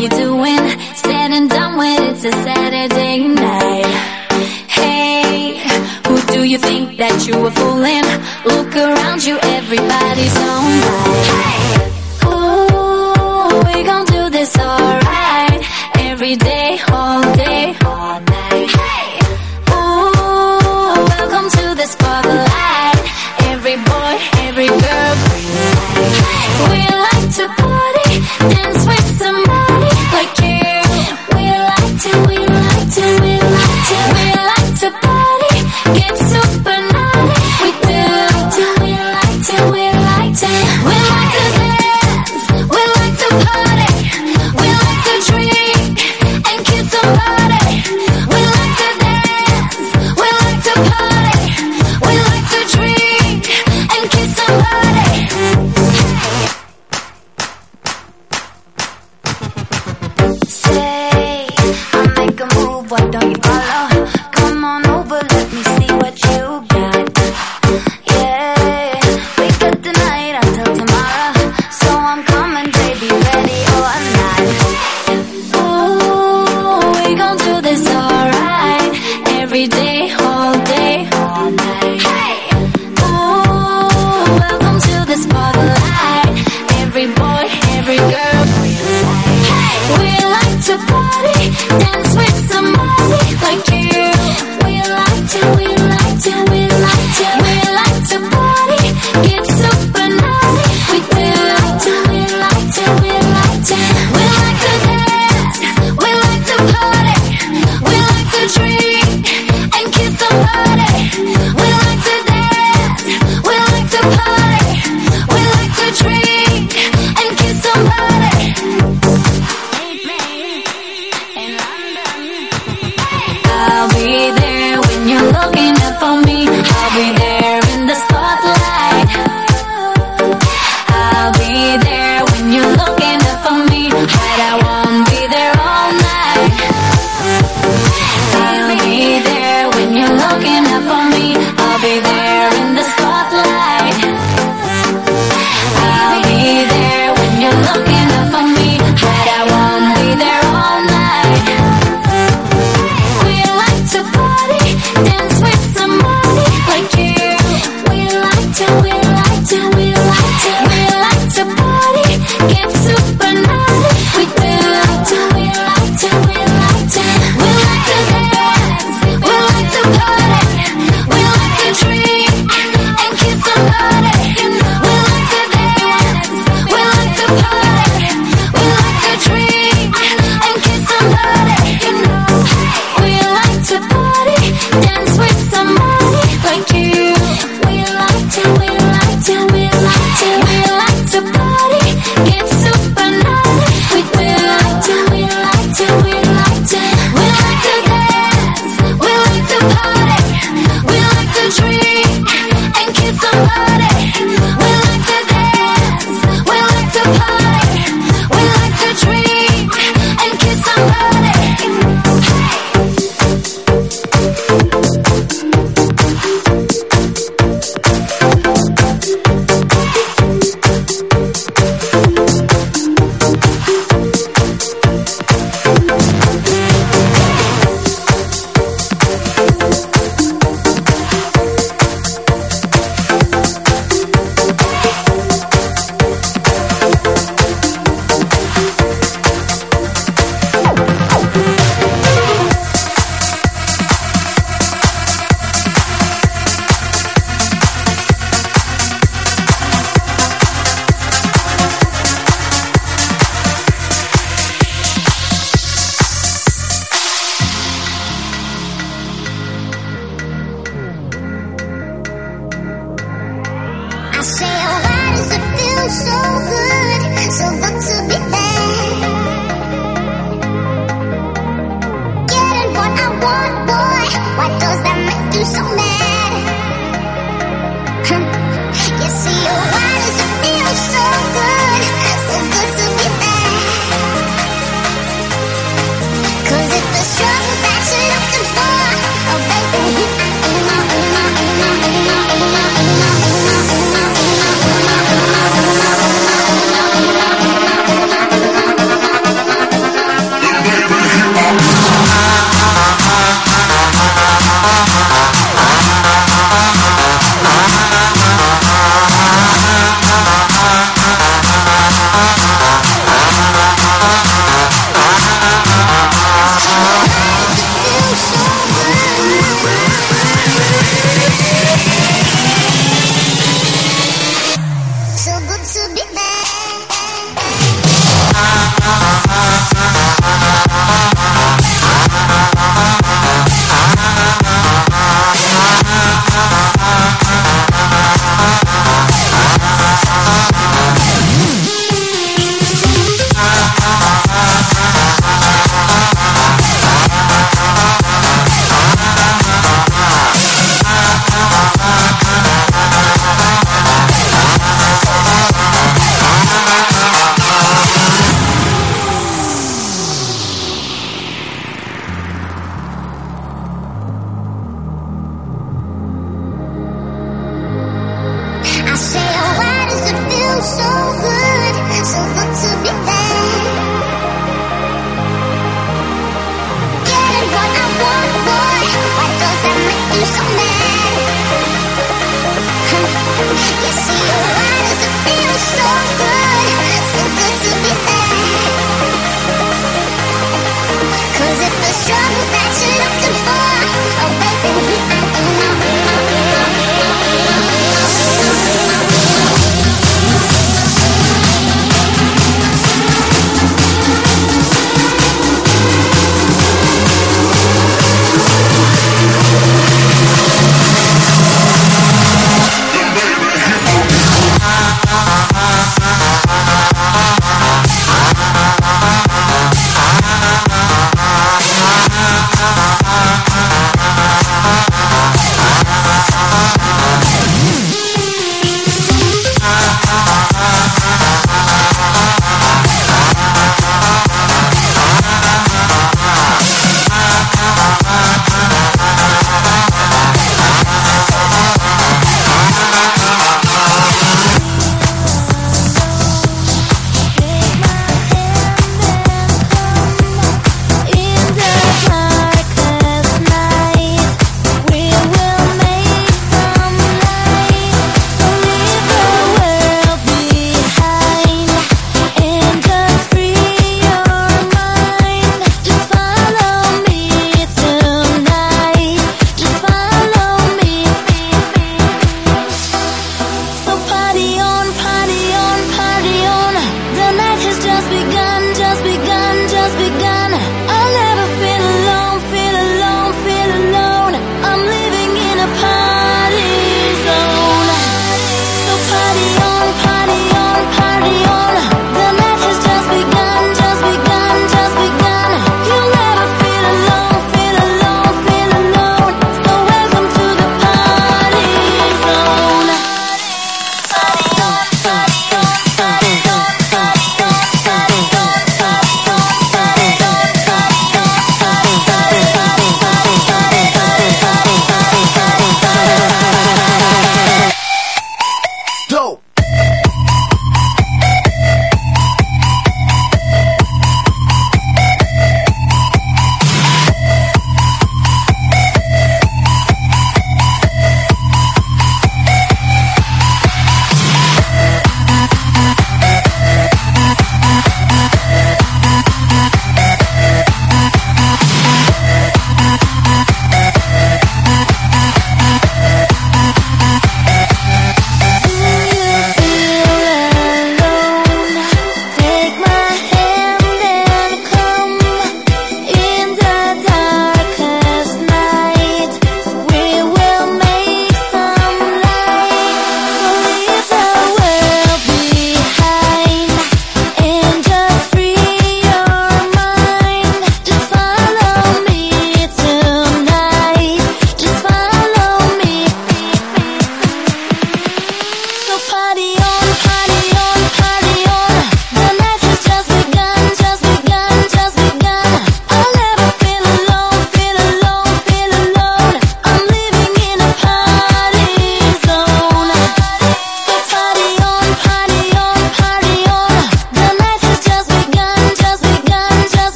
you 0.00 0.08
do 0.08 0.29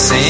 Same. 0.00 0.29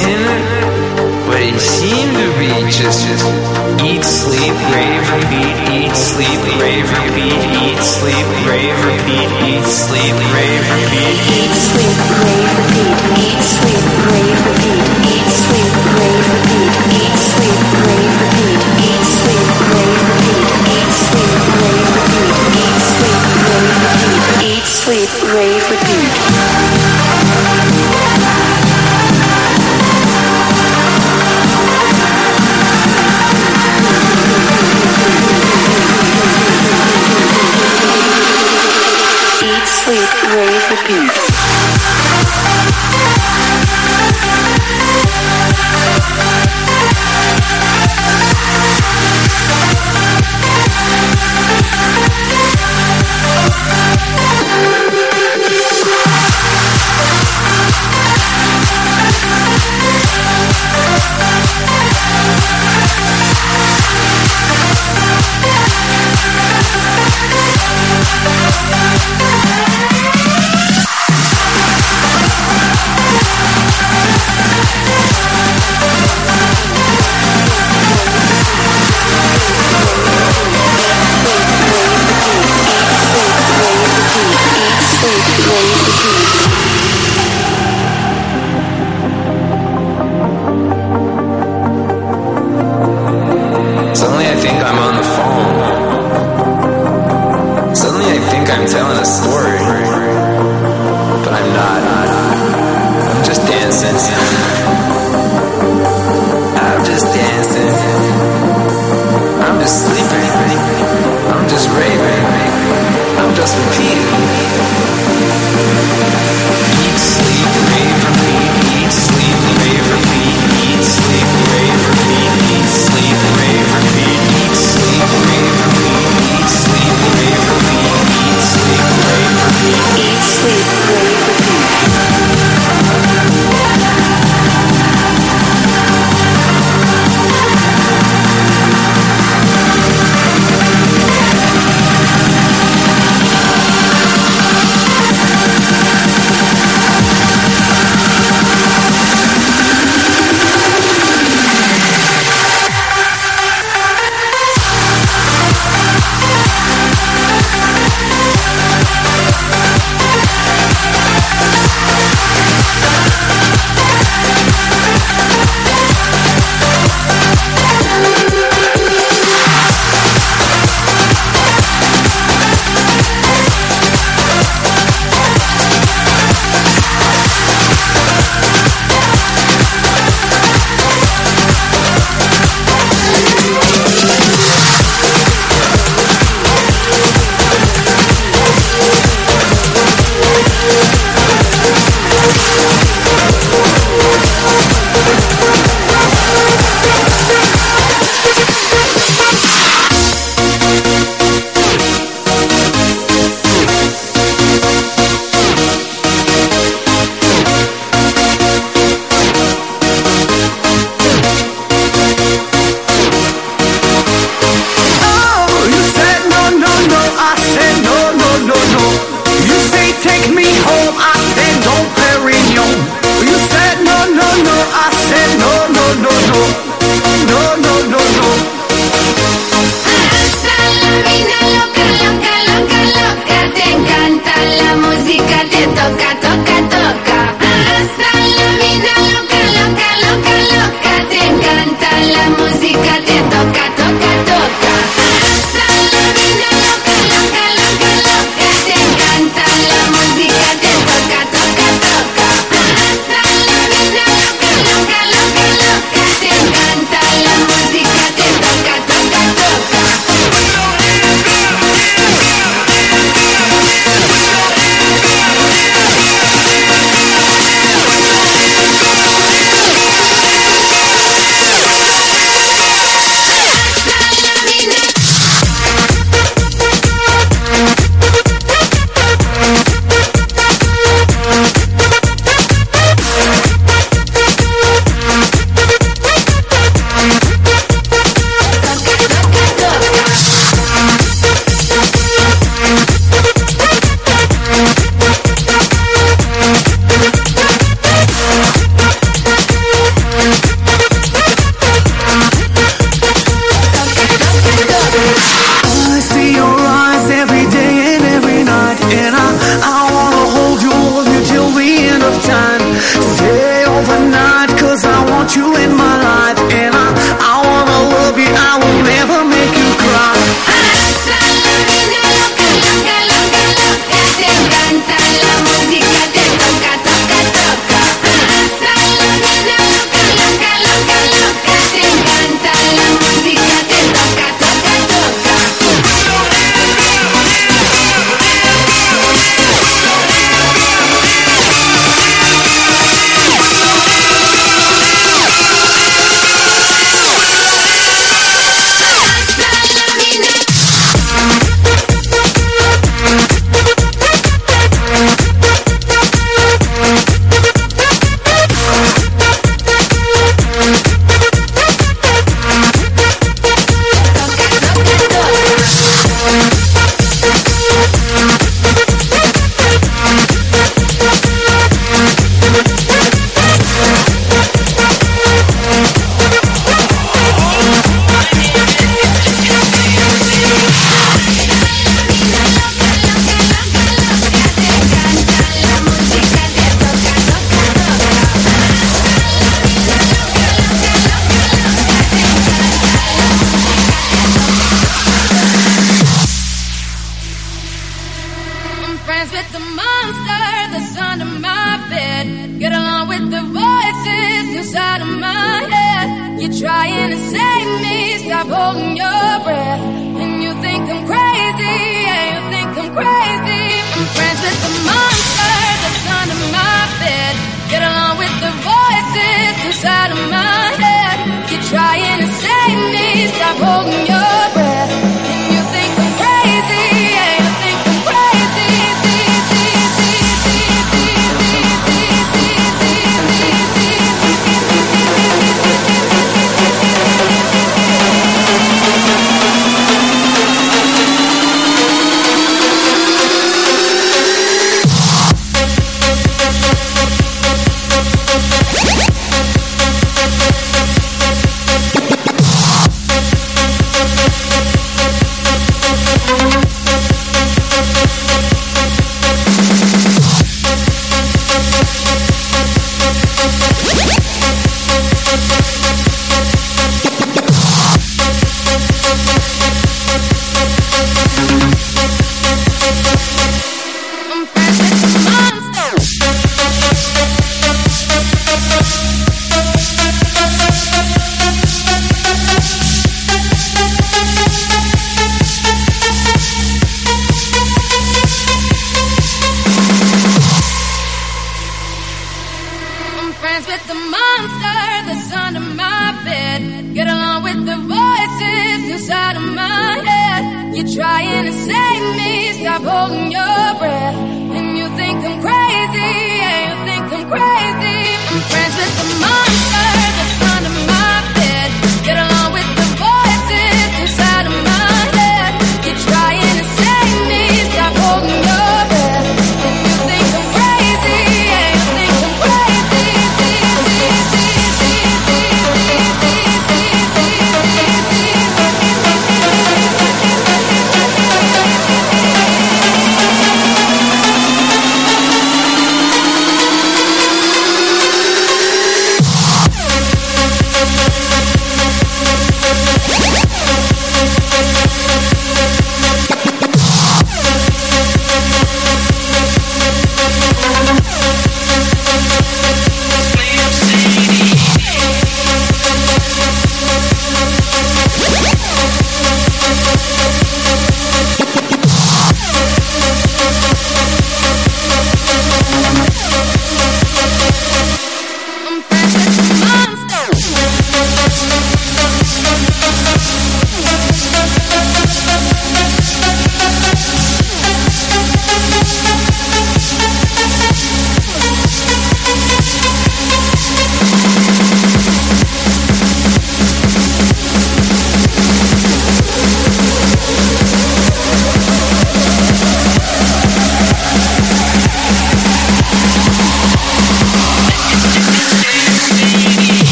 Monster 399.21 400.49
that's 400.73 400.97
under 400.97 401.27
my 401.27 401.77
bed. 401.91 402.59
Get 402.59 402.73
along 402.73 403.09
with 403.09 403.31
the 403.31 403.43
voices 403.53 404.57
inside 404.57 405.03
of 405.03 405.13
my 405.21 405.61
head. 405.69 406.41
You're 406.41 406.57
trying 406.57 407.11
to 407.11 407.19
save 407.29 407.69
me, 407.85 408.17
stop 408.25 408.47
holding 408.49 408.97
your 408.97 409.31
breath. 409.45 409.83
And 410.23 410.43
you 410.43 410.53
think 410.65 410.89
I'm 410.89 411.05
crazy, 411.05 411.77
yeah, 412.09 412.23
you 412.33 412.41
think 412.49 412.69
I'm 412.81 412.91
crazy. 412.97 413.65
I'm 413.93 414.07
friends 414.17 414.41
with 414.41 414.59
the 414.65 414.73
monster 414.89 415.57
that's 415.83 416.05
under 416.19 416.41
my 416.57 416.81
bed. 417.05 417.35
Get 417.69 417.83
along 417.85 418.17
with 418.17 418.35
the 418.41 418.53
voices 418.65 419.55
inside 419.69 420.11
of 420.17 420.21
my 420.33 420.65
head. 420.81 421.17
You're 421.51 421.67
trying 421.69 422.19
to 422.25 422.29
save 422.41 422.81
me, 422.97 423.29
stop 423.37 423.57
holding 423.61 424.07
your 424.09 424.41
breath. 424.57 425.10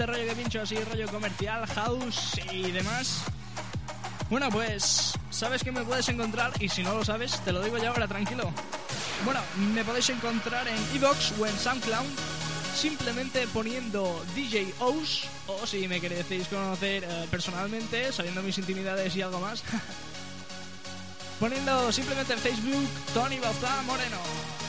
Este 0.00 0.12
rollo 0.12 0.28
que 0.28 0.34
pincho 0.34 0.62
así, 0.62 0.76
rollo 0.76 1.06
comercial, 1.08 1.66
house 1.66 2.40
y 2.50 2.70
demás, 2.70 3.20
bueno, 4.30 4.48
pues 4.48 5.12
sabes 5.28 5.62
que 5.62 5.72
me 5.72 5.82
puedes 5.82 6.08
encontrar 6.08 6.52
y 6.58 6.70
si 6.70 6.82
no 6.82 6.94
lo 6.94 7.04
sabes, 7.04 7.38
te 7.44 7.52
lo 7.52 7.62
digo 7.62 7.76
ya 7.76 7.90
ahora, 7.90 8.08
tranquilo. 8.08 8.50
Bueno, 9.26 9.40
me 9.74 9.84
podéis 9.84 10.08
encontrar 10.08 10.66
en 10.68 10.96
Evox 10.96 11.34
o 11.38 11.44
en 11.44 11.54
SoundCloud 11.54 12.06
simplemente 12.74 13.46
poniendo 13.48 14.24
DJ 14.34 14.72
O's 14.78 15.24
o 15.46 15.66
si 15.66 15.86
me 15.86 16.00
queréis 16.00 16.48
conocer 16.48 17.04
eh, 17.04 17.26
personalmente, 17.30 18.10
sabiendo 18.10 18.42
mis 18.42 18.56
intimidades 18.56 19.14
y 19.16 19.20
algo 19.20 19.38
más, 19.38 19.62
poniendo 21.40 21.92
simplemente 21.92 22.32
en 22.32 22.38
Facebook 22.38 22.88
Tony 23.12 23.38
Bauzá 23.38 23.82
Moreno. 23.82 24.59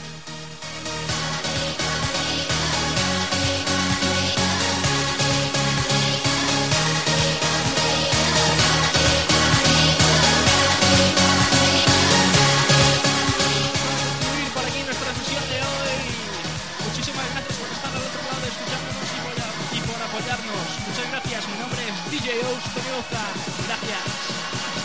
Gracias. 23.66 24.00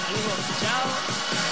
Saludos. 0.06 0.60
Chao. 0.62 1.47